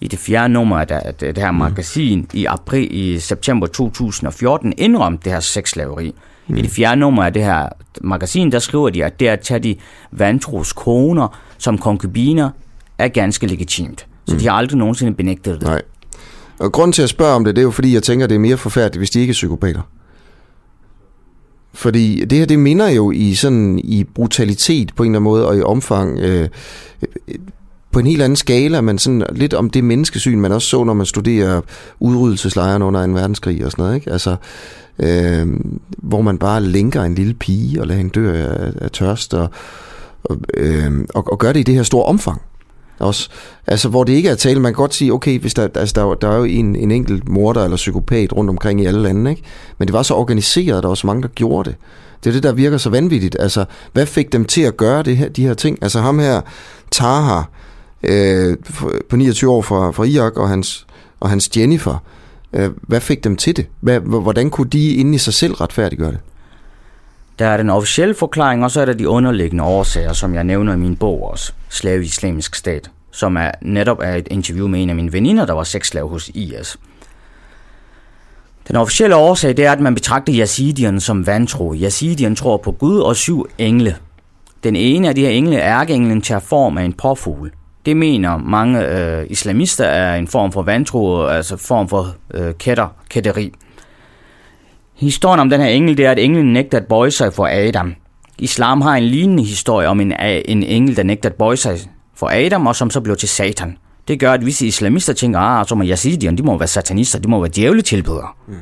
[0.00, 5.24] i det fjerde nummer af det, det her magasin i april i september 2014 indrømt
[5.24, 6.14] det her sexslaveri.
[6.48, 6.56] Mm.
[6.56, 7.68] I det fjerde nummer af det her
[8.00, 9.76] magasin, der skriver de, at det at tage de
[10.10, 12.50] vantros koner som konkubiner
[12.98, 14.06] er ganske legitimt.
[14.26, 14.40] Så mm.
[14.40, 15.68] de har aldrig nogensinde benægtet det.
[15.68, 15.82] Nej.
[16.58, 18.38] Og grund til at spørge om det, det er jo fordi, jeg tænker, det er
[18.38, 19.80] mere forfærdeligt, hvis de ikke er psykopater.
[21.74, 25.48] Fordi det her, det minder jo i sådan i brutalitet på en eller anden måde,
[25.48, 26.48] og i omfang øh,
[27.92, 30.94] på en helt anden skala, men sådan lidt om det menneskesyn, man også så, når
[30.94, 31.60] man studerer
[32.00, 34.10] udryddelseslejrene under en verdenskrig og sådan noget, ikke?
[34.10, 34.36] Altså,
[34.98, 35.46] øh,
[35.98, 39.50] hvor man bare lænker en lille pige og lader hende dø af, af tørst, og,
[40.24, 42.42] og, øh, og, og gør det i det her store omfang.
[42.98, 43.28] Også.
[43.66, 46.14] Altså, hvor det ikke er tale, man kan godt sige, okay, hvis der, altså, der,
[46.14, 49.42] der er jo en, en enkelt morder eller psykopat rundt omkring i alle lande, ikke?
[49.78, 51.78] men det var så organiseret, der var så mange, der gjorde det.
[52.24, 53.36] Det er det, der virker så vanvittigt.
[53.40, 55.78] Altså, hvad fik dem til at gøre det her, de her ting?
[55.82, 56.40] Altså ham her,
[56.90, 57.42] Taha,
[58.02, 58.56] øh,
[59.08, 60.86] på 29 år fra, fra Irak, og hans,
[61.20, 62.02] og hans Jennifer,
[62.52, 63.66] øh, hvad fik dem til det?
[63.80, 66.18] Hvad, hvordan kunne de inde i sig selv retfærdiggøre det?
[67.38, 70.72] Der er den officielle forklaring, og så er der de underliggende årsager, som jeg nævner
[70.72, 74.82] i min bog også, Slave i Islamisk Stat, som er netop er et interview med
[74.82, 76.78] en af mine veninder, der var sexslave hos IS.
[78.68, 81.74] Den officielle årsag det er, at man betragter yazidierne som vantro.
[81.74, 83.96] Yazidierne tror på Gud og syv engle.
[84.64, 87.52] Den ene af de her engle, ærkeenglen, tager form af en påfugl.
[87.86, 92.88] Det mener mange øh, islamister er en form for vantro, altså form for øh, kætter,
[93.08, 93.52] kætteri.
[94.94, 97.94] Historien om den her engel, det er, at englen nægter at bøje sig for Adam.
[98.38, 101.78] Islam har en lignende historie om en, en engel, der nægter at bøje sig
[102.14, 103.76] for Adam, og som så blev til Satan.
[104.08, 107.28] Det gør, at visse islamister tænker, ah, så må yazidierne, de må være satanister, de
[107.28, 108.28] må være djævletilbedere.
[108.48, 108.54] Mm.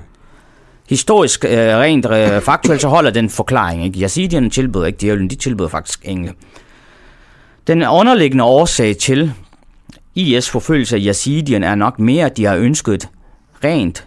[0.88, 3.84] Historisk, øh, rent øh, faktuelt, så holder den forklaring.
[3.84, 4.00] Ikke?
[4.00, 6.32] Yazidierne tilbeder ikke djævlen, de tilbeder faktisk engle.
[7.66, 9.32] Den underliggende årsag til
[10.14, 13.09] IS forfølgelse af yazidierne er nok mere, at de har ønsket et
[13.64, 14.06] rent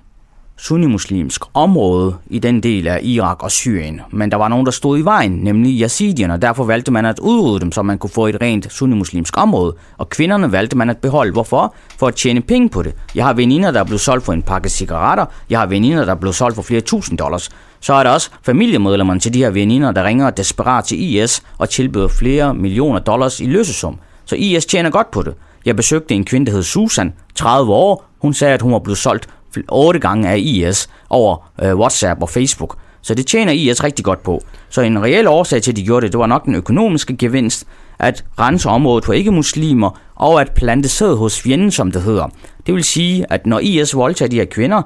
[0.57, 4.01] sunnimuslimsk område i den del af Irak og Syrien.
[4.11, 7.19] Men der var nogen, der stod i vejen, nemlig yazidierne, og derfor valgte man at
[7.19, 9.75] udrydde dem, så man kunne få et rent sunnimuslimsk område.
[9.97, 11.31] Og kvinderne valgte man at beholde.
[11.31, 11.75] Hvorfor?
[11.99, 12.93] For at tjene penge på det.
[13.15, 15.25] Jeg har veninder, der er blevet solgt for en pakke cigaretter.
[15.49, 17.49] Jeg har veninder, der er blevet solgt for flere tusind dollars.
[17.79, 21.69] Så er der også familiemedlemmerne til de her veninder, der ringer desperat til IS og
[21.69, 23.99] tilbyder flere millioner dollars i løsesum.
[24.25, 25.33] Så IS tjener godt på det.
[25.65, 28.05] Jeg besøgte en kvinde, der hed Susan, 30 år.
[28.21, 29.29] Hun sagde, at hun var blevet solgt
[29.69, 32.77] otte gange af IS over øh, WhatsApp og Facebook.
[33.01, 34.41] Så det tjener IS rigtig godt på.
[34.69, 37.67] Så en reel årsag til, at de gjorde det, det var nok den økonomiske gevinst,
[37.99, 42.29] at rense området for ikke-muslimer, og at plante sæd hos fjenden, som det hedder.
[42.65, 44.81] Det vil sige, at når IS voldtager de her kvinder,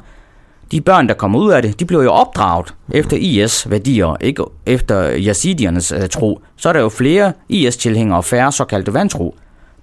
[0.71, 5.13] de børn, der kommer ud af det, de bliver jo opdraget efter IS-værdier, ikke efter
[5.17, 6.41] yazidiernes uh, øh, tro.
[6.55, 9.35] Så er der jo flere IS-tilhængere og færre såkaldte vantro.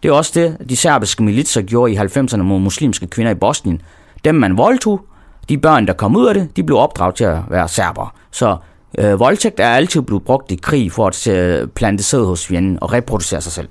[0.03, 3.83] Det er også det, de serbiske militser gjorde i 90'erne mod muslimske kvinder i Bosnien.
[4.27, 5.01] Dem man voldtog,
[5.49, 8.15] de børn, der kom ud af det, de blev opdraget til at være serber.
[8.31, 8.57] Så
[8.99, 12.79] øh, voldtægt er altid blevet brugt i krig for at øh, plante sæd hos fjenden
[12.81, 13.69] og reproducere sig selv.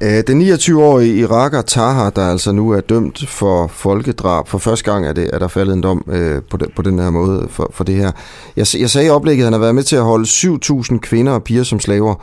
[0.00, 5.06] Øh, den 29-årige iraker Taha, der altså nu er dømt for folkedrab, for første gang
[5.06, 7.70] er, det, er der faldet en dom øh, på, den, på den her måde for,
[7.72, 8.12] for det her.
[8.56, 11.32] Jeg, jeg sagde i oplægget, at han har været med til at holde 7.000 kvinder
[11.32, 12.14] og piger som slaver,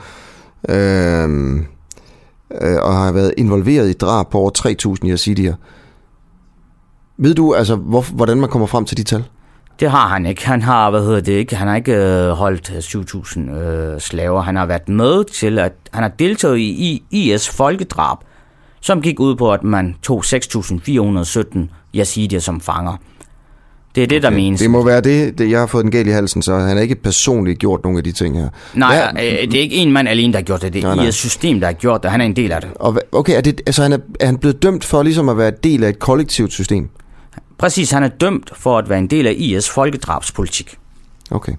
[0.70, 1.56] øh,
[2.62, 4.52] øh, og har været involveret i drab på over
[5.04, 5.54] 3.000 yazidier.
[7.24, 9.24] Ved du, altså, hvor, hvordan man kommer frem til de tal?
[9.80, 10.48] Det har han ikke.
[10.48, 14.42] Han har, hvad hedder det ikke, han har ikke øh, holdt 7.000 øh, slaver.
[14.42, 18.18] Han har været med til, at han har deltaget i IS folkedrab,
[18.82, 21.60] som gik ud på, at man tog 6.417
[21.96, 22.98] yazidier som fanger.
[23.96, 24.22] Det er det, okay.
[24.22, 24.60] der menes.
[24.60, 26.82] Det må være det, det, jeg har fået den galt i halsen, så han har
[26.82, 28.50] ikke personligt gjort nogle af de ting her.
[28.74, 29.24] Nej, Hvad?
[29.24, 30.74] Øh, det er ikke en mand alene, der har gjort det.
[30.74, 31.12] Det er nej, nej.
[31.12, 32.12] system, der har gjort det.
[32.12, 32.70] Han er en del af det.
[32.76, 35.48] Og, okay, er, det, altså, han er, er han blevet dømt for ligesom at være
[35.48, 36.90] en del af et kollektivt system?
[37.64, 40.78] Præcis, han er dømt for at være en del af IS folkedrabspolitik.
[41.32, 41.54] Okay.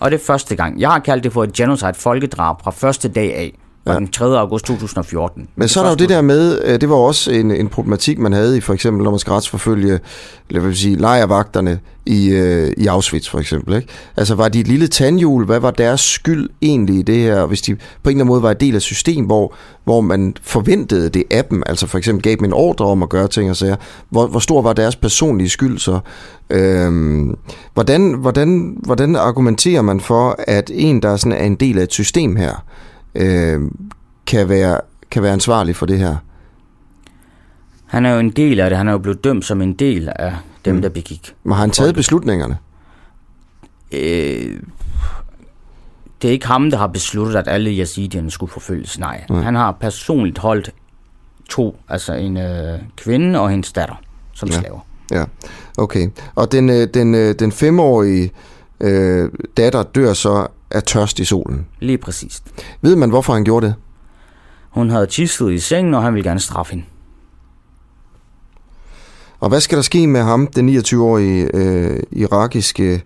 [0.00, 0.80] Og det er første gang.
[0.80, 3.94] Jeg har kaldt det for et genocide folkedrab fra første dag af ja.
[3.94, 4.38] den 3.
[4.38, 5.48] august 2014.
[5.56, 8.18] Men så er der jo det der med, øh, det var også en, en problematik,
[8.18, 10.00] man havde i for eksempel, når man skal retsforfølge
[10.48, 13.76] eller vil sige, lejervagterne i, øh, i Auschwitz for eksempel.
[13.76, 13.88] Ikke?
[14.16, 17.62] Altså var de et lille tandhjul, hvad var deres skyld egentlig i det her, hvis
[17.62, 19.54] de på en eller anden måde var en del af system, hvor,
[19.84, 23.08] hvor man forventede det af dem, altså for eksempel gav dem en ordre om at
[23.08, 23.76] gøre ting og sager,
[24.10, 26.00] hvor, hvor stor var deres personlige skyld så?
[26.50, 27.36] Øhm,
[27.74, 31.82] hvordan, hvordan, hvordan argumenterer man for, at en, der er, sådan, er en del af
[31.82, 32.64] et system her,
[33.14, 33.60] øh,
[34.26, 34.80] kan, være,
[35.10, 36.16] kan være ansvarlig for det her?
[37.86, 38.76] Han er jo en del af det.
[38.76, 40.34] Han er jo blevet dømt som en del af
[40.64, 40.82] dem, mm.
[40.82, 41.34] der begik.
[41.44, 42.58] Men har han taget beslutningerne?
[43.92, 44.60] Øh,
[46.22, 48.98] det er ikke ham, der har besluttet, at alle yazidierne skulle forfølges.
[48.98, 49.40] Nej, Nej.
[49.40, 50.70] han har personligt holdt
[51.48, 54.00] to, altså en øh, kvinde og hendes datter,
[54.32, 54.60] som ja.
[54.60, 54.80] slaver.
[55.10, 55.24] Ja,
[55.78, 56.08] okay.
[56.34, 58.30] Og den, øh, den, øh, den femårige
[58.80, 61.66] øh, datter dør så af tørst i solen.
[61.80, 62.42] Lige præcis.
[62.82, 63.74] Ved man, hvorfor han gjorde det?
[64.70, 66.86] Hun havde tisset i sengen, og han ville gerne straffe hende.
[69.40, 73.02] Og hvad skal der ske med ham, den 29-årige øh, irakiske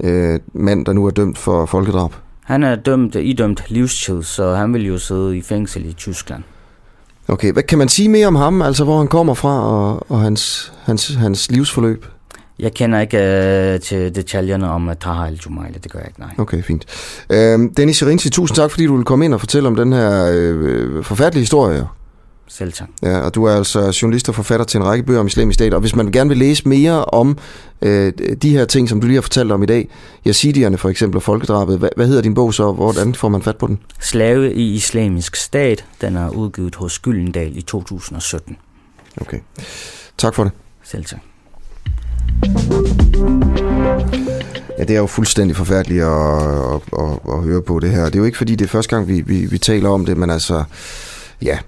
[0.00, 2.10] øh, mand, der nu er dømt for folkedrab?
[2.44, 6.42] Han er dømt, idømt livstid, så han vil jo sidde i fængsel i Tyskland.
[7.28, 10.20] Okay, hvad kan man sige mere om ham, altså hvor han kommer fra og, og
[10.20, 12.06] hans, hans, hans livsforløb?
[12.58, 16.30] Jeg kender ikke uh, til detaljerne om uh, Taha al-Jumaila, det gør jeg ikke, nej.
[16.38, 16.84] Okay, fint.
[17.30, 17.36] Uh,
[17.76, 21.04] Dennis Serinci, tusind tak, fordi du vil komme ind og fortælle om den her uh,
[21.04, 21.86] forfærdelige historie.
[22.48, 22.88] Selv tak.
[23.02, 25.74] Ja, og du er altså journalist og forfatter til en række bøger om islamisk stat,
[25.74, 27.38] og hvis man gerne vil læse mere om
[27.82, 28.12] øh,
[28.42, 29.88] de her ting, som du lige har fortalt om i dag,
[30.26, 33.56] Yazidierne for eksempel og folkedrabet, hvad, hvad hedder din bog så, hvordan får man fat
[33.56, 33.78] på den?
[34.00, 38.56] Slave i islamisk stat, den er udgivet hos Gyldendal i 2017.
[39.20, 39.38] Okay,
[40.18, 40.52] tak for det.
[40.84, 41.35] Selv tak.
[44.78, 46.10] Ja, det er jo fuldstændig forfærdeligt at,
[46.74, 48.04] at, at, at høre på det her.
[48.04, 50.16] Det er jo ikke fordi, det er første gang, vi, vi, vi taler om det,
[50.16, 50.64] men altså,
[51.42, 51.58] ja.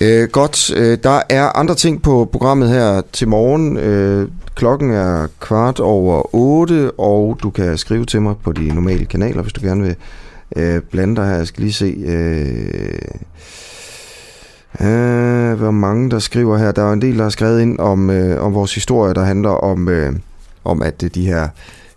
[0.00, 3.76] Øh, godt, øh, der er andre ting på programmet her til morgen.
[3.76, 9.04] Øh, klokken er kvart over 8, og du kan skrive til mig på de normale
[9.04, 9.96] kanaler, hvis du gerne vil
[10.56, 11.36] øh, blande dig her.
[11.36, 11.94] Jeg skal lige se...
[12.06, 12.98] Øh,
[14.80, 16.72] Uh, hvor mange der skriver her.
[16.72, 19.50] Der er en del, der har skrevet ind om, øh, om vores historie, der handler
[19.50, 20.12] om, øh,
[20.64, 21.48] om at øh, de her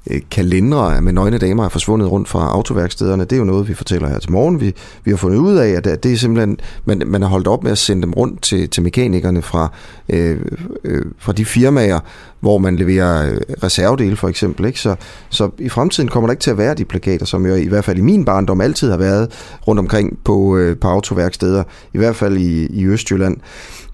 [0.10, 3.24] Øh, kalendere med nøgne damer er forsvundet rundt fra autoværkstederne.
[3.24, 4.62] Det er jo noget, vi fortæller her til morgen.
[4.62, 4.74] Vi,
[5.04, 7.72] vi har fundet ud af, at det er simpelthen, man, man har holdt op med
[7.72, 9.72] at sende dem rundt til, til mekanikerne fra,
[10.10, 10.40] øh,
[10.84, 12.00] øh, fra de firmaer,
[12.40, 14.66] hvor man leverer øh, reservedele for eksempel.
[14.66, 14.80] Ikke?
[14.80, 14.96] Så,
[15.30, 17.86] så i fremtiden kommer der ikke til at være de plakater, som jo i hvert
[17.86, 19.32] fald i min barndom altid har været
[19.68, 21.64] rundt omkring på, øh, på autoværksteder,
[21.94, 23.38] i hvert fald i, i Østjylland.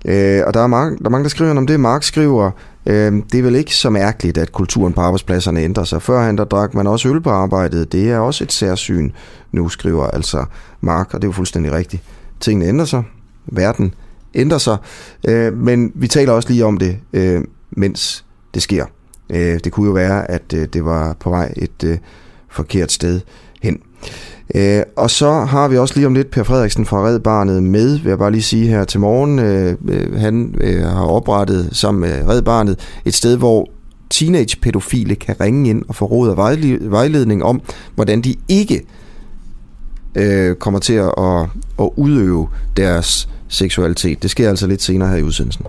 [0.05, 1.79] Øh, og der er, mange, der er mange, der skriver om det.
[1.79, 2.51] Mark skriver,
[2.85, 6.01] øh, det er vel ikke så mærkeligt, at kulturen på arbejdspladserne ændrer sig.
[6.01, 7.91] Førhen der drak man også øl på arbejdet.
[7.91, 9.11] Det er også et særsyn,
[9.51, 10.45] nu skriver altså
[10.81, 12.03] Mark, og det er jo fuldstændig rigtigt.
[12.39, 13.03] Tingene ændrer sig.
[13.45, 13.93] Verden
[14.33, 14.77] ændrer sig.
[15.27, 17.41] Øh, men vi taler også lige om det, øh,
[17.71, 18.85] mens det sker.
[19.29, 21.97] Øh, det kunne jo være, at øh, det var på vej et øh,
[22.49, 23.21] forkert sted
[23.61, 23.79] hen.
[24.55, 27.99] Øh, og så har vi også lige om lidt Per Frederiksen fra Red Barnet med,
[27.99, 29.39] vil jeg bare lige sige her til morgen.
[29.39, 33.69] Øh, øh han øh, har oprettet sammen med Red Barnet et sted, hvor
[34.09, 36.37] teenage-pædofile kan ringe ind og få råd og
[36.91, 37.61] vejledning om,
[37.95, 38.81] hvordan de ikke
[40.15, 41.47] øh, kommer til at, at,
[41.79, 42.47] at udøve
[42.77, 44.23] deres seksualitet.
[44.23, 45.65] Det sker altså lidt senere her i udsendelsen.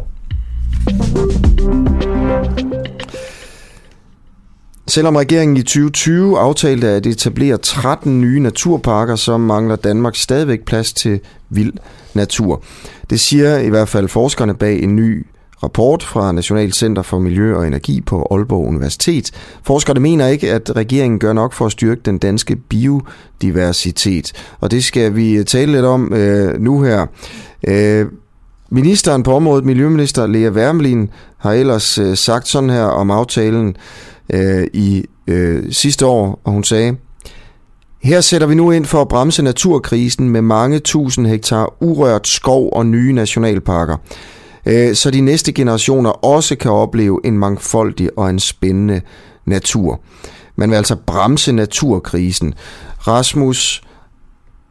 [4.87, 10.93] Selvom regeringen i 2020 aftalte at etablere 13 nye naturparker, så mangler Danmark stadigvæk plads
[10.93, 11.73] til vild
[12.15, 12.63] natur.
[13.11, 15.27] Det siger i hvert fald forskerne bag en ny
[15.63, 19.31] rapport fra National Center for Miljø og Energi på Aalborg Universitet.
[19.63, 24.33] Forskerne mener ikke, at regeringen gør nok for at styrke den danske biodiversitet.
[24.61, 27.07] Og det skal vi øh, tale lidt om øh, nu her.
[27.69, 28.07] Øh,
[28.71, 33.77] ministeren på området, Miljøminister Lea Wermelin, har ellers øh, sagt sådan her om aftalen
[34.33, 36.97] øh, i øh, sidste år, og hun sagde,
[38.03, 42.71] her sætter vi nu ind for at bremse naturkrisen med mange tusind hektar urørt skov
[42.73, 43.97] og nye nationalparker.
[44.67, 49.01] øh, så de næste generationer også kan opleve en mangfoldig og en spændende
[49.47, 50.01] natur.
[50.57, 52.55] Man vil altså bremse naturkrisen.
[52.99, 53.83] Rasmus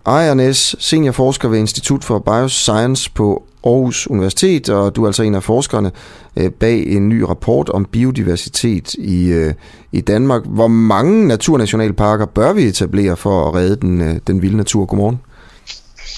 [0.06, 5.44] Ejernes, seniorforsker ved Institut for Bioscience på Aarhus Universitet, og du er altså en af
[5.44, 5.92] forskerne
[6.38, 9.54] øh, bag en ny rapport om biodiversitet i, øh,
[9.92, 10.42] i Danmark.
[10.46, 14.86] Hvor mange naturnationalparker bør vi etablere for at redde den, øh, den vilde natur?
[14.86, 15.22] Godmorgen.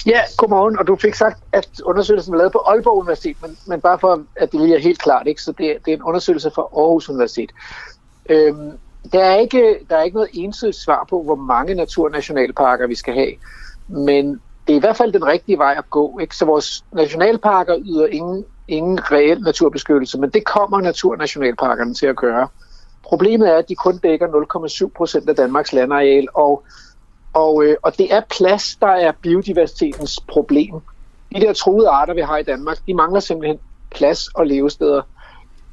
[0.06, 0.78] Ja, godmorgen.
[0.78, 4.22] Og du fik sagt, at undersøgelsen var lavet på Aalborg Universitet, men, men bare for,
[4.36, 5.42] at det lige er helt klart, ikke?
[5.42, 7.50] så det, det er en undersøgelse fra Aarhus Universitet.
[8.30, 8.70] Øhm,
[9.12, 13.14] der, er ikke, der er ikke noget ensidigt svar på, hvor mange naturnationalparker vi skal
[13.14, 13.32] have.
[13.88, 16.18] Men det er i hvert fald den rigtige vej at gå.
[16.18, 16.36] Ikke?
[16.36, 22.48] Så vores nationalparker yder ingen, ingen reel naturbeskyttelse, men det kommer naturnationalparkerne til at gøre.
[23.02, 24.26] Problemet er, at de kun dækker
[24.86, 26.62] 0,7 procent af Danmarks landareal, og,
[27.32, 30.74] og, øh, og det er plads, der er biodiversitetens problem.
[31.34, 33.58] De der truede arter, vi har i Danmark, de mangler simpelthen
[33.90, 35.02] plads og levesteder.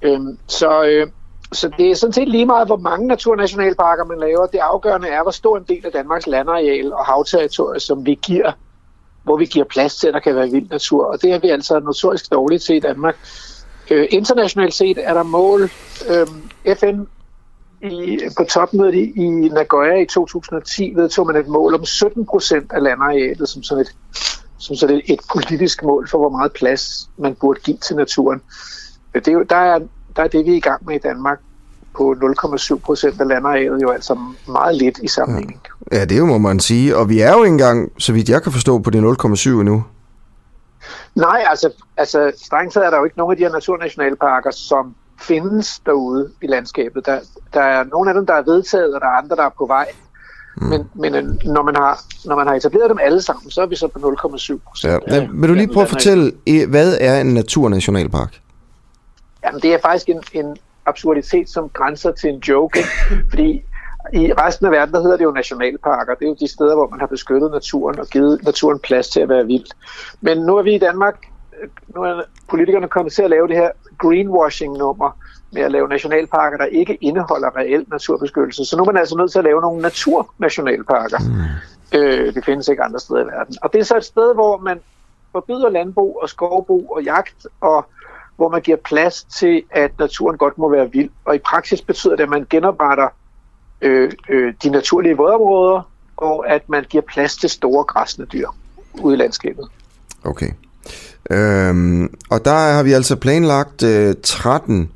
[0.01, 1.07] Øhm, så, øh,
[1.53, 4.45] så det er sådan set lige meget, hvor mange naturnationalparker man laver.
[4.45, 8.51] Det afgørende er, hvor stor en del af Danmarks landareal og havterritorier, som vi giver,
[9.23, 11.05] hvor vi giver plads til, at der kan være vild natur.
[11.05, 13.15] Og det er vi altså notorisk dårligt til i Danmark.
[13.91, 15.61] Øh, internationalt set er der mål.
[16.09, 16.27] Øh,
[16.75, 17.05] FN
[17.83, 22.71] i, på topmødet i, i Nagoya i 2010 vedtog man et mål om 17 procent
[22.71, 23.95] af landarealet som sådan et,
[24.57, 28.41] som sådan et, et politisk mål for, hvor meget plads man burde give til naturen.
[29.13, 29.79] Øh, det er jo, der, er,
[30.15, 31.39] der er det, vi er i gang med i Danmark
[31.93, 32.15] på
[32.45, 34.17] 0,7 procent af landarealet jo altså
[34.47, 35.59] meget lidt i sammenligning.
[35.91, 35.97] Ja.
[35.97, 36.97] ja, det må man sige.
[36.97, 39.83] Og vi er jo engang, så vidt jeg kan forstå, på det 0,7 endnu.
[41.15, 44.95] Nej, altså, altså strengt taget er der jo ikke nogen af de her naturnationalparker, som
[45.21, 47.05] findes derude i landskabet.
[47.05, 47.19] Der,
[47.53, 49.65] der er nogle af dem, der er vedtaget, og der er andre, der er på
[49.65, 49.87] vej.
[50.57, 50.67] Mm.
[50.67, 53.65] Men, men øh, når, man har, når man har etableret dem alle sammen, så er
[53.65, 55.03] vi så på 0,7 procent.
[55.07, 55.27] Ja.
[55.33, 56.31] Vil du lige prøve at fortælle,
[56.67, 58.39] hvad er en naturnationalpark?
[59.45, 62.79] Jamen, det er faktisk en, en absurditet, som grænser til en joke.
[62.79, 62.89] Ikke?
[63.29, 63.63] Fordi
[64.13, 66.15] i resten af verden, der hedder det jo nationalparker.
[66.15, 69.19] Det er jo de steder, hvor man har beskyttet naturen og givet naturen plads til
[69.19, 69.65] at være vild.
[70.21, 71.15] Men nu er vi i Danmark,
[71.95, 75.17] nu er politikerne kommet til at lave det her greenwashing-nummer
[75.51, 78.65] med at lave nationalparker, der ikke indeholder reel naturbeskyttelse.
[78.65, 81.19] Så nu er man altså nødt til at lave nogle naturnationalparker.
[81.19, 81.97] Mm.
[81.99, 83.55] Øh, det findes ikke andre steder i verden.
[83.61, 84.79] Og det er så et sted, hvor man
[85.31, 87.85] forbyder landbrug og skovbrug og jagt og
[88.35, 91.09] hvor man giver plads til, at naturen godt må være vild.
[91.25, 93.07] Og i praksis betyder det, at man genopretter
[93.81, 98.47] øh, øh, de naturlige vådområder, og at man giver plads til store græsne dyr
[98.93, 99.67] ude i landskabet.
[100.23, 100.51] Okay.
[101.31, 104.91] Øhm, og der har vi altså planlagt øh, 13...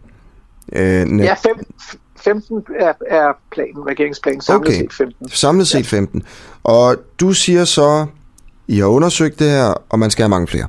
[0.73, 1.25] Øh, net...
[1.25, 1.73] Ja, fem,
[2.15, 4.77] 15 er, er planen, regeringsplanen, samlet okay.
[4.77, 5.29] set 15.
[5.29, 6.23] Samlet set 15.
[6.63, 8.05] Og du siger så,
[8.67, 10.67] I har undersøgt det her, og man skal have mange flere.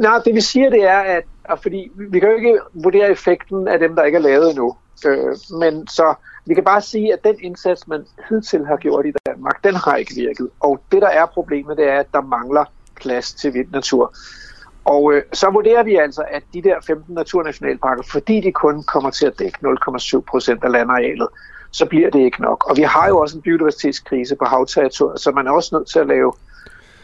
[0.00, 3.68] Nej, det vi siger, det er, at, at fordi vi kan jo ikke vurdere effekten
[3.68, 4.76] af dem, der ikke er lavet endnu.
[5.06, 6.14] Øh, men så
[6.46, 9.96] vi kan bare sige, at den indsats, man hidtil har gjort i Danmark, den har
[9.96, 10.48] ikke virket.
[10.60, 12.64] Og det, der er problemet, det er, at der mangler
[13.00, 14.14] plads til vild natur.
[14.84, 19.10] Og øh, så vurderer vi altså, at de der 15 naturnationalparker, fordi de kun kommer
[19.10, 21.28] til at dække 0,7 procent af landarealet,
[21.70, 22.70] så bliver det ikke nok.
[22.70, 25.98] Og vi har jo også en biodiversitetskrise på havterritoriet, så man er også nødt til
[25.98, 26.32] at lave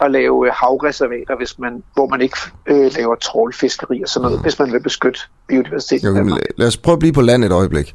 [0.00, 4.38] at lave øh, havreservater, hvis man, hvor man ikke øh, laver trålfiskeri og sådan noget,
[4.38, 4.42] mm.
[4.42, 6.32] hvis man vil beskytte biodiversiteten.
[6.32, 7.94] Okay, lad os prøve at blive på land et øjeblik.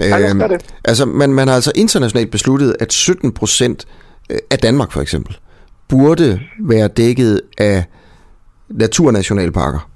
[0.00, 0.74] Ja, øhm, det.
[0.84, 3.86] Altså, man, man har altså internationalt besluttet, at 17 procent
[4.30, 5.38] øh, af Danmark for eksempel,
[5.88, 7.84] burde være dækket af
[8.68, 9.90] naturnationalparker.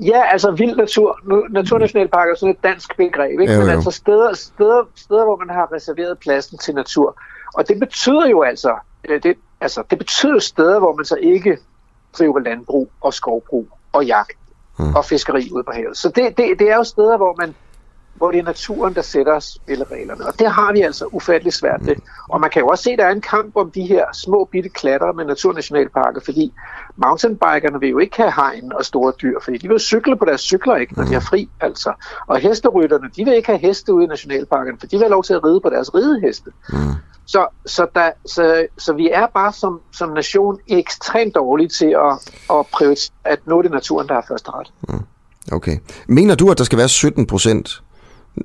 [0.00, 1.18] Ja, altså vild natur.
[1.50, 3.52] Naturnationalparker er sådan et dansk begreb, ikke?
[3.52, 3.66] Jo, jo.
[3.66, 7.20] men altså steder, steder, steder, hvor man har reserveret pladsen til natur.
[7.54, 8.74] Og det betyder jo altså,
[9.08, 11.58] øh, det, altså, det betyder steder, hvor man så ikke
[12.18, 14.38] driver landbrug og skovbrug og jagt
[14.78, 14.94] mm.
[14.94, 15.96] og fiskeri ude på havet.
[15.96, 17.54] Så det, det, det er jo steder, hvor man
[18.20, 20.26] hvor det er naturen, der sætter spillereglerne.
[20.26, 21.96] Og det har vi altså ufatteligt svært ved.
[22.28, 24.48] Og man kan jo også se, at der er en kamp om de her små
[24.52, 26.52] bitte klatter med naturnationalparker, fordi
[26.96, 30.40] mountainbikerne vil jo ikke have hegn og store dyr, fordi de vil cykle på deres
[30.40, 31.48] cykler ikke, når de har fri.
[31.60, 31.92] Altså.
[32.26, 35.24] Og hesterytterne, de vil ikke have heste ude i nationalparken, for de vil have lov
[35.24, 36.50] til at ride på deres rideheste.
[36.72, 36.76] Mm.
[37.32, 42.32] Så, så, der, så, så vi er bare som, som nation ekstremt dårlige til at,
[42.50, 44.72] at prioritere, at nu er det naturen, der har første ret.
[44.88, 45.04] Mm.
[45.52, 45.78] Okay.
[46.06, 47.82] Mener du, at der skal være 17 procent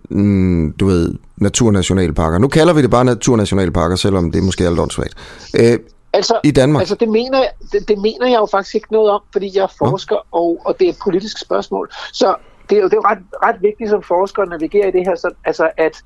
[0.10, 2.38] mm, du ved, naturnationalparker.
[2.38, 5.14] Nu kalder vi det bare naturnationalparker, selvom det er måske alt åndssvagt.
[5.60, 5.80] Øh,
[6.14, 6.82] altså, I Danmark?
[6.82, 9.74] Altså, det mener, det, det mener jeg jo faktisk ikke noget om, fordi jeg er
[9.78, 10.38] forsker, ja.
[10.38, 11.90] og, og det er et politisk spørgsmål.
[12.14, 12.36] Så
[12.70, 15.16] det er jo, det er ret, ret vigtigt som forsker at navigere i det her,
[15.16, 16.04] så, altså at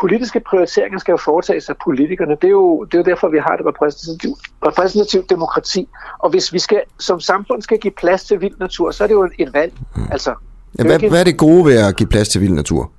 [0.00, 2.36] politiske prioriteringer skal jo foretages af politikerne.
[2.42, 5.88] Det er jo, det er jo derfor, vi har et repræsentativt, repræsentativt demokrati.
[6.18, 9.14] Og hvis vi skal, som samfund skal give plads til vild natur, så er det
[9.14, 9.72] jo et valg.
[9.96, 10.02] Mm.
[10.10, 10.34] Altså,
[10.78, 12.90] Ja, hvad, hvad er det gode ved at give plads til vild natur?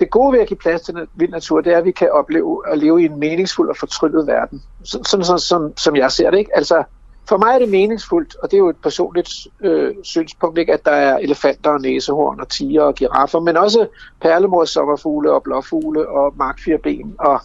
[0.00, 2.62] det gode ved at give plads til vild natur, det er, at vi kan opleve
[2.72, 4.62] at leve i en meningsfuld og fortryllet verden.
[4.84, 6.38] Sådan som, som, som jeg ser det.
[6.38, 6.56] Ikke?
[6.56, 6.84] Altså,
[7.28, 9.30] for mig er det meningsfuldt, og det er jo et personligt
[9.60, 13.86] øh, synspunkt, ikke, at der er elefanter og næsehorn og tiger og giraffer, men også
[14.22, 17.40] perlemors sommerfugle og blåfugle og markfirben og,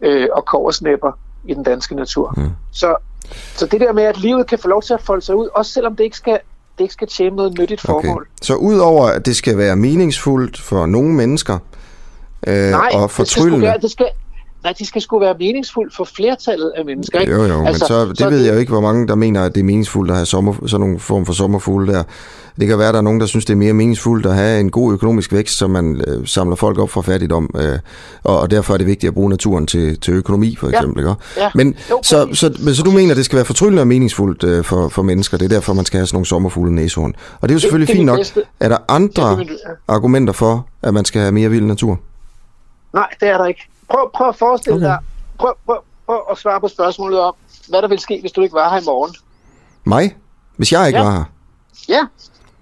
[0.00, 1.12] øh, og koversnæpper
[1.44, 2.34] i den danske natur.
[2.36, 2.50] Mm.
[2.72, 2.96] Så,
[3.56, 5.72] så det der med, at livet kan få lov til at folde sig ud, også
[5.72, 6.38] selvom det ikke skal,
[6.78, 8.22] det ikke skal tjene noget nyttigt formål.
[8.22, 8.30] Okay.
[8.42, 11.58] Så udover at det skal være meningsfuldt for nogle mennesker,
[12.46, 13.74] øh, Nej, og det skal, fortryllende...
[13.82, 14.06] det skal,
[14.64, 17.20] nej, det skal sgu være meningsfuldt for flertallet af mennesker.
[17.20, 17.32] Ikke?
[17.32, 19.42] Jo, jo, altså, men så, det så ved jeg jo ikke, hvor mange, der mener,
[19.44, 22.02] at det er meningsfuldt at have sommer, sådan nogle form for sommerfugle der.
[22.60, 24.60] Det kan være, at der er nogen, der synes, det er mere meningsfuldt at have
[24.60, 27.78] en god økonomisk vækst, så man øh, samler folk op fra fattigdom, øh,
[28.22, 31.04] og, og derfor er det vigtigt at bruge naturen til, til økonomi, for eksempel.
[31.04, 31.10] Ja.
[31.10, 31.22] Ikke?
[31.36, 31.50] Ja.
[31.54, 34.44] Men, Jo, så, så, men så du mener, at det skal være fortryllende og meningsfuldt
[34.44, 37.14] øh, for, for mennesker, det er derfor, man skal have sådan nogle sommerfugle næsehorn.
[37.40, 38.46] Og det er jo selvfølgelig det er fint det nok.
[38.60, 39.58] Er der andre Det er det,
[39.88, 42.00] argumenter for, at man skal have mere vild natur?
[42.92, 43.68] Nej, det er der ikke.
[43.90, 44.86] Prøv, prøv at forestille okay.
[44.86, 44.98] dig,
[45.38, 45.76] prøv, prøv,
[46.06, 47.34] prøv at svare på spørgsmålet om,
[47.68, 49.14] hvad der vil ske, hvis du ikke var her i morgen.
[49.84, 50.16] Mig?
[50.56, 51.04] Hvis jeg ikke Ja.
[51.04, 51.24] var her?
[51.88, 52.00] Ja,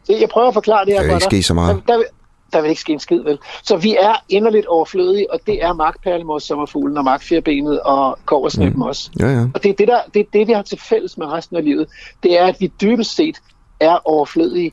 [0.07, 1.45] det, jeg prøver at forklare det her Der vil for ikke dig.
[1.45, 1.77] ske så meget.
[1.77, 2.07] Der, der, vil,
[2.53, 3.39] der vil ikke ske en skid, vel?
[3.63, 8.83] Så vi er inderligt overflødige, og det er markperlemors sommerfuglen og markfirbenet og koversnæppen mm.
[8.83, 9.11] også.
[9.21, 9.47] Ja, ja.
[9.55, 11.65] Og det er det, der, det er det, vi har til fælles med resten af
[11.65, 11.87] livet.
[12.23, 13.37] Det er, at vi dybest set
[13.81, 14.73] er overflødige,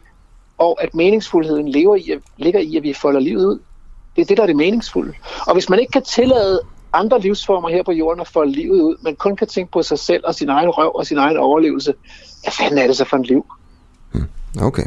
[0.57, 3.59] og at meningsfuldheden lever i, ligger i, at vi folder livet ud.
[4.15, 5.13] Det er det, der er det meningsfulde.
[5.47, 6.61] Og hvis man ikke kan tillade
[6.93, 9.99] andre livsformer her på jorden at folde livet ud, men kun kan tænke på sig
[9.99, 11.93] selv og sin egen røv og sin egen overlevelse,
[12.43, 13.45] hvad fanden er det så for et liv?
[14.61, 14.83] Okay.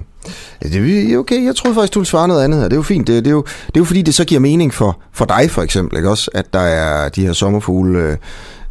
[0.64, 1.44] Ja, det er okay.
[1.44, 2.64] Jeg troede faktisk, du ville svare noget andet her.
[2.64, 3.06] Det er jo fint.
[3.06, 5.50] Det, det, er, jo, det er jo fordi, det så giver mening for, for dig
[5.50, 6.30] for eksempel, ikke også?
[6.34, 7.98] At der er de her sommerfugle...
[7.98, 8.16] Øh,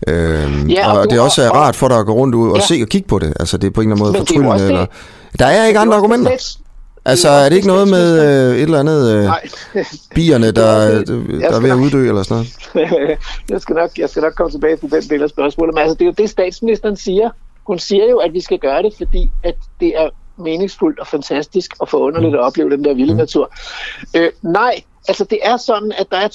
[0.08, 2.58] øh, Ja, og og, det også er rart for dig at gå rundt ud og
[2.58, 2.66] Ja.
[2.66, 3.34] se og kigge på det.
[3.40, 4.68] Altså, det er på en eller anden måde fortryllende.
[4.68, 4.86] Eller...
[5.40, 6.58] Der er ikke andre argumenter.
[7.08, 9.42] Altså, er det ikke noget med øh, et eller andet øh, Nej.
[10.16, 11.42] bierne, der, er der, det.
[11.42, 13.18] der er ved at uddø eller sådan noget?
[13.50, 15.76] jeg, skal nok, jeg skal nok komme tilbage til den del af spørgsmålet.
[15.76, 17.30] Men altså, det er jo det, statsministeren siger.
[17.68, 21.72] Hun siger jo, at vi skal gøre det, fordi at det er meningsfuldt og fantastisk
[21.80, 23.52] og forunderligt at opleve den der vilde natur.
[24.16, 26.28] Øh, nej, altså det er sådan, at der er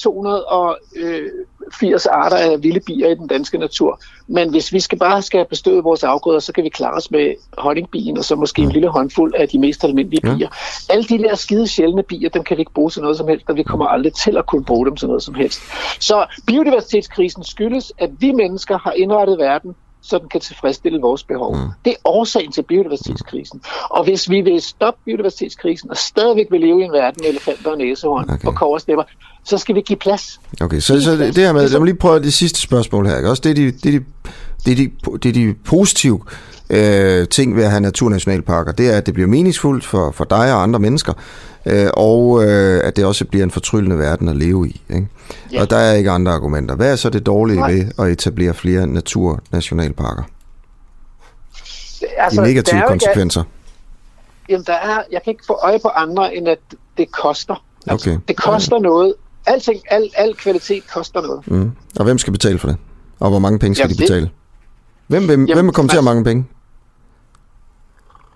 [1.80, 4.00] 280 arter af vilde bier i den danske natur.
[4.26, 7.34] Men hvis vi skal bare skal bestøde vores afgrøder, så kan vi klare os med
[7.58, 10.34] honningbien og så måske en lille håndfuld af de mest almindelige Ja.
[10.34, 10.48] bier.
[10.90, 13.48] Alle de der skide sjældne bier, dem kan vi ikke bruge til noget som helst,
[13.48, 15.60] og vi kommer aldrig til at kunne bruge dem til noget som helst.
[16.00, 21.56] Så biodiversitetskrisen skyldes, at vi mennesker har indrettet verden, så den kan tilfredsstille vores behov.
[21.56, 21.68] Mm.
[21.84, 23.60] Det er årsagen til biodiversitetskrisen.
[23.90, 27.70] Og hvis vi vil stoppe biodiversitetskrisen og stadigvæk vil leve i en verden med elefanter
[27.70, 28.48] og næsehorn okay.
[28.48, 29.04] og koversnæpper,
[29.44, 30.40] så skal vi give plads.
[30.60, 33.16] Okay, så, så det, det her med, lad mig lige prøve det sidste spørgsmål her,
[33.16, 33.30] ikke?
[33.30, 34.04] Også det er de, det er de,
[34.66, 36.20] det er de, det er de positive
[36.70, 40.54] øh, ting ved at have naturnationalparker, det er, at det bliver meningsfuldt for, for dig
[40.54, 41.12] og andre mennesker,
[41.66, 44.82] øh, og øh, at det også bliver en fortryllende verden at leve i.
[44.90, 45.06] Ikke?
[45.52, 45.60] Ja.
[45.60, 46.74] Og der er ikke andre argumenter.
[46.74, 47.72] Hvad er så det dårlige Nej.
[47.72, 50.22] ved at etablere flere naturnationalparker?
[52.18, 53.42] Altså, De der negative er jo ikke- konsekvenser.
[54.48, 56.58] Jamen, der er, jeg kan ikke få øje på andre, end at
[56.98, 57.64] det koster.
[57.90, 58.18] Okay.
[58.28, 59.14] Det koster noget.
[59.46, 61.46] Alting, al, al kvalitet koster noget.
[61.48, 61.70] Mm.
[61.98, 62.76] Og hvem skal betale for det?
[63.20, 64.30] Og hvor mange penge skal Jamen, de det-
[65.12, 66.44] Hvem, hvem, hvem vil komme til at mange penge?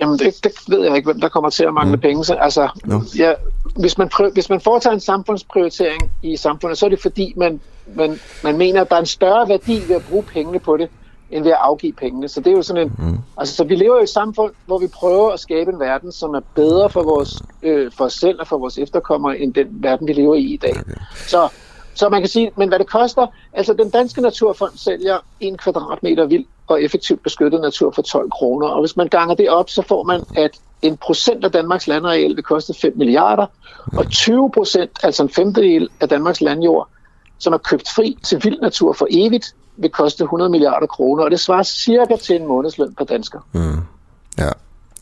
[0.00, 2.00] Jamen, det, det ved jeg ikke, hvem der kommer til at mangle mm.
[2.00, 2.24] penge.
[2.24, 3.02] Så, altså, Nå.
[3.18, 3.32] ja,
[3.76, 7.60] hvis, man prøv, hvis man foretager en samfundsprioritering i samfundet, så er det fordi, man,
[7.94, 10.88] man, man mener, at der er en større værdi ved at bruge pengene på det,
[11.30, 12.28] end ved at afgive pengene.
[12.28, 12.92] Så det er jo sådan en...
[12.98, 13.18] Mm.
[13.36, 16.34] Altså, så vi lever i et samfund, hvor vi prøver at skabe en verden, som
[16.34, 20.06] er bedre for, vores, øh, for os selv og for vores efterkommere, end den verden,
[20.06, 20.76] vi lever i i dag.
[20.80, 20.94] Okay.
[21.14, 21.48] Så,
[21.94, 26.26] så man kan sige, men hvad det koster, altså den danske naturfond sælger en kvadratmeter
[26.26, 29.82] vild og effektivt beskyttet natur for 12 kroner, og hvis man ganger det op, så
[29.82, 30.50] får man, at
[30.82, 33.46] en procent af Danmarks landareal vil koste 5 milliarder,
[33.96, 36.88] og 20 procent, altså en femtedel af Danmarks landjord,
[37.38, 41.30] som er købt fri til vild natur for evigt, vil koste 100 milliarder kroner, og
[41.30, 43.40] det svarer cirka til en månedsløn per dansker.
[43.52, 43.80] Mm.
[44.38, 44.50] Ja.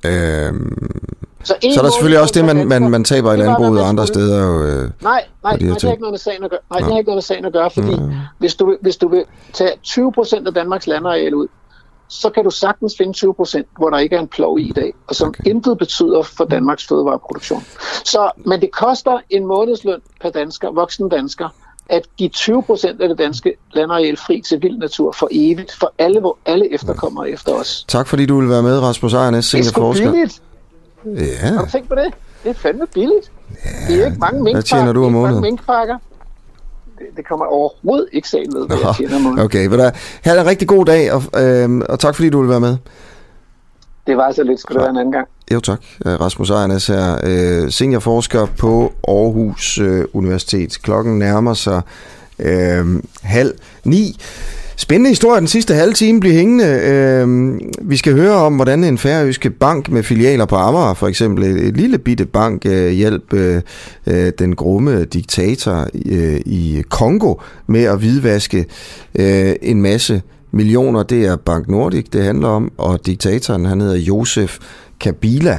[0.05, 1.07] Øhm,
[1.45, 4.07] så, så er der selvfølgelig også det, man, man, man taber i landbruget og andre
[4.07, 4.47] steder.
[4.47, 6.61] Jo, øh, Nej, nej, de nej det har ikke noget med sagen at gøre.
[6.71, 6.87] Nej, Nå.
[6.87, 7.97] det har ikke noget med sagen at gøre, fordi
[8.39, 11.47] hvis, du, hvis du vil tage 20 procent af Danmarks landareal ud,
[12.09, 14.73] så kan du sagtens finde 20 procent, hvor der ikke er en plov i i
[14.73, 15.51] dag, og som okay.
[15.51, 17.65] intet betyder for Danmarks fødevareproduktion.
[18.05, 21.49] Så, men det koster en månedsløn per dansker, voksen dansker,
[21.89, 25.93] at give 20 procent af det danske landareal fri til vild natur for evigt, for
[25.99, 27.85] alle, hvor alle efterkommer efter os.
[27.89, 30.11] Tak fordi du vil være med, Rasmus Ejernes, Det er sgu seniorforsker.
[30.12, 30.43] billigt.
[31.06, 32.14] Ja, Har du tænkt på det?
[32.44, 33.31] Det er fandme billigt.
[33.89, 34.93] Det er ikke mange Hvad tjener minkpakker.
[34.93, 35.43] du om ikke mange måneden?
[35.43, 35.98] minkpakker.
[36.98, 39.39] det, det kommer overhovedet ikke sagen med, hvad jeg tjener mod.
[39.44, 39.90] Okay, men der,
[40.22, 42.76] have en rigtig god dag, og, øh, og tak fordi du vil være med.
[44.06, 45.28] Det var så lidt, skulle det være en anden gang.
[45.55, 50.82] Jo tak, Øh, Rasmus Ejernes her, øh, seniorforsker på Aarhus øh, Universitet.
[50.82, 51.82] Klokken nærmer sig
[52.39, 53.55] øh, halv
[53.85, 54.16] ni.
[54.77, 55.41] Spændende historie.
[55.41, 56.65] Den sidste halve time bliver hængende.
[56.65, 61.45] Øh, vi skal høre om, hvordan en færøske bank med filialer på Amager, for eksempel
[61.45, 63.61] et, et lille bitte bank, øh, hjælp øh,
[64.07, 67.35] øh, den grumme diktator øh, i Kongo
[67.67, 68.67] med at hvidvaske
[69.15, 70.23] øh, en masse
[70.53, 71.03] millioner.
[71.03, 74.59] Det er Bank Nordic, det handler om, og diktatoren, han hedder Josef
[75.05, 75.59] Kabila.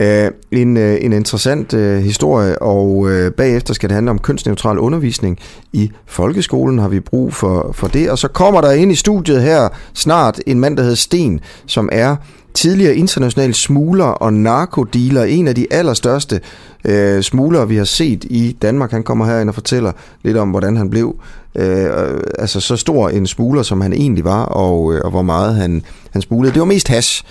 [0.00, 4.78] Øh, en, øh, en interessant øh, historie, og øh, bagefter skal det handle om kønsneutral
[4.78, 5.38] undervisning
[5.72, 8.10] i folkeskolen, har vi brug for, for det.
[8.10, 11.88] Og så kommer der ind i studiet her snart en mand, der hedder Sten, som
[11.92, 12.16] er
[12.54, 16.40] tidligere international smugler og narkodealer, en af de allerstørste
[16.84, 18.90] øh, smuglere, vi har set i Danmark.
[18.90, 21.16] Han kommer her ind og fortæller lidt om, hvordan han blev
[21.54, 25.54] øh, altså så stor en smugler, som han egentlig var, og, øh, og hvor meget
[25.54, 26.52] han, han smuglede.
[26.52, 27.24] Det var mest hash,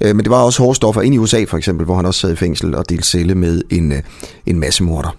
[0.00, 2.20] øh, men det var også hårde stoffer ind i USA for eksempel, hvor han også
[2.20, 4.02] sad i fængsel og delte celle med en, øh,
[4.46, 5.16] en masse morder.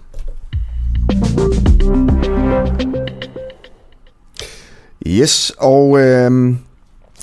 [5.07, 6.55] Yes, og øh,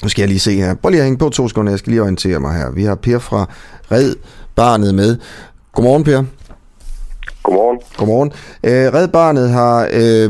[0.02, 0.74] nu skal jeg lige se her.
[0.74, 2.70] Prøv lige at hænge på to sekunder, jeg skal lige orientere mig her.
[2.70, 3.50] Vi har Per fra
[3.92, 4.16] Red
[4.56, 5.16] Barnet med.
[5.72, 6.24] Godmorgen, Per.
[7.42, 7.80] Godmorgen.
[7.98, 8.30] Godmorgen.
[8.64, 10.28] Øh, Red Barnet har, øh,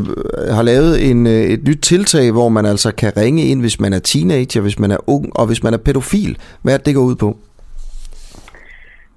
[0.55, 3.93] har lavet en, øh, et nyt tiltag, hvor man altså kan ringe ind, hvis man
[3.93, 6.39] er teenager, hvis man er ung og hvis man er pædofil.
[6.63, 7.37] Hvad er det, det går ud på?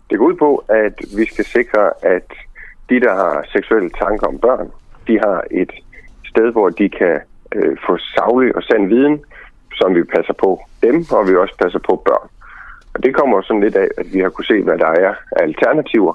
[0.09, 2.27] Det går ud på, at vi skal sikre, at
[2.89, 4.67] de, der har seksuelle tanker om børn,
[5.07, 5.71] de har et
[6.25, 7.19] sted, hvor de kan
[7.55, 9.19] øh, få savlig og sand viden,
[9.81, 10.49] som vi passer på
[10.85, 12.27] dem, og vi også passer på børn.
[12.93, 15.43] Og det kommer sådan lidt af, at vi har kunne se, hvad der er af
[15.49, 16.13] alternativer,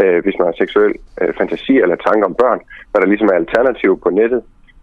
[0.00, 2.60] øh, hvis man har seksuel øh, fantasi eller tanker om børn,
[2.90, 4.42] hvad der ligesom er alternativer på nettet.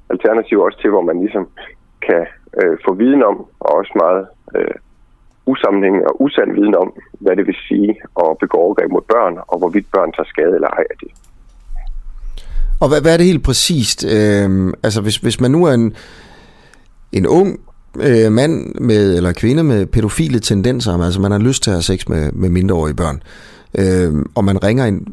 [0.09, 1.45] Alternativer også til, hvor man ligesom
[2.07, 2.23] kan
[2.59, 4.23] øh, få viden om, og også meget
[4.55, 4.75] øh,
[5.45, 6.89] usammenhængende og usand viden om,
[7.23, 7.89] hvad det vil sige
[8.23, 11.11] at begå overgreb mod børn, og hvorvidt børn tager skade eller ej af det.
[12.81, 14.05] Og hvad, hvad er det helt præcist?
[14.15, 15.95] Øh, altså hvis, hvis man nu er en,
[17.11, 17.59] en ung
[17.99, 21.81] øh, mand med, eller kvinde med pædofile tendenser, altså man har lyst til at have
[21.81, 23.17] sex med, med mindreårige børn,
[23.81, 25.07] øh, og man ringer ind,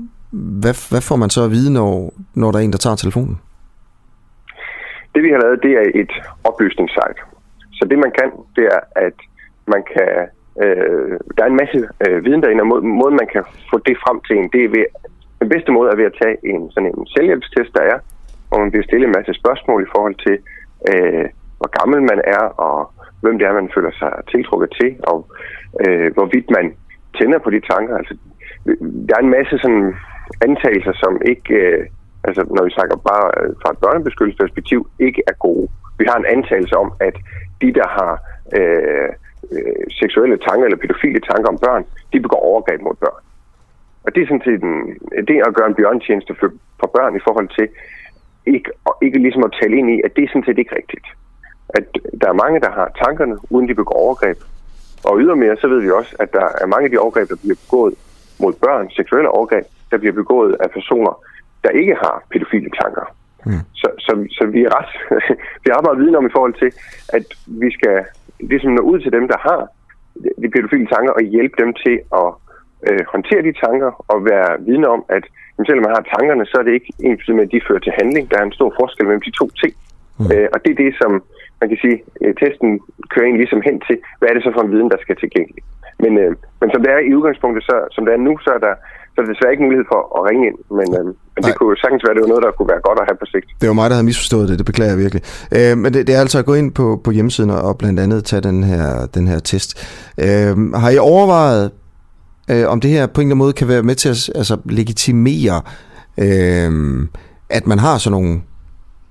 [0.62, 3.36] hvad, hvad får man så at vide, når, når der er en, der tager telefonen?
[5.14, 6.12] Det vi har lavet, det er et
[6.44, 7.20] oplysningssite.
[7.72, 9.16] Så det man kan, det er, at
[9.74, 10.10] man kan,
[10.62, 13.96] øh, der er en masse øh, viden derinde, og må, måden man kan få det
[14.04, 14.84] frem til en, det er ved,
[15.42, 17.98] den bedste måde er ved at tage en sådan en selvhjælpstest, der er,
[18.48, 20.36] hvor man bliver stillet en masse spørgsmål i forhold til,
[20.90, 21.26] øh,
[21.60, 22.92] hvor gammel man er, og
[23.22, 25.18] hvem det er, man føler sig tiltrukket til, og
[25.84, 26.66] øh, hvorvidt man
[27.18, 27.96] tænder på de tanker.
[27.96, 28.14] Altså,
[29.06, 29.94] der er en masse sådan
[30.48, 31.86] antagelser, som ikke, øh,
[32.24, 35.68] altså når vi snakker bare øh, fra et børnebeskyttelsesperspektiv, ikke er gode.
[35.98, 37.16] Vi har en antagelse om, at
[37.62, 38.12] de, der har
[38.58, 39.08] øh,
[39.54, 43.22] øh, seksuelle tanker eller pædofile tanker om børn, de begår overgreb mod børn.
[44.04, 44.78] Og det er sådan set en,
[45.28, 46.48] det at gøre en bjørntjeneste for,
[46.80, 47.68] for børn i forhold til
[48.46, 51.06] ikke, og ikke ligesom at tale ind i, at det er sådan set ikke rigtigt.
[51.74, 51.84] At
[52.20, 54.38] der er mange, der har tankerne, uden de begår overgreb.
[55.04, 57.56] Og ydermere, så ved vi også, at der er mange af de overgreb, der bliver
[57.64, 57.94] begået
[58.40, 61.12] mod børn, seksuelle overgreb, der bliver begået af personer,
[61.64, 63.06] der ikke har pædofile tanker.
[63.46, 63.62] Mm.
[63.74, 64.92] Så, så, så vi er ret,
[65.64, 66.70] vi har meget viden om i forhold til,
[67.08, 67.96] at vi skal
[68.40, 69.60] ligesom nå ud til dem, der har
[70.42, 72.28] de pædofile tanker, og hjælpe dem til at
[72.88, 76.56] øh, håndtere de tanker, og være vidne om, at jamen, selvom man har tankerne, så
[76.58, 78.30] er det ikke ens med, at de fører til handling.
[78.30, 79.74] Der er en stor forskel mellem de to ting.
[80.18, 80.26] Mm.
[80.32, 81.12] Øh, og det er det, som
[81.60, 82.70] man kan sige, øh, testen
[83.12, 85.62] kører en ligesom hen til, hvad er det så for en viden, der skal tilgængelig.
[86.02, 88.62] Men, øh, men som det er i udgangspunktet, så, som det er nu, så er
[88.66, 88.74] der
[89.12, 91.04] så er der desværre ikke mulighed for at ringe ind, men, øh,
[91.34, 93.26] men det kunne sagtens være, det var noget, der kunne være godt at have på
[93.34, 93.46] sigt.
[93.60, 95.22] Det var mig, der havde misforstået det, det beklager jeg virkelig.
[95.56, 98.24] Øh, men det, det er altså at gå ind på, på hjemmesiden og blandt andet
[98.24, 99.70] tage den her, den her test.
[100.24, 101.70] Øh, har I overvejet,
[102.50, 104.56] øh, om det her på en eller anden måde kan være med til at altså,
[104.64, 105.60] legitimere,
[106.18, 106.70] øh,
[107.50, 108.40] at man har sådan nogle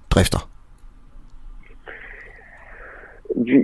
[0.10, 0.49] drifter?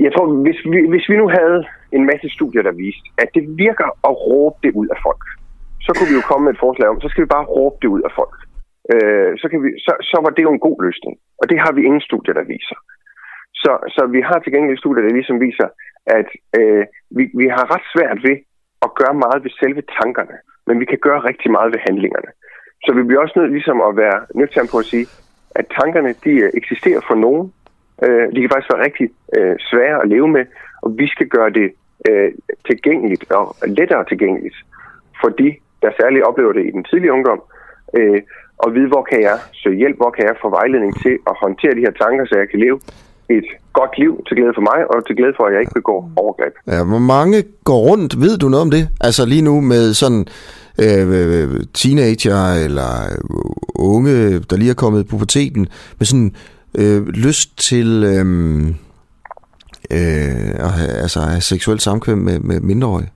[0.06, 1.60] Jeg tror, hvis vi, hvis vi nu havde
[1.98, 5.24] en masse studier, der viste, at det virker at råbe det ud af folk,
[5.86, 7.90] så kunne vi jo komme med et forslag om, så skal vi bare råbe det
[7.96, 8.36] ud af folk.
[8.94, 11.14] Øh, så, kan vi, så, så var det jo en god løsning.
[11.42, 12.78] Og det har vi ingen studier, der viser.
[13.62, 15.68] Så, så vi har til gengæld studier, der ligesom viser,
[16.20, 16.30] at
[16.60, 16.84] øh,
[17.18, 18.38] vi, vi har ret svært ved
[18.86, 20.38] at gøre meget ved selve tankerne,
[20.68, 22.32] men vi kan gøre rigtig meget ved handlingerne.
[22.86, 25.08] Så vi bliver også nødt ligesom at være nødt til at sige,
[25.60, 27.54] at tankerne de øh, eksisterer for nogen.
[28.04, 29.08] Øh, de kan faktisk være rigtig
[29.38, 30.46] øh, svære at leve med,
[30.84, 31.68] og vi skal gøre det
[32.10, 32.32] øh,
[32.70, 34.58] tilgængeligt og lettere tilgængeligt
[35.22, 37.42] for de, der særligt oplever det i den tidlige ungdom,
[37.98, 38.22] øh,
[38.58, 41.76] og vide, hvor kan jeg søge hjælp, hvor kan jeg få vejledning til at håndtere
[41.76, 42.80] de her tanker, så jeg kan leve
[43.30, 46.12] et godt liv til glæde for mig, og til glæde for, at jeg ikke begår
[46.16, 46.54] overgreb.
[46.68, 48.84] Ja, hvor mange går rundt, ved du noget om det?
[49.02, 50.26] Altså lige nu med sådan
[50.84, 52.92] øh, teenager eller
[53.76, 55.68] unge, der lige er kommet i puberteten,
[56.00, 56.32] med sådan
[56.80, 58.26] øh, lyst til øh,
[59.96, 63.12] øh, at have, altså, have seksuelt samkvem med, med mindreårige?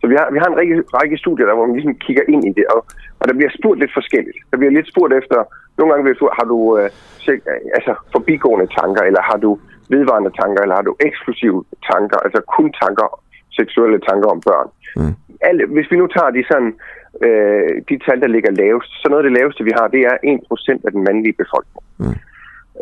[0.00, 2.42] Så vi har, vi har en række, række studier, der, hvor man ligesom kigger ind
[2.50, 2.80] i det, og,
[3.20, 4.38] og der bliver spurgt lidt forskelligt.
[4.50, 5.38] Der bliver lidt spurgt efter,
[5.78, 6.88] nogle gange bliver spurgt, har du øh,
[7.24, 7.38] sek,
[7.78, 9.50] altså, forbigående tanker, eller har du
[9.94, 11.58] vedvarende tanker, eller har du eksklusive
[11.90, 13.08] tanker, altså kun tanker,
[13.58, 14.68] seksuelle tanker om børn.
[14.98, 15.14] Mm.
[15.48, 16.72] Alle, hvis vi nu tager de sådan,
[17.26, 20.16] øh, de tal, der ligger lavest, så noget af det laveste, vi har, det er
[20.24, 21.84] 1% af den mandlige befolkning.
[22.02, 22.18] Mm.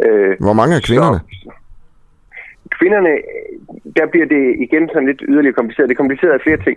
[0.04, 1.18] Øh, Hvor mange er kvinderne?
[1.20, 1.50] Så,
[2.78, 3.12] kvinderne,
[3.98, 5.88] der bliver det igen sådan lidt yderligere kompliceret.
[5.88, 6.76] Det er kompliceret af flere ting.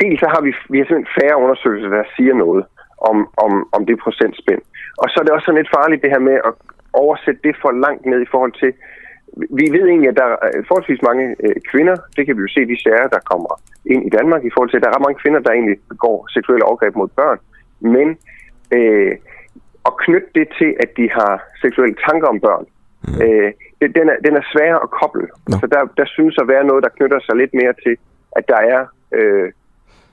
[0.00, 2.64] Dels så har vi, vi har simpelthen færre undersøgelser, der siger noget
[3.10, 4.62] om, om, om det procentspænd.
[5.02, 6.52] Og så er det også sådan lidt farligt det her med at
[6.92, 8.70] oversætte det for langt ned i forhold til,
[9.58, 12.70] vi ved egentlig, at der er forholdsvis mange øh, kvinder, det kan vi jo se
[12.72, 13.52] de sager, der kommer
[13.92, 16.64] ind i Danmark i forhold til, at der er mange kvinder, der egentlig begår seksuelle
[16.68, 17.38] overgreb mod børn.
[17.80, 18.08] Men
[18.76, 19.12] øh,
[19.88, 21.32] at knytte det til, at de har
[21.62, 22.64] seksuelle tanker om børn,
[23.08, 23.22] mm.
[23.24, 23.50] øh,
[23.80, 25.28] det, den, er, den er svær at koble.
[25.48, 25.56] No.
[25.60, 27.94] Så der, der synes at være noget, der knytter sig lidt mere til,
[28.38, 28.80] at der er
[29.18, 29.48] øh,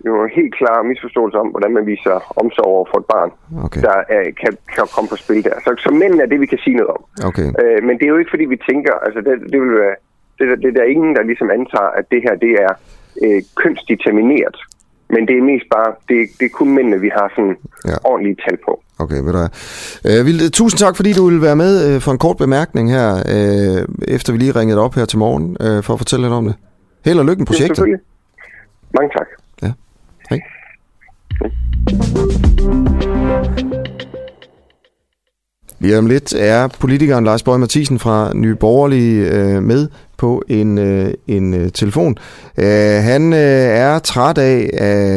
[0.06, 3.31] jo en helt klar misforståelse om, hvordan man viser omsorg over for et barn,
[3.65, 3.81] okay.
[3.81, 5.56] der er, kan, kan komme på spil der.
[5.65, 7.02] Så, så mænd er det, vi kan sige noget om.
[7.30, 7.47] Okay.
[7.61, 9.95] Øh, men det er jo ikke, fordi vi tænker, altså det, det vil være,
[10.39, 12.73] det, det, er ingen, der ligesom antager, at det her, det er
[13.23, 14.57] øh, kønsdetermineret.
[15.10, 17.57] Men det er mest bare, det, det er kun mændene, vi har sådan
[17.89, 17.95] ja.
[18.03, 18.73] ordentlige tal på.
[18.99, 20.19] Okay, ved du hvad.
[20.19, 23.15] Øh, Vilde, tusind tak, fordi du ville være med øh, for en kort bemærkning her,
[23.15, 26.45] øh, efter vi lige ringede op her til morgen, øh, for at fortælle lidt om
[26.45, 26.55] det.
[27.05, 27.85] Held og lykke med projektet.
[27.88, 27.95] Ja,
[28.99, 29.27] Mange tak.
[29.61, 29.72] Ja,
[30.30, 30.39] hej.
[35.80, 40.77] Lige om lidt er politikeren Lars Bøge Mathisen fra Nye Borgerlige øh, med på en,
[40.77, 42.15] øh, en øh, telefon.
[42.57, 42.65] Øh,
[43.03, 44.69] han øh, er træt af...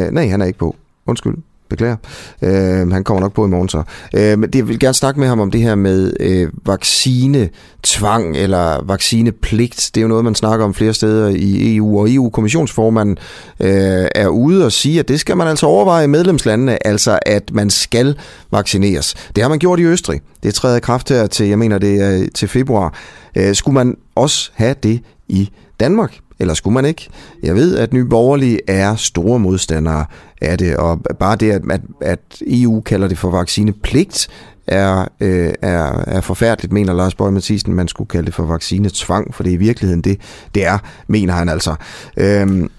[0.07, 0.75] Øh, nej, han er ikke på.
[1.05, 1.35] Undskyld.
[1.69, 1.95] Beklager.
[2.41, 3.83] Øh, han kommer nok på i morgen så.
[4.15, 8.83] Øh, men jeg vil gerne snakke med ham om det her med øh, vaccinetvang eller
[8.83, 9.91] vaccinepligt.
[9.95, 13.17] Det er jo noget, man snakker om flere steder i EU, og EU-kommissionsformanden
[13.59, 17.51] øh, er ude og sige, at det skal man altså overveje i medlemslandene, altså at
[17.53, 18.15] man skal
[18.51, 19.15] vaccineres.
[19.35, 20.21] Det har man gjort i Østrig.
[20.43, 22.93] Det træder i kraft her til, jeg mener det er til februar.
[23.35, 26.19] Øh, skulle man også have det i Danmark?
[26.39, 27.09] Eller skulle man ikke?
[27.43, 30.05] Jeg ved, at Nye Borgerlige er store modstandere
[30.41, 34.29] af det, og bare det, at, at, at EU kalder det for vaccinepligt,
[34.67, 39.35] er, øh, er, er forfærdeligt, mener Lars Bøge Mathisen, man skulle kalde det for vaccinetvang,
[39.35, 40.21] for det er i virkeligheden det,
[40.55, 41.75] det er, mener han altså.
[42.17, 42.69] Øhm,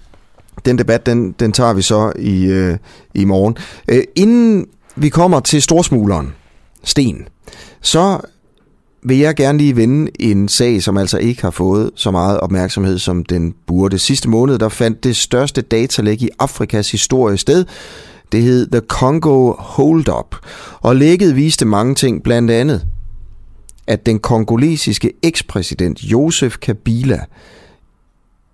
[0.65, 2.77] den debat, den, den tager vi så i, øh,
[3.13, 3.57] i morgen.
[3.87, 4.65] Øh, inden
[4.95, 6.33] vi kommer til storsmugleren,
[6.83, 7.27] Sten,
[7.81, 8.19] så
[9.03, 12.99] vil jeg gerne lige vende en sag, som altså ikke har fået så meget opmærksomhed,
[12.99, 13.99] som den burde.
[13.99, 17.65] Sidste måned, der fandt det største datalæg i Afrikas historie sted.
[18.31, 20.35] Det hed The Congo Hold Up,
[20.81, 22.85] og lægget viste mange ting, blandt andet,
[23.87, 27.19] at den kongolesiske ekspræsident Josef Kabila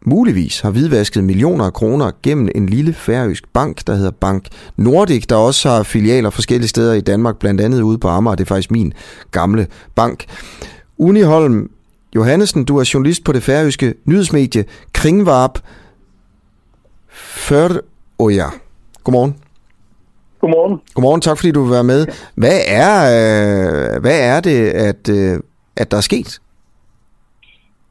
[0.07, 4.47] muligvis har hvidvasket millioner af kroner gennem en lille færøsk bank, der hedder Bank
[4.77, 8.35] Nordic, der også har filialer forskellige steder i Danmark, blandt andet ude på Amager.
[8.35, 8.93] Det er faktisk min
[9.31, 10.25] gamle bank.
[10.97, 11.69] Uniholm
[12.15, 15.59] Johannesen, du er journalist på det færøske nyhedsmedie Kringvarp
[17.09, 18.45] Føroya.
[19.03, 19.35] Godmorgen.
[20.41, 20.79] Godmorgen.
[20.93, 22.05] Godmorgen, tak fordi du vil være med.
[22.35, 22.97] Hvad er,
[23.95, 25.39] øh, hvad er det, at, øh,
[25.75, 26.39] at der er sket?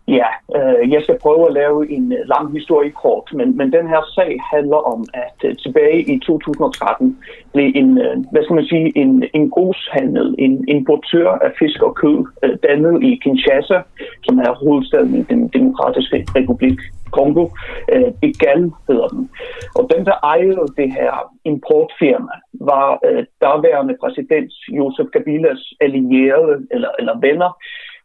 [0.09, 0.27] Ja,
[0.57, 4.39] øh, jeg skal prøve at lave en lang historie kort, men, men den her sag
[4.55, 7.19] handler om, at øh, tilbage i 2013
[7.53, 11.95] blev en, øh, hvad skal man sige, en, en godshandel, en importør af fisk og
[11.95, 13.78] kød, øh, dannet i Kinshasa,
[14.24, 16.78] som er hovedstaden i den demokratiske republik
[17.12, 17.45] Kongo.
[17.93, 19.31] Øh, Igal hedder den.
[19.78, 21.12] Og den, der ejede det her
[21.45, 27.51] importfirma, var øh, daværende præsident Josef Kabilas allierede eller, eller venner,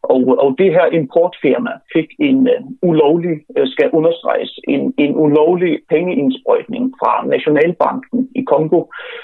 [0.02, 5.78] og, og det her importfirma fik en uh, ulovlig, uh, skal understreges, en, en ulovlig
[5.88, 8.80] pengeindsprøjtning fra Nationalbanken i Kongo,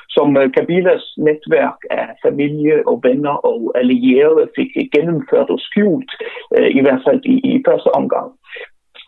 [0.09, 6.11] som uh, Kabilas netværk af familie og venner og allierede fik gennemført og skjult,
[6.59, 8.29] uh, i hvert fald i, i første omgang.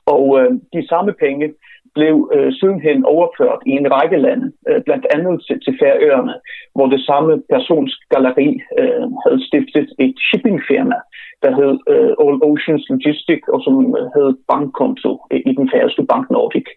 [0.06, 1.46] Og uh, de samme penge
[1.94, 6.34] blev øh, sidenhen overført i en række lande, øh, blandt andet til, til Færøerne,
[6.74, 8.50] hvor det samme persons galleri
[8.80, 10.98] øh, havde stiftet et shippingfirma,
[11.42, 15.12] der hed øh, All Oceans Logistic, og som øh, hed bankkonto
[15.50, 16.68] i den færøske Bank Nordic.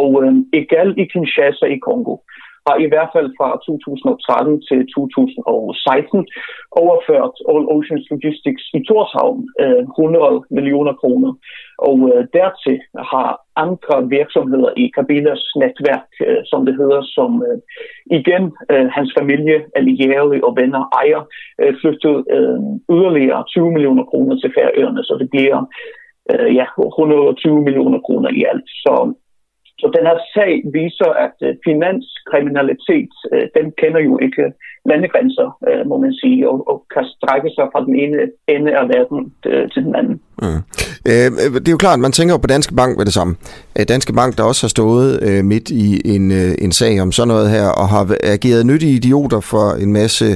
[0.00, 2.16] Og øh, Egal i Kinshasa i Kongo
[2.70, 6.26] har i hvert fald fra 2013 til 2016
[6.82, 9.40] overført All Oceans Logistics i Torshavn
[9.98, 11.32] 100 øh, millioner kroner.
[11.88, 12.78] Og øh, dertil
[13.12, 13.30] har
[13.64, 17.30] andre virksomheder i Kabilas netværk, øh, som det hedder, som
[18.18, 18.44] igen
[18.96, 21.22] hans familie, allierede og venner ejer,
[21.80, 22.16] flyttet
[22.94, 25.58] yderligere 20 millioner kroner til Færøerne, så det bliver
[26.58, 28.68] ja, 120 millioner kroner i alt.
[28.84, 28.92] Så
[29.80, 34.44] så den her sag viser, at øh, finanskriminalitet, øh, den kender jo ikke
[34.90, 38.16] landegrænser, øh, må man sige, og, og kan strække sig fra den ene
[38.54, 39.18] ende af verden
[39.72, 40.16] til den anden.
[40.42, 40.60] Mm.
[41.10, 43.36] Øh, det er jo klart, man tænker på Danske Bank med det samme.
[43.88, 47.28] Danske Bank, der også har stået øh, midt i en, øh, en sag om sådan
[47.28, 50.26] noget her, og har ageret nyttige idioter for en masse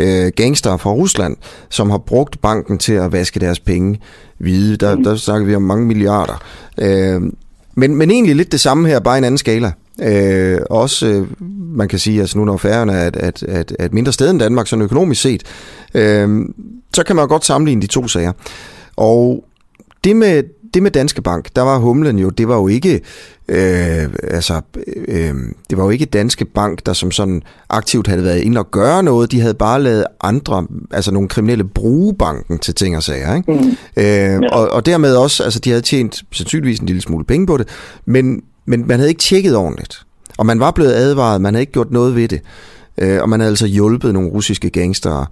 [0.00, 1.36] øh, gangster fra Rusland,
[1.70, 4.00] som har brugt banken til at vaske deres penge
[4.38, 4.76] hvide.
[4.76, 5.04] Der, mm.
[5.04, 6.36] der snakker vi om mange milliarder.
[6.82, 7.20] Øh,
[7.80, 9.72] men, men egentlig lidt det samme her, bare en anden skala.
[10.02, 11.26] Øh, også, øh,
[11.76, 13.42] man kan sige, altså nu når færgerne er et, at,
[13.78, 15.42] at, mindre sted end Danmark, sådan økonomisk set,
[15.94, 16.44] øh,
[16.94, 18.32] så kan man godt sammenligne de to sager.
[18.96, 19.44] Og
[20.04, 20.42] det med,
[20.74, 23.00] det med Danske Bank, der var humlen jo, det var jo ikke,
[23.48, 24.60] øh, altså,
[25.08, 25.34] øh,
[25.70, 29.02] det var jo ikke Danske Bank, der som sådan aktivt havde været inde og gøre
[29.02, 29.32] noget.
[29.32, 33.34] De havde bare lavet andre, altså nogle kriminelle bruge banken til ting og sager.
[33.34, 33.52] Ikke?
[33.52, 33.76] Mm.
[33.96, 34.48] Øh, ja.
[34.52, 37.68] og, og dermed også, altså de havde tjent sandsynligvis en lille smule penge på det,
[38.04, 40.02] men, men man havde ikke tjekket ordentligt.
[40.38, 42.40] Og man var blevet advaret, man havde ikke gjort noget ved det.
[42.98, 45.26] Øh, og man havde altså hjulpet nogle russiske gangster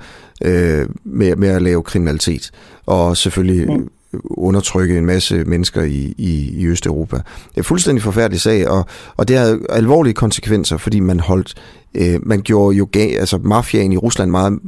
[0.45, 2.51] øh, med, med at lave kriminalitet.
[2.87, 3.89] Og selvfølgelig mm
[4.25, 7.17] undertrykke en masse mennesker i, i, i Østeuropa.
[7.17, 8.87] Det er en fuldstændig forfærdelig sag, og,
[9.17, 11.55] og det har alvorlige konsekvenser, fordi man holdt,
[11.95, 14.59] øh, man gjorde jo altså mafiaen i Rusland meget,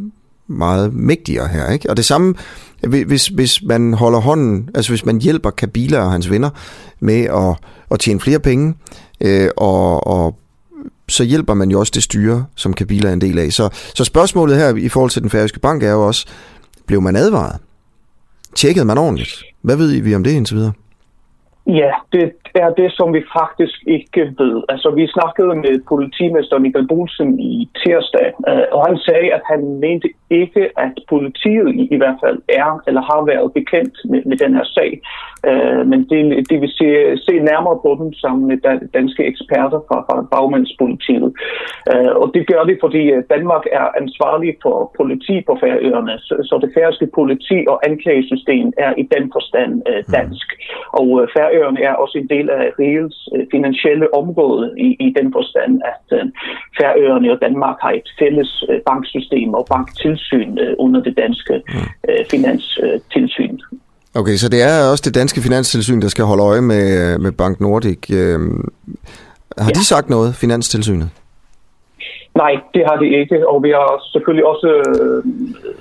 [0.47, 1.91] meget mægtigere her, ikke?
[1.91, 2.35] Og det samme,
[2.89, 6.51] hvis, hvis man holder hånden, altså hvis man hjælper Kabila og hans venner
[7.01, 7.57] med at,
[7.91, 8.75] at tjene flere penge,
[9.21, 10.37] øh, og, og
[11.09, 13.53] så hjælper man jo også det styre, som Kabila er en del af.
[13.53, 16.27] Så, så spørgsmålet her i forhold til den færøske bank er jo også,
[16.87, 17.57] blev man advaret?
[18.57, 19.43] Tjekkede man ordentligt?
[19.63, 20.73] Hvad ved vi om det indtil videre?
[21.67, 24.63] Ja, det er det, som vi faktisk ikke ved.
[24.69, 29.63] Altså, vi snakkede med politimester Michael Bolsen i tirsdag, øh, og han sagde, at han
[29.85, 34.55] mente ikke, at politiet i, hvert fald er eller har været bekendt med, med den
[34.55, 35.01] her sag.
[35.49, 36.89] Uh, men det, det vil se,
[37.27, 38.57] se nærmere på den sammen med
[38.99, 41.31] danske eksperter fra, fra bagmandspolitiet.
[41.93, 43.03] Uh, og det gør det, fordi
[43.35, 48.93] Danmark er ansvarlig for politi på Færøerne, så, så det færøske politi og anklagesystem er
[49.03, 49.73] i den forstand
[50.17, 50.49] dansk.
[50.93, 55.73] Og uh, Færøerne er også en del af rigets finansielle område i, i den forstand,
[55.93, 56.29] at uh,
[56.79, 61.55] Færøerne og Danmark har et fælles uh, banksystem og banktilsyn under det danske
[62.09, 63.59] uh, finanstilsyn.
[64.15, 67.61] Okay, så det er også det danske finanstilsyn, der skal holde øje med, med Bank
[67.61, 68.03] Nordic.
[69.59, 69.79] Har ja.
[69.79, 71.11] de sagt noget, Finanstilsynet?
[72.43, 75.21] Nej, det har de ikke, og vi har selvfølgelig også øh,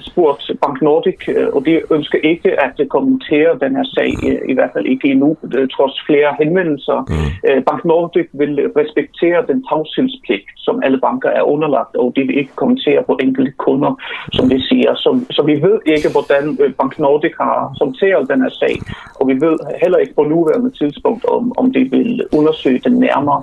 [0.10, 4.54] spurgt Bank Nordic, øh, og de ønsker ikke at kommentere den her sag, øh, i
[4.54, 5.30] hvert fald ikke endnu,
[5.76, 6.98] trods flere henvendelser.
[7.10, 7.64] Mm.
[7.68, 12.56] Bank Nordic vil respektere den tavshedspligt, som alle banker er underlagt, og de vil ikke
[12.62, 13.92] kommentere på enkelte kunder,
[14.34, 14.92] som de siger.
[14.96, 16.44] Så, så vi ved ikke, hvordan
[16.80, 18.76] Bank Nordic har håndteret den her sag,
[19.20, 23.42] og vi ved heller ikke på nuværende tidspunkt, om, om de vil undersøge den nærmere.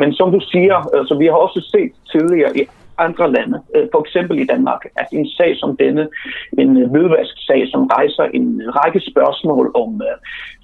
[0.00, 2.62] Men som du siger, altså, vi har også set tidligere i
[3.06, 6.08] andre lande, øh, for eksempel i Danmark, at en sag som denne,
[6.62, 8.48] en øh, hvidvask-sag, som rejser en
[8.78, 10.16] række spørgsmål om øh,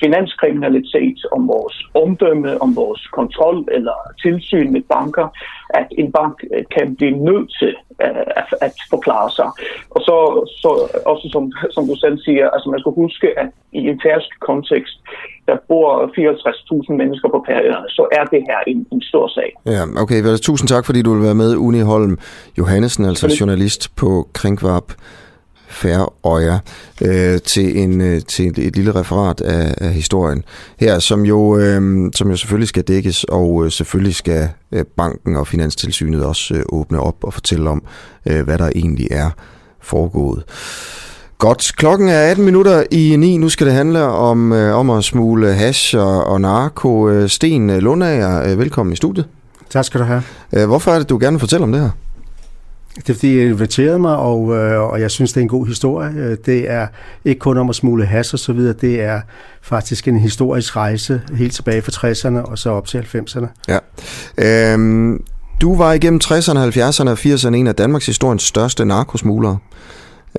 [0.02, 5.26] finanskriminalitet, om vores omdømme, om vores kontrol eller tilsyn med banker,
[5.70, 7.72] at en bank uh, kan blive nødt til
[8.04, 9.48] uh, at, at forklare sig.
[9.94, 10.16] Og så,
[10.62, 10.70] så
[11.12, 14.96] også som, som du selv siger, altså man skal huske, at i en færsk kontekst,
[15.48, 19.50] der bor 54.000 mennesker på Færøerne, så er det her en, en stor sag.
[19.66, 20.22] Ja, okay.
[20.22, 22.18] Vel, tusind tak, fordi du vil være med, Uni Holm
[22.58, 24.92] Johannesen, altså journalist på Kringvarp
[25.76, 26.58] Færøja,
[27.02, 30.44] øh, til, en, øh, til et, et lille referat af, af historien
[30.80, 35.36] her, som jo, øh, som jo selvfølgelig skal dækkes, og øh, selvfølgelig skal øh, banken
[35.36, 37.82] og Finanstilsynet også øh, åbne op og fortælle om,
[38.26, 39.30] øh, hvad der egentlig er
[39.82, 40.44] foregået.
[41.38, 41.72] Godt.
[41.76, 43.36] Klokken er 18 minutter i 9.
[43.36, 47.08] Nu skal det handle om, øh, om at smule hash og, og narko.
[47.08, 49.26] Øh, Sten Lundager, øh, velkommen i studiet.
[49.70, 50.22] Tak skal du have.
[50.52, 51.90] Øh, hvorfor er det, du gerne vil fortælle om det her?
[52.96, 55.66] Det er fordi, jeg inviterede mig, og, øh, og jeg synes, det er en god
[55.66, 56.12] historie.
[56.16, 56.86] Øh, det er
[57.24, 59.20] ikke kun om at smule has og så videre, det er
[59.62, 63.46] faktisk en historisk rejse helt tilbage fra 60'erne og så op til 90'erne.
[63.68, 63.78] Ja.
[64.72, 65.22] Øhm,
[65.60, 69.58] du var igennem 60'erne, 70'erne og 80'erne en af Danmarks historiens største narkosmuglere.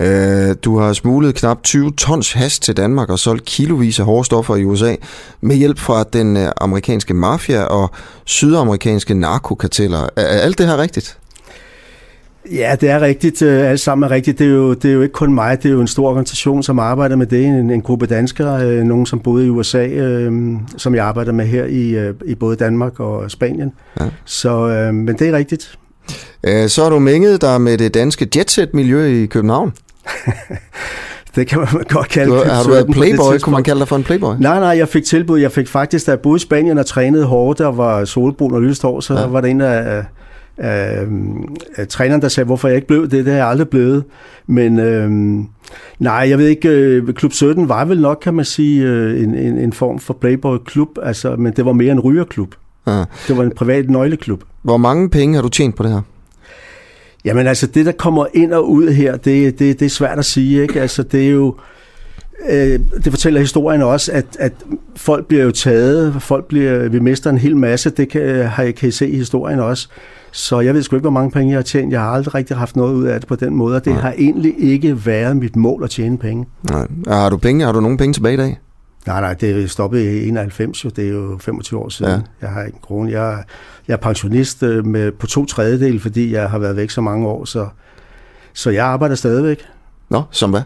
[0.01, 4.25] Øh, du har smuglet knap 20 tons has til Danmark og solgt kilovis af hårde
[4.25, 4.95] stoffer i USA
[5.41, 7.91] med hjælp fra den øh, amerikanske mafia og
[8.25, 10.09] sydamerikanske narkokarteller.
[10.15, 11.17] Er alt det her rigtigt?
[12.51, 13.41] Ja, det er rigtigt.
[13.41, 14.39] Øh, alt sammen er rigtigt.
[14.39, 15.63] Det er, jo, det er jo ikke kun mig.
[15.63, 17.45] Det er jo en stor organisation, som arbejder med det.
[17.45, 20.31] En, en gruppe danskere, øh, nogen som boede i USA, øh,
[20.77, 23.71] som jeg arbejder med her i, øh, i både Danmark og Spanien.
[23.99, 24.05] Ja.
[24.25, 25.77] Så, øh, men det er rigtigt.
[26.43, 29.73] Øh, så har du mænget dig med det danske jetset-miljø i København.
[31.35, 33.37] det kan man godt kalde du, Har du været playboy?
[33.37, 34.35] Kunne man kalde dig for en playboy?
[34.39, 35.39] Nej, nej, jeg fik tilbud.
[35.39, 38.61] Jeg fik faktisk, da jeg boede i Spanien og trænede hårdt, der var solbrun og
[38.61, 39.25] lyst hår, så ja.
[39.25, 40.03] var det en af
[40.59, 43.11] øh, træneren, der sagde, hvorfor jeg ikke blev det.
[43.11, 44.03] Det har jeg aldrig blevet.
[44.47, 45.09] Men øh,
[45.99, 49.35] nej, jeg ved ikke, øh, Klub 17 var vel nok, kan man sige, øh, en,
[49.35, 52.55] en, en form for Playboy-klub, altså, men det var mere en rygerklub.
[52.87, 53.03] Ja.
[53.27, 54.43] Det var en privat nøgleklub.
[54.61, 56.01] Hvor mange penge har du tjent på det her?
[57.25, 60.25] Jamen altså, det der kommer ind og ud her, det, det, det er svært at
[60.25, 60.81] sige, ikke?
[60.81, 61.55] Altså, det er jo...
[62.49, 64.53] Øh, det fortæller historien også, at, at
[64.95, 68.89] folk bliver jo taget, folk bliver, vi mister en hel masse, det kan, har, kan
[68.89, 69.89] I se i historien også.
[70.31, 71.91] Så jeg ved sgu ikke, hvor mange penge jeg har tjent.
[71.91, 74.01] Jeg har aldrig rigtig haft noget ud af det på den måde, og det Nej.
[74.01, 76.45] har egentlig ikke været mit mål at tjene penge.
[76.69, 76.87] Nej.
[77.07, 77.65] Har du penge?
[77.65, 78.59] Har du nogen penge tilbage i dag?
[79.07, 80.89] Nej, nej, det stoppet i 91, jo.
[80.89, 82.11] det er jo 25 år siden.
[82.11, 82.19] Ja.
[82.41, 83.11] Jeg har ikke en krone.
[83.11, 83.43] Jeg,
[83.87, 87.27] jeg er pensionist øh, med, på to tredjedel, fordi jeg har været væk så mange
[87.27, 87.67] år, så,
[88.53, 89.65] så jeg arbejder stadigvæk.
[90.09, 90.61] Nå, som hvad?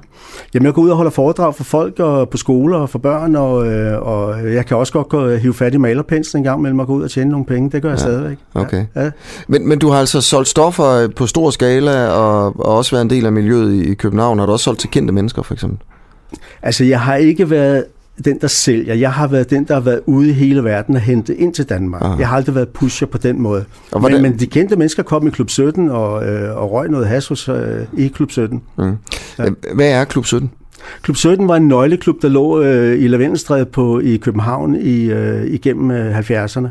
[0.54, 3.36] Jamen, jeg går ud og holder foredrag for folk og på skoler og for børn,
[3.36, 6.80] og, øh, og jeg kan også godt gå, hive fat i malerpenslen en gang mellem
[6.80, 7.70] at gå ud og tjene nogle penge.
[7.70, 8.04] Det gør jeg ja.
[8.04, 8.38] stadigvæk.
[8.54, 8.86] Okay.
[8.96, 9.12] Ja.
[9.48, 13.10] Men, men du har altså solgt stoffer på stor skala, og, og også været en
[13.10, 14.40] del af miljøet i, i København.
[14.40, 15.80] Har du også solgt til kendte mennesker, for eksempel?
[16.62, 17.86] Altså, jeg har ikke været
[18.26, 18.94] den, der sælger.
[18.94, 21.70] Jeg har været den, der har været ude i hele verden og hentet ind til
[21.70, 22.02] Danmark.
[22.02, 22.16] Aha.
[22.20, 23.66] Jeg har aldrig været pusher på den måde.
[23.92, 27.08] Og men, men de kendte mennesker kom i Klub 17 og, øh, og røg noget
[27.08, 27.56] has hos, øh,
[27.98, 28.62] i Klub 17.
[28.78, 28.84] Mm.
[29.40, 29.46] Ja.
[29.74, 30.52] Hvad er Klub 17?
[31.02, 35.46] Klub 17 var en nøgleklub, der lå øh, i Lavendelstræde på i København i, øh,
[35.46, 36.68] igennem øh, 70'erne.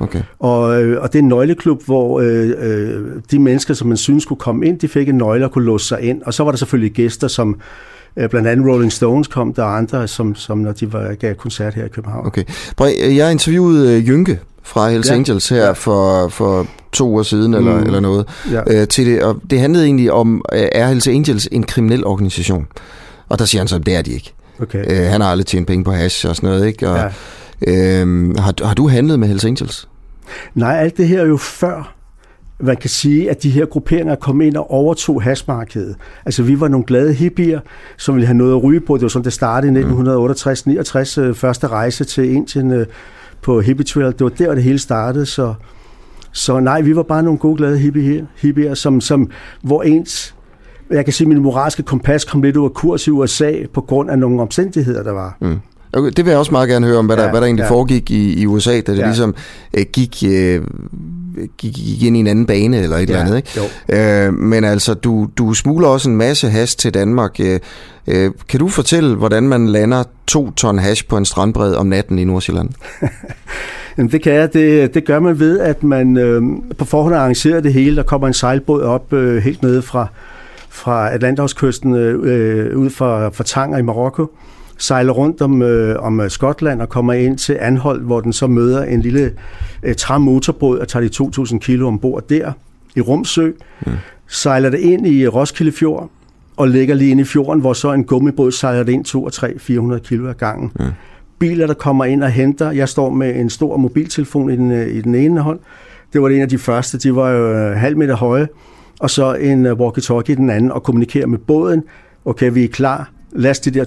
[0.00, 0.22] Okay.
[0.38, 4.22] Og, øh, og det er en nøgleklub, hvor øh, øh, de mennesker, som man synes
[4.22, 6.22] skulle komme ind, de fik en nøgle og kunne låse sig ind.
[6.22, 7.62] Og så var der selvfølgelig gæster, som Øh,
[8.14, 11.84] blandt andet Rolling Stones kom der, andre, som, som når de var, gav koncert her
[11.84, 12.26] i København.
[12.26, 12.44] Okay.
[13.16, 15.14] Jeg interviewede øh, Jynke fra Hells ja.
[15.14, 15.72] Angels her ja.
[15.72, 17.86] for, for to uger siden, eller, mm.
[17.86, 18.80] eller noget, ja.
[18.80, 22.66] øh, til det, og det handlede egentlig om, øh, er Hells Angels en kriminel organisation?
[23.28, 24.34] Og der siger han så, det er de ikke.
[24.62, 24.84] Okay.
[24.90, 26.90] Øh, han har aldrig tjent penge på hash og sådan noget, ikke?
[26.90, 27.12] Og,
[27.66, 28.02] ja.
[28.02, 29.88] øh, har, har du handlet med Hells Angels?
[30.54, 31.97] Nej, alt det her er jo før
[32.60, 35.96] man kan sige, at de her grupperinger kom ind og overtog hashmarkedet.
[36.26, 37.60] Altså vi var nogle glade hippier,
[37.96, 38.94] som ville have noget at ryge på.
[38.94, 42.86] Det var sådan, det startede i 1968-69, øh, første rejse til Indien øh,
[43.42, 44.12] på hippie trail.
[44.12, 45.54] Det var der, det hele startede, så,
[46.32, 49.30] så nej, vi var bare nogle gode, glade hippier, hippier som, som,
[49.62, 50.34] hvor ens
[50.90, 54.10] jeg kan sige, at min moralske kompas kom lidt af kurs i USA på grund
[54.10, 55.36] af nogle omstændigheder, der var.
[55.40, 55.60] Mm.
[55.92, 57.62] Okay, det vil jeg også meget gerne høre om, hvad, ja, der, hvad der egentlig
[57.62, 57.70] ja.
[57.70, 59.06] foregik i, i USA, da det ja.
[59.06, 59.34] ligesom
[59.74, 60.62] øh, gik, øh,
[61.58, 63.36] gik, gik ind i en anden bane eller et ja, eller andet.
[63.90, 64.26] Ikke?
[64.26, 67.40] Øh, men altså, du, du smugler også en masse hash til Danmark.
[67.40, 67.60] Øh,
[68.06, 72.18] øh, kan du fortælle, hvordan man lander to ton hash på en strandbred om natten
[72.18, 72.68] i Nordsjælland?
[73.98, 74.52] Jamen, det kan jeg.
[74.52, 76.42] Det, det gør man ved, at man øh,
[76.78, 77.96] på forhånd arrangerer det hele.
[77.96, 80.06] Der kommer en sejlbåd op øh, helt nede fra,
[80.68, 84.30] fra Atlanterhavskysten øh, ud fra, fra Tanger i Marokko
[84.78, 88.46] sejler rundt om, øh, om øh, Skotland og kommer ind til Anhold, hvor den så
[88.46, 89.32] møder en lille
[89.82, 92.52] øh, træmotorbåd og tager de 2.000 kilo ombord der
[92.96, 93.50] i Rumsø.
[93.86, 93.92] Mm.
[94.28, 96.10] Sejler det ind i Roskilde Fjord
[96.56, 99.58] og ligger lige ind i fjorden, hvor så en gummibåd sejler det ind 2 3
[99.58, 100.72] 400 kilo ad gangen.
[100.80, 100.86] Mm.
[101.38, 102.70] Biler, der kommer ind og henter.
[102.70, 105.58] Jeg står med en stor mobiltelefon i den, øh, i den ene hånd.
[106.12, 106.98] Det var det en af de første.
[106.98, 108.48] De var jo øh, halv meter høje.
[109.00, 111.82] Og så en walkie-talkie i den anden og kommunikerer med båden.
[112.24, 113.84] Okay, vi er klar last de der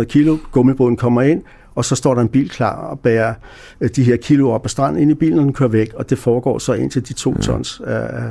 [0.00, 1.42] 300-400 kilo, gummibåden kommer ind,
[1.74, 3.34] og så står der en bil klar og bærer
[3.80, 6.10] øh, de her kilo op ad stranden ind i bilen, og den kører væk, og
[6.10, 7.80] det foregår så ind til de to tons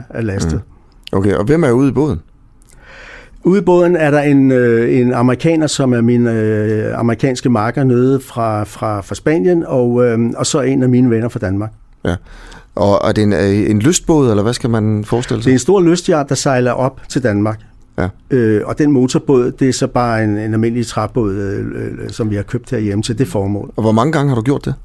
[0.09, 0.61] af lastet.
[1.13, 1.17] Mm.
[1.17, 2.19] Okay, og hvem er ude i båden?
[3.43, 7.83] Ude i båden er der en, øh, en amerikaner, som er min øh, amerikanske marker
[7.83, 11.71] nede fra, fra, fra Spanien, og, øh, og så en af mine venner fra Danmark.
[12.05, 12.15] Ja.
[12.75, 15.45] Og er det en, øh, en lystbåd, eller hvad skal man forestille sig?
[15.45, 17.59] Det er en stor lystjagt, der sejler op til Danmark.
[17.97, 18.09] Ja.
[18.29, 22.29] Øh, og den motorbåd, det er så bare en, en almindelig træbåd, øh, øh, som
[22.29, 23.73] vi har købt herhjemme til det formål.
[23.75, 24.75] Og hvor mange gange har du gjort det?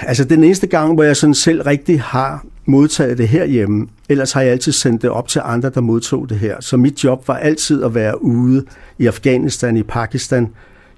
[0.00, 4.40] Altså den eneste gang, hvor jeg sådan selv rigtig har modtaget det herhjemme, ellers har
[4.40, 6.56] jeg altid sendt det op til andre, der modtog det her.
[6.60, 8.64] Så mit job var altid at være ude
[8.98, 10.48] i Afghanistan, i Pakistan,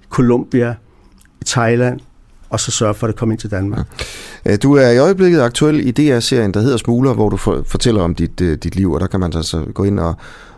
[0.09, 0.74] Colombia,
[1.40, 2.00] i Thailand,
[2.52, 3.86] og så sørge for, at det kommer ind til Danmark.
[4.44, 4.56] Ja.
[4.56, 8.40] Du er i øjeblikket aktuel i DR-serien, der hedder Smugler, hvor du fortæller om dit,
[8.40, 10.14] øh, dit liv, og der kan man altså gå ind og,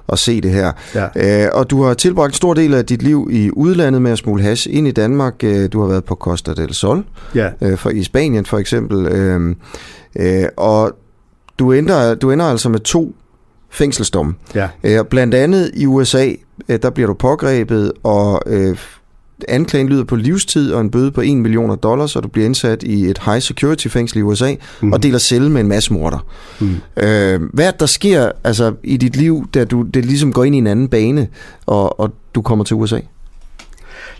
[0.08, 0.72] at se det her.
[0.94, 1.44] Ja.
[1.46, 4.18] Øh, og du har tilbragt en stor del af dit liv i udlandet med at
[4.18, 5.34] smule hash ind i Danmark.
[5.44, 7.04] Øh, du har været på Costa del Sol,
[7.34, 7.50] Ja.
[7.62, 9.06] øh, for, i Spanien for eksempel.
[9.06, 9.56] Øh,
[10.16, 10.92] øh, og
[11.58, 13.14] du ender, du ender altså med to
[13.70, 14.34] fængselsdomme.
[14.54, 14.68] Ja.
[14.84, 16.30] Øh, blandt andet i USA,
[16.68, 18.76] øh, der bliver du pågrebet, og øh,
[19.48, 22.82] anklagen lyder på livstid og en bøde på 1 million dollars, så du bliver indsat
[22.82, 24.92] i et high security fængsel i USA mm.
[24.92, 26.26] Og deler celle med en masse morder.
[26.60, 26.66] Mm.
[27.02, 30.44] Øh, hvad er det, der sker altså, i dit liv, da du det ligesom går
[30.44, 31.28] ind i en anden bane,
[31.66, 33.00] og, og du kommer til USA?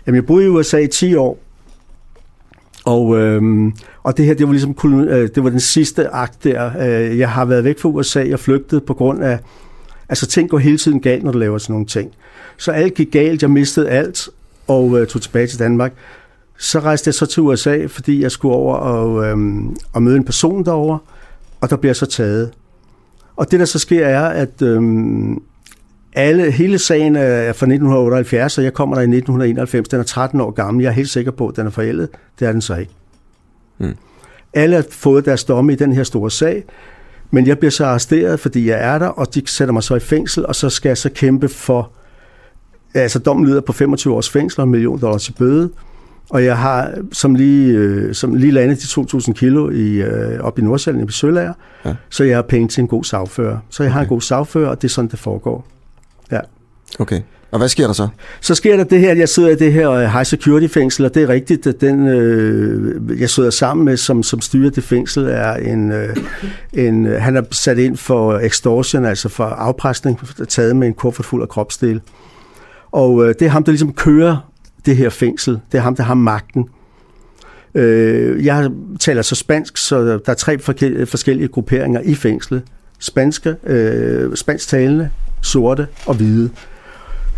[0.07, 1.39] Jamen, jeg boede i USA i 10 år,
[2.85, 3.73] og, øhm,
[4.03, 6.71] og det her, det var ligesom øh, det var den sidste akt der.
[6.79, 9.39] Øh, jeg har været væk fra USA og flygtet på grund af,
[10.09, 12.11] altså ting går hele tiden galt, når du laver sådan nogle ting.
[12.57, 14.29] Så alt gik galt, jeg mistede alt
[14.67, 15.93] og øh, tog tilbage til Danmark.
[16.57, 20.25] Så rejste jeg så til USA, fordi jeg skulle over og, øhm, og møde en
[20.25, 20.99] person derovre,
[21.61, 22.51] og der bliver jeg så taget.
[23.35, 25.41] Og det, der så sker, er, at øhm,
[26.13, 29.89] alle, hele sagen er fra 1978, og jeg kommer der i 1991.
[29.89, 30.83] Den er 13 år gammel.
[30.83, 32.09] Jeg er helt sikker på, at den er forældet.
[32.39, 32.91] Det er den så ikke.
[33.77, 33.95] Mm.
[34.53, 36.63] Alle har fået deres domme i den her store sag,
[37.31, 39.99] men jeg bliver så arresteret, fordi jeg er der, og de sætter mig så i
[39.99, 41.91] fængsel, og så skal jeg så kæmpe for...
[42.95, 45.69] Altså, dommen lyder på 25 års fængsel og en million dollars i bøde,
[46.29, 50.59] og jeg har som lige, øh, som lige landet de 2.000 kilo i, øh, op
[50.59, 51.53] i Nordsjælland i Sølager,
[51.85, 51.93] Ja.
[52.09, 53.57] så jeg har penge til en god sagfører.
[53.69, 55.67] Så jeg har en god sagfører, og det er sådan, det foregår.
[56.31, 56.39] Ja.
[56.99, 57.21] Okay.
[57.51, 58.07] Og hvad sker der så?
[58.41, 61.05] Så sker der det her, at jeg sidder i det her øh, high security fængsel,
[61.05, 64.83] og det er rigtigt, at den, øh, jeg sidder sammen med, som, som styrer det
[64.83, 66.15] fængsel, er en, øh,
[66.73, 71.41] en, han er sat ind for extortion, altså for afpresning, taget med en kuffert fuld
[71.41, 72.01] af kropsdele.
[72.95, 74.51] Og øh, det er ham, der ligesom kører
[74.85, 75.59] det her fængsel.
[75.71, 76.69] Det er ham, der har magten.
[77.75, 78.69] Øh, jeg
[78.99, 80.59] taler så spansk, så der er tre
[81.05, 82.63] forskellige grupperinger i fængslet.
[82.99, 85.09] Spanske, øh, spansktalende,
[85.41, 86.49] sorte og hvide.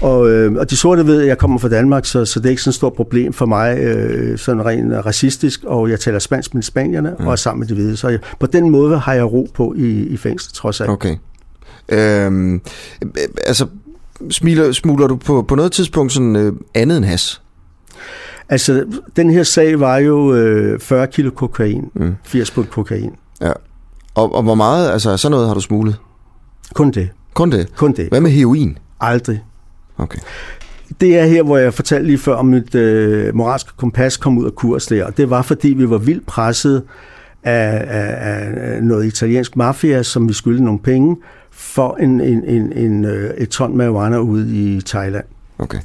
[0.01, 2.49] Og, øh, og de sorte ved, at jeg kommer fra Danmark, så, så det er
[2.49, 6.53] ikke sådan et stort problem for mig, øh, sådan rent racistisk, og jeg taler spansk
[6.53, 7.25] med spanierne, mm.
[7.25, 7.97] og er sammen med de hvide.
[7.97, 10.89] Så jeg, på den måde har jeg ro på i, i fængslet, trods alt.
[10.89, 11.15] Okay.
[11.89, 12.55] Øhm,
[13.01, 13.09] øh,
[13.45, 13.67] altså,
[14.29, 17.41] smiler, smuler du på, på noget tidspunkt sådan øh, andet end has?
[18.49, 18.85] Altså,
[19.15, 22.15] den her sag var jo øh, 40 kilo kokain, mm.
[22.23, 23.11] 80 pund kokain.
[23.41, 23.51] Ja.
[24.15, 25.95] Og, og hvor meget, altså sådan noget har du smuglet?
[26.73, 27.09] Kun det.
[27.33, 27.75] Kun det?
[27.75, 28.07] Kun det.
[28.09, 28.77] Hvad med heroin?
[28.99, 29.43] Aldrig.
[29.97, 30.19] Okay.
[31.01, 34.45] Det er her, hvor jeg fortalte lige før, om mit øh, moralske kompas kom ud
[34.45, 36.83] af kurs der, og det var, fordi vi var vildt presset
[37.43, 41.15] af, af, af noget italiensk mafia, som vi skyldte nogle penge,
[41.57, 45.23] for en, en, en, en, øh, et ton marijuana ude i Thailand.
[45.59, 45.79] Okay.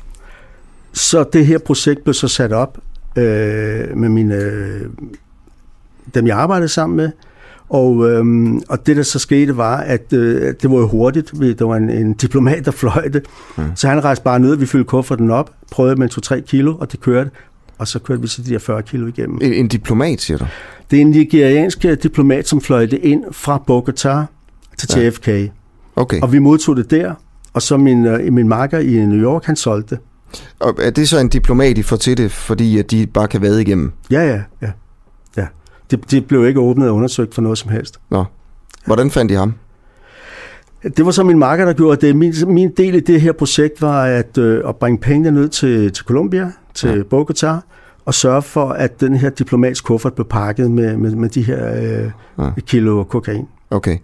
[0.93, 2.79] Så det her projekt blev så sat op
[3.17, 4.81] øh, med mine, øh,
[6.15, 7.11] dem, jeg arbejdede sammen med,
[7.69, 11.41] og, øhm, og det, der så skete, var, at øh, det var jo hurtigt.
[11.41, 13.27] Vi- Der var en, en diplomat, der fløj det.
[13.57, 13.63] Mm.
[13.75, 17.01] Så han rejste bare ned, vi fyldte kufferten op, prøvede med 2-3 kilo, og det
[17.01, 17.31] kørte.
[17.79, 19.39] Og så kørte vi så de der 40 kilo igennem.
[19.43, 20.47] En, en diplomat, siger du?
[20.91, 24.25] Det er en nigeriansk øh, diplomat, som fløj det ind fra Bogota
[24.79, 25.11] til Ja.
[25.97, 26.21] Okay.
[26.21, 27.15] Og vi modtog det der,
[27.53, 30.03] og så min, øh, min marker i New York, han solgte det.
[30.61, 33.41] Og er det så en diplomat, I får til det, fordi at de bare kan
[33.43, 33.93] vade igennem?
[34.11, 34.71] Ja, ja, ja.
[35.37, 35.47] ja.
[35.91, 37.99] Det, det blev ikke åbnet og undersøgt for noget som helst.
[38.11, 38.25] Nå.
[38.87, 39.55] Hvordan fandt de ham?
[40.97, 42.17] Det var så min marker, der gjorde det.
[42.17, 45.93] Min, min del i det her projekt var at, øh, at bringe pengene ned til,
[45.93, 47.03] til Colombia, til ja.
[47.03, 47.57] Bogota,
[48.05, 51.83] og sørge for, at den her diplomats kuffert blev pakket med, med, med de her
[52.05, 52.51] øh, Ja.
[52.67, 53.47] kilo kokain.
[53.73, 53.97] Okay.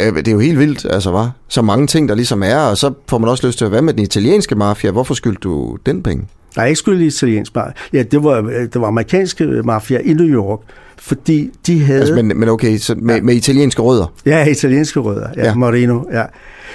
[0.00, 2.76] Øh, Det er jo helt vildt, altså, var Så mange ting, der ligesom er, og
[2.78, 4.90] så får man også lyst til at være med den italienske mafia.
[4.90, 6.24] Hvorfor skyldte du den penge?
[6.56, 7.72] Nej, ikke skulle italiensk mafia.
[7.92, 8.40] Ja, det var,
[8.72, 10.58] det var amerikanske mafia i New York,
[10.98, 12.00] fordi de havde...
[12.00, 14.12] Altså, men, men okay, så med, med italienske rødder?
[14.26, 15.28] Ja, italienske rødder.
[15.36, 15.48] Ja, Ja.
[15.48, 15.54] ja.
[15.54, 16.02] Marino.
[16.12, 16.22] Ja.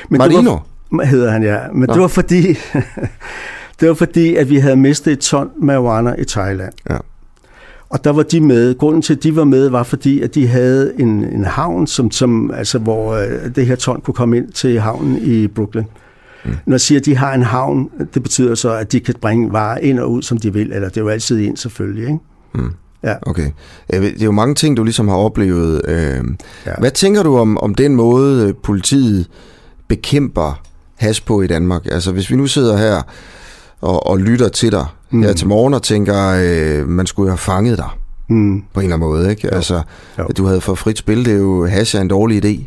[0.09, 0.37] Marino?
[0.51, 0.61] Det
[0.91, 1.57] var, hedder han, ja.
[1.73, 1.93] Men Nå.
[1.93, 2.47] det var fordi,
[3.79, 6.73] det var fordi, at vi havde mistet et ton marijuana i Thailand.
[6.89, 6.97] Ja.
[7.89, 8.77] Og der var de med.
[8.77, 12.11] Grunden til, at de var med, var fordi, at de havde en, en havn, som,
[12.11, 15.83] som, altså, hvor øh, det her ton kunne komme ind til havnen i Brooklyn.
[16.45, 16.51] Mm.
[16.65, 19.53] Når jeg siger, at de har en havn, det betyder så, at de kan bringe
[19.53, 20.71] varer ind og ud, som de vil.
[20.71, 22.03] Eller det er jo altid ind, selvfølgelig.
[22.03, 22.19] Ikke?
[22.55, 22.71] Mm.
[23.03, 23.13] Ja.
[23.21, 23.51] Okay.
[23.91, 25.81] Det er jo mange ting, du ligesom har oplevet.
[25.87, 26.23] Øh,
[26.65, 26.71] ja.
[26.79, 29.27] Hvad tænker du om, om den måde, øh, politiet
[29.87, 30.61] bekæmper
[30.95, 31.85] has på i Danmark?
[31.85, 33.01] Altså, hvis vi nu sidder her
[33.81, 35.23] og, og lytter til dig mm.
[35.23, 37.89] her til morgen og tænker, øh, man skulle have fanget dig
[38.29, 38.63] mm.
[38.73, 39.47] på en eller anden måde, ikke?
[39.47, 39.55] Jo.
[39.55, 39.81] Altså,
[40.19, 40.25] Jo.
[40.25, 42.63] at du havde fået frit spil, det er jo, hash er en dårlig idé.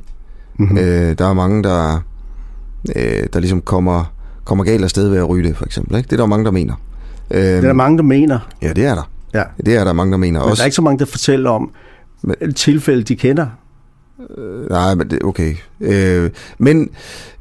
[0.56, 0.78] Mhm.
[0.78, 2.00] Øh, der er mange, der,
[2.96, 4.12] øh, der ligesom kommer,
[4.44, 5.96] kommer galt afsted ved at ryge det, for eksempel.
[5.96, 6.06] Ikke?
[6.06, 6.74] Det er der mange, der mener.
[7.30, 8.38] Øh, Det er der mange, der mener.
[8.62, 9.10] Ja, det er der.
[9.34, 9.42] Ja.
[9.66, 10.40] Det er der mange, der mener.
[10.40, 11.70] Men der er ikke så mange, der fortæller om
[12.22, 12.54] Men...
[12.54, 13.46] tilfælde, de kender.
[14.38, 15.54] Øh, nej, men det okay.
[15.80, 16.90] Øh, men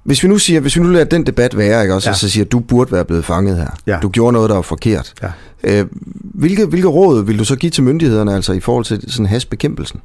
[0.03, 2.11] hvis vi nu siger, hvis vi nu lader den debat være, ikke også, ja.
[2.11, 3.69] og så siger, at du burde være blevet fanget her.
[3.87, 3.99] Ja.
[4.01, 5.13] Du gjorde noget, der var forkert.
[5.23, 5.31] Ja.
[5.63, 9.25] Øh, hvilke, hvilke råd vil du så give til myndighederne, altså i forhold til sådan
[9.25, 10.01] hasbekæmpelsen?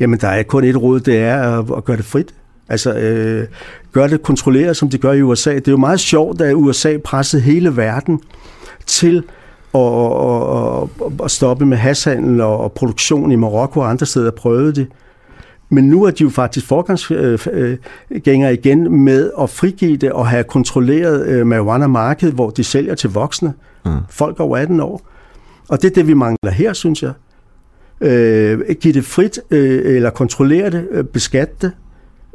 [0.00, 2.34] Jamen, der er kun et råd, det er at, at gøre det frit.
[2.68, 3.46] Altså, øh,
[3.92, 5.54] gør det kontrolleret, som de gør i USA.
[5.54, 8.20] Det er jo meget sjovt, at USA pressede hele verden
[8.86, 9.22] til
[9.74, 14.30] at, at, at, at stoppe med hashandel og, og produktion i Marokko og andre steder
[14.30, 14.86] prøvede det.
[15.68, 21.26] Men nu er de jo faktisk forgangsgængere igen med at frigive det og have kontrolleret
[21.26, 23.52] øh, marijuana-markedet, hvor de sælger til voksne.
[23.84, 23.90] Mm.
[24.10, 25.00] Folk over 18 år.
[25.68, 27.12] Og det er det, vi mangler her, synes jeg.
[28.00, 31.72] Øh, give det frit, øh, eller kontrollere det, øh, beskatte det,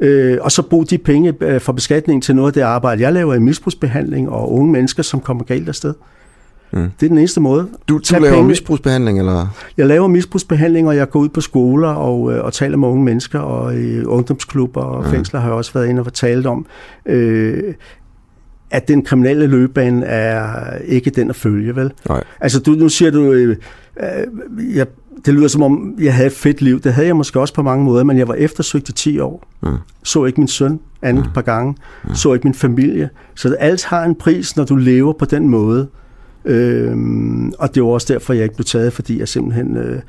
[0.00, 3.12] øh, og så bruge de penge øh, for beskatning til noget af det arbejde, jeg
[3.12, 5.94] laver i misbrugsbehandling og unge mennesker, som kommer galt afsted.
[6.72, 6.90] Mm.
[7.00, 7.68] Det er den eneste måde.
[7.88, 8.48] Du, du laver penge.
[8.48, 9.46] misbrugsbehandling, eller?
[9.76, 13.04] Jeg laver misbrugsbehandling, og jeg går ud på skoler og, øh, og taler med unge
[13.04, 15.10] mennesker, og i ungdomsklubber og mm.
[15.10, 16.66] fængsler har jeg også været inde og talt om,
[17.06, 17.74] øh,
[18.70, 21.92] at den kriminelle løbebane er ikke den at følge, vel?
[22.08, 22.24] Nej.
[22.40, 23.56] Altså, du, nu siger du, øh,
[24.00, 24.86] øh, jeg,
[25.26, 26.80] det lyder som om, jeg havde et fedt liv.
[26.80, 29.44] Det havde jeg måske også på mange måder, men jeg var eftersøgt i 10 år.
[29.62, 29.76] Mm.
[30.02, 31.32] Så ikke min søn andet mm.
[31.32, 31.74] par gange.
[32.04, 32.14] Mm.
[32.14, 33.10] Så ikke min familie.
[33.34, 35.88] Så alt har en pris, når du lever på den måde.
[36.44, 40.00] Øhm, og det var også derfor, jeg ikke blev taget, fordi jeg simpelthen øh,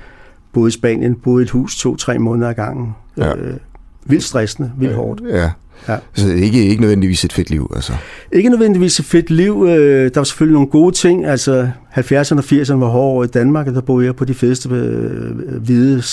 [0.54, 2.96] boede i Spanien, boede i et hus to-tre måneder ad gangen.
[3.18, 3.36] Ja.
[3.36, 3.58] Øh,
[4.06, 5.22] vildt stressende, vildt hårdt.
[5.30, 5.52] Ja.
[5.88, 5.98] Ja.
[6.14, 7.94] Så ikke, ikke nødvendigvis et fedt liv, altså?
[8.32, 9.66] Ikke nødvendigvis et fedt liv.
[9.70, 11.26] Øh, der var selvfølgelig nogle gode ting.
[11.26, 14.70] Altså, 70'erne og 80'erne var hårde i Danmark, og der boede jeg på de fedeste
[14.70, 16.04] øh, hvide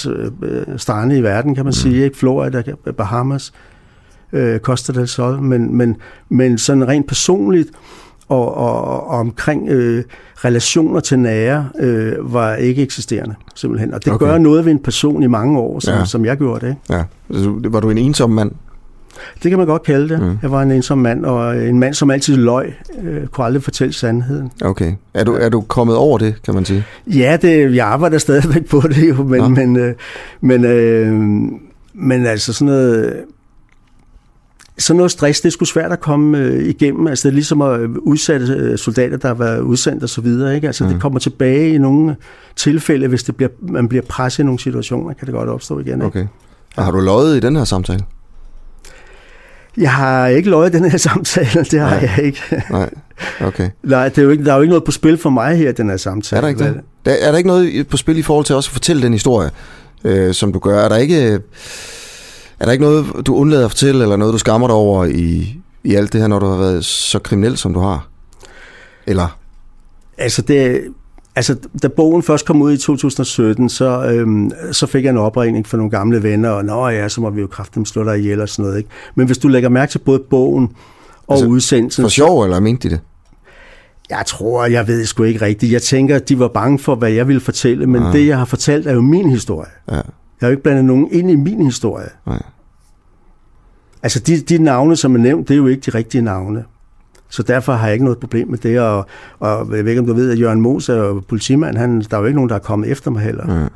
[0.43, 1.73] øh, strande i verden, kan man mm.
[1.73, 2.05] sige.
[2.05, 2.19] Ikke?
[2.19, 2.63] Florida,
[2.97, 3.53] Bahamas,
[4.33, 5.43] øh, Costa del Sol.
[5.43, 5.97] Men, men,
[6.29, 7.69] men sådan rent personligt,
[8.31, 10.05] og, og, og omkring øh,
[10.45, 13.95] relationer til nære øh, var ikke eksisterende, simpelthen.
[13.95, 14.27] Og det okay.
[14.27, 16.05] gør noget ved en person i mange år, som, ja.
[16.05, 16.77] som jeg gjorde det.
[16.91, 17.03] Ja.
[17.69, 18.51] Var du en ensom mand?
[19.43, 20.21] Det kan man godt kalde det.
[20.21, 20.39] Mm.
[20.43, 23.93] Jeg var en ensom mand, og en mand, som altid løg, øh, kunne aldrig fortælle
[23.93, 24.51] sandheden.
[24.63, 24.93] Okay.
[25.15, 26.85] Er du, er du kommet over det, kan man sige?
[27.07, 29.49] Ja, det, jeg arbejder stadigvæk på det jo, men, ja.
[29.49, 29.95] men, øh,
[30.41, 31.13] men, øh,
[31.95, 33.15] men altså sådan noget
[34.81, 37.07] sådan noget stress, det er sgu svært at komme øh, igennem.
[37.07, 40.55] Altså det er ligesom at udsatte øh, soldater, der har været udsendt og så videre.
[40.55, 40.67] Ikke?
[40.67, 40.91] Altså mm.
[40.91, 42.17] det kommer tilbage i nogle
[42.57, 45.95] tilfælde, hvis det bliver, man bliver presset i nogle situationer, kan det godt opstå igen.
[45.95, 46.07] Ikke?
[46.07, 46.27] Okay.
[46.77, 48.05] Og har du løjet i den her samtale?
[49.77, 52.11] Jeg har ikke løjet i den her samtale, det har Nej.
[52.17, 52.41] jeg ikke.
[52.71, 52.91] Nej,
[53.41, 53.71] okay.
[53.83, 55.73] Nej, det er jo ikke, der er jo ikke noget på spil for mig her,
[55.73, 56.39] den her samtale.
[56.39, 56.81] Er der ikke det?
[57.05, 59.51] Der, er der ikke noget på spil i forhold til også at fortælle den historie,
[60.05, 60.79] øh, som du gør?
[60.85, 61.41] Er der ikke...
[62.61, 65.57] Er der ikke noget, du undlader at fortælle, eller noget, du skammer dig over i,
[65.85, 68.09] i alt det her, når du har været så kriminel, som du har?
[69.07, 69.39] Eller?
[70.19, 70.83] Altså, det,
[71.37, 75.67] altså da bogen først kom ud i 2017, så, øhm, så fik jeg en opringning
[75.67, 78.41] fra nogle gamle venner, og nå ja, så må vi jo kraftigt slå dig ihjel
[78.41, 78.79] og sådan noget.
[78.79, 78.91] Ikke?
[79.15, 80.69] Men hvis du lægger mærke til både bogen
[81.27, 82.03] og altså, udsendelsen...
[82.03, 83.01] For sjov, eller mente de det?
[84.11, 85.73] Jeg tror, jeg ved sgu ikke rigtigt.
[85.73, 88.13] Jeg tænker, at de var bange for, hvad jeg ville fortælle, men ja.
[88.13, 89.71] det, jeg har fortalt, er jo min historie.
[89.93, 90.01] Ja.
[90.41, 92.09] Jeg har jo ikke blandet nogen ind i min historie.
[92.27, 92.43] Nej.
[94.03, 96.65] Altså, de, de navne, som er nævnt, det er jo ikke de rigtige navne.
[97.29, 98.81] Så derfor har jeg ikke noget problem med det.
[98.81, 99.07] Og,
[99.39, 101.77] og jeg ved ikke, om du ved, at Jørgen Mos er politimand.
[101.77, 103.55] Han, der er jo ikke nogen, der er kommet efter mig heller.
[103.55, 103.67] Ja.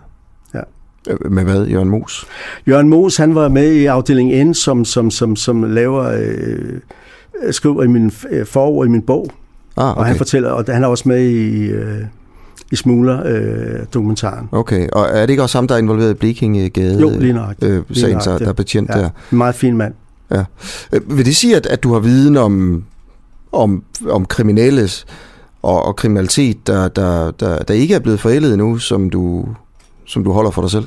[0.54, 1.14] Ja.
[1.30, 2.26] Med hvad, Jørgen Mos?
[2.68, 6.80] Jørgen Mos, han var med i afdeling N, som, som, som, som laver, øh,
[7.50, 9.30] skriver i min øh, forord i min bog.
[9.76, 9.98] Ah, okay.
[9.98, 11.66] Og han fortæller, og han er også med i...
[11.66, 12.04] Øh,
[12.72, 14.48] i Smugler-dokumentaren.
[14.52, 17.00] Øh, okay, og er det ikke også ham, der er involveret i Blikingegade?
[17.00, 17.54] Jo, lige nok.
[17.62, 19.10] Øh, sagen, så der er betjent ja, der.
[19.32, 19.94] En meget fin mand.
[20.30, 20.44] Ja.
[20.92, 22.84] Øh, vil det sige, at, at du har viden om,
[23.52, 25.06] om, om kriminelles
[25.62, 29.48] og, og kriminalitet, der, der, der, der ikke er blevet forældet endnu, som du,
[30.06, 30.84] som du holder for dig selv?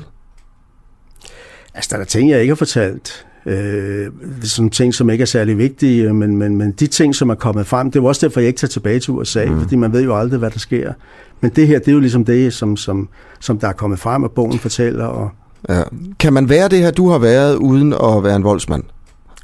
[1.74, 3.26] Altså, der er ting, jeg ikke har fortalt.
[3.48, 4.10] Øh,
[4.42, 7.66] sådan ting, som ikke er særlig vigtige, men, men, men de ting, som er kommet
[7.66, 9.60] frem, det er også derfor, jeg ikke tager tilbage til USA, mm.
[9.60, 10.92] fordi man ved jo aldrig, hvad der sker.
[11.40, 13.08] Men det her, det er jo ligesom det, som, som,
[13.40, 15.04] som der er kommet frem, og bogen fortæller.
[15.04, 15.30] Og...
[15.68, 15.82] Ja.
[16.18, 18.82] Kan man være det her, du har været, uden at være en voldsmand?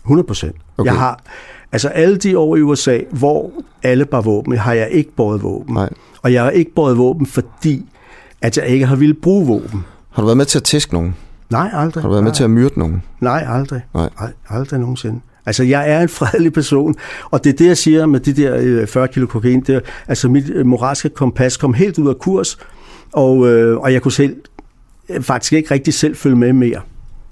[0.02, 0.56] 100 procent.
[0.78, 0.90] Okay.
[0.90, 1.22] Jeg har,
[1.72, 3.50] altså alle de år i USA, hvor
[3.82, 5.74] alle bar våben, har jeg ikke båret våben.
[5.74, 5.90] Nej.
[6.22, 7.86] Og jeg har ikke båret våben, fordi
[8.42, 9.84] at jeg ikke har ville bruge våben.
[10.10, 11.14] Har du været med til at tæske nogen?
[11.54, 12.02] Nej, aldrig.
[12.02, 12.28] Har du været Nej.
[12.28, 13.02] med til at myrde nogen?
[13.20, 13.82] Nej, aldrig.
[13.94, 14.08] Nej.
[14.18, 15.20] Ald- aldrig nogensinde.
[15.46, 16.94] Altså, jeg er en fredelig person,
[17.30, 19.60] og det er det, jeg siger med de der 40 kilo kokain.
[19.60, 22.58] Det altså, mit moralske kompas kom helt ud af kurs,
[23.12, 24.36] og, øh, og jeg kunne selv
[25.20, 26.80] faktisk ikke rigtig selv følge med mere.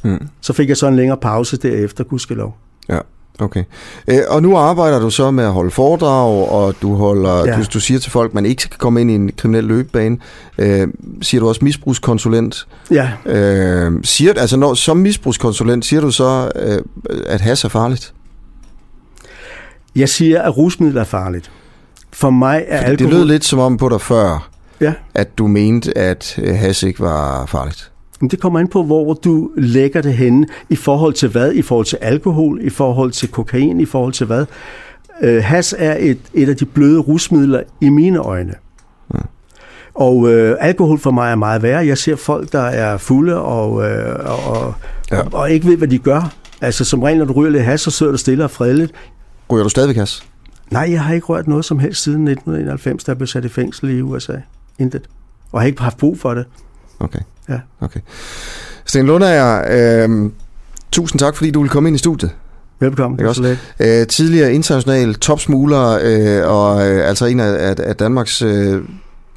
[0.05, 0.29] Mm.
[0.41, 2.57] Så fik jeg så en længere pause derefter, gudskelov.
[2.89, 2.99] Ja.
[3.41, 3.65] Okay.
[4.09, 7.57] Øh, og nu arbejder du så med at holde foredrag, og du holder, ja.
[7.57, 10.19] du, du siger til folk, at man ikke skal komme ind i en kriminel løbebane.
[10.59, 10.89] Øh,
[11.23, 12.67] siger du også misbrugskonsulent?
[12.91, 13.11] Ja.
[13.27, 16.83] Øh, siger, altså når, som misbrugskonsulent, siger du så, øh,
[17.27, 18.15] at has er farligt?
[19.97, 21.51] Jeg siger, at rusmiddel er farligt.
[22.13, 23.13] For mig er alkohol...
[23.13, 24.49] Det lød lidt som om på dig før,
[24.81, 24.93] ja.
[25.15, 27.92] at du mente, at øh, has ikke var farligt.
[28.23, 30.47] Men det kommer ind på, hvor du lægger det henne.
[30.69, 31.53] I forhold til hvad?
[31.53, 32.61] I forhold til alkohol?
[32.63, 33.81] I forhold til kokain?
[33.81, 34.47] I forhold til hvad?
[35.21, 38.55] Øh, has er et, et af de bløde rusmidler i mine øjne.
[39.15, 39.19] Ja.
[39.95, 41.87] Og øh, alkohol for mig er meget værre.
[41.87, 44.17] Jeg ser folk, der er fulde og, øh,
[44.49, 44.75] og,
[45.11, 45.21] ja.
[45.21, 46.35] og, og ikke ved, hvad de gør.
[46.61, 48.93] Altså som regel, når du ryger lidt has, så sidder du stille og fredeligt.
[49.53, 50.23] Ryger du stadigvæk has?
[50.71, 53.91] Nej, jeg har ikke rørt noget som helst siden 1991, der blev sat i fængsel
[53.91, 54.37] i USA.
[54.79, 55.09] Intet.
[55.53, 56.45] Og har ikke haft brug for det.
[57.01, 57.21] Okay.
[57.49, 57.59] Ja.
[57.81, 58.01] Okay.
[58.87, 60.31] Sten Lundager, øh,
[60.93, 62.31] tusind tak, fordi du vil komme ind i studiet.
[62.81, 63.21] Velkommen.
[63.21, 63.57] Ikke også?
[63.81, 68.83] Øh, tidligere international topsmugler, øh, og øh, altså en af, af, af Danmarks øh,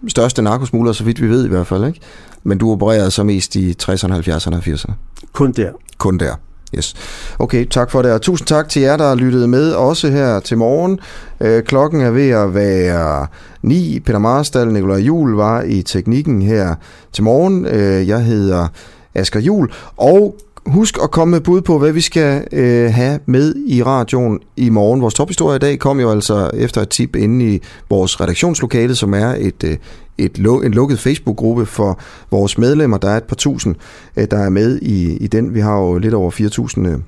[0.08, 1.86] største narkosmugler, så vidt vi ved i hvert fald.
[1.88, 2.00] Ikke?
[2.44, 4.94] Men du opererede så mest i 60'erne, 70'erne og 80'erne.
[5.34, 5.72] Kun der.
[5.98, 6.36] Kun der.
[6.78, 6.94] Yes.
[7.40, 10.58] Okay, tak for det, og tusind tak til jer, der lyttede med, også her til
[10.58, 11.00] morgen.
[11.42, 13.28] Øh, klokken er ved at være
[13.62, 14.00] 9.
[14.00, 16.76] Peter Marstal, Nikolaj Jul var i teknikken her
[17.14, 17.66] til morgen.
[17.66, 18.68] Øh, jeg hedder
[19.16, 20.36] Asger Jul, og
[20.66, 24.70] husk at komme med bud på, hvad vi skal øh, have med i radioen i
[24.70, 25.02] morgen.
[25.02, 29.14] Vores tophistorie i dag kom jo altså efter et tip inde i vores redaktionslokale, som
[29.14, 29.78] er et, øh,
[30.18, 32.00] et, en lukket Facebook-gruppe for
[32.32, 32.98] vores medlemmer.
[32.98, 33.76] Der er et par tusind,
[34.18, 35.54] øh, der er med i, i den.
[35.54, 37.00] Vi har jo lidt over 4.000 øh,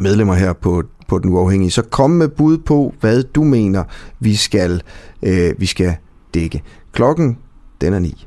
[0.00, 1.70] medlemmer her på, på Den Uafhængige.
[1.70, 3.84] Så kom med bud på, hvad du mener,
[4.20, 4.82] vi skal,
[5.22, 5.96] øh, vi skal
[6.34, 6.62] dække.
[6.92, 7.38] Klokken,
[7.80, 8.26] den er 9.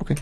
[0.00, 0.16] Okay.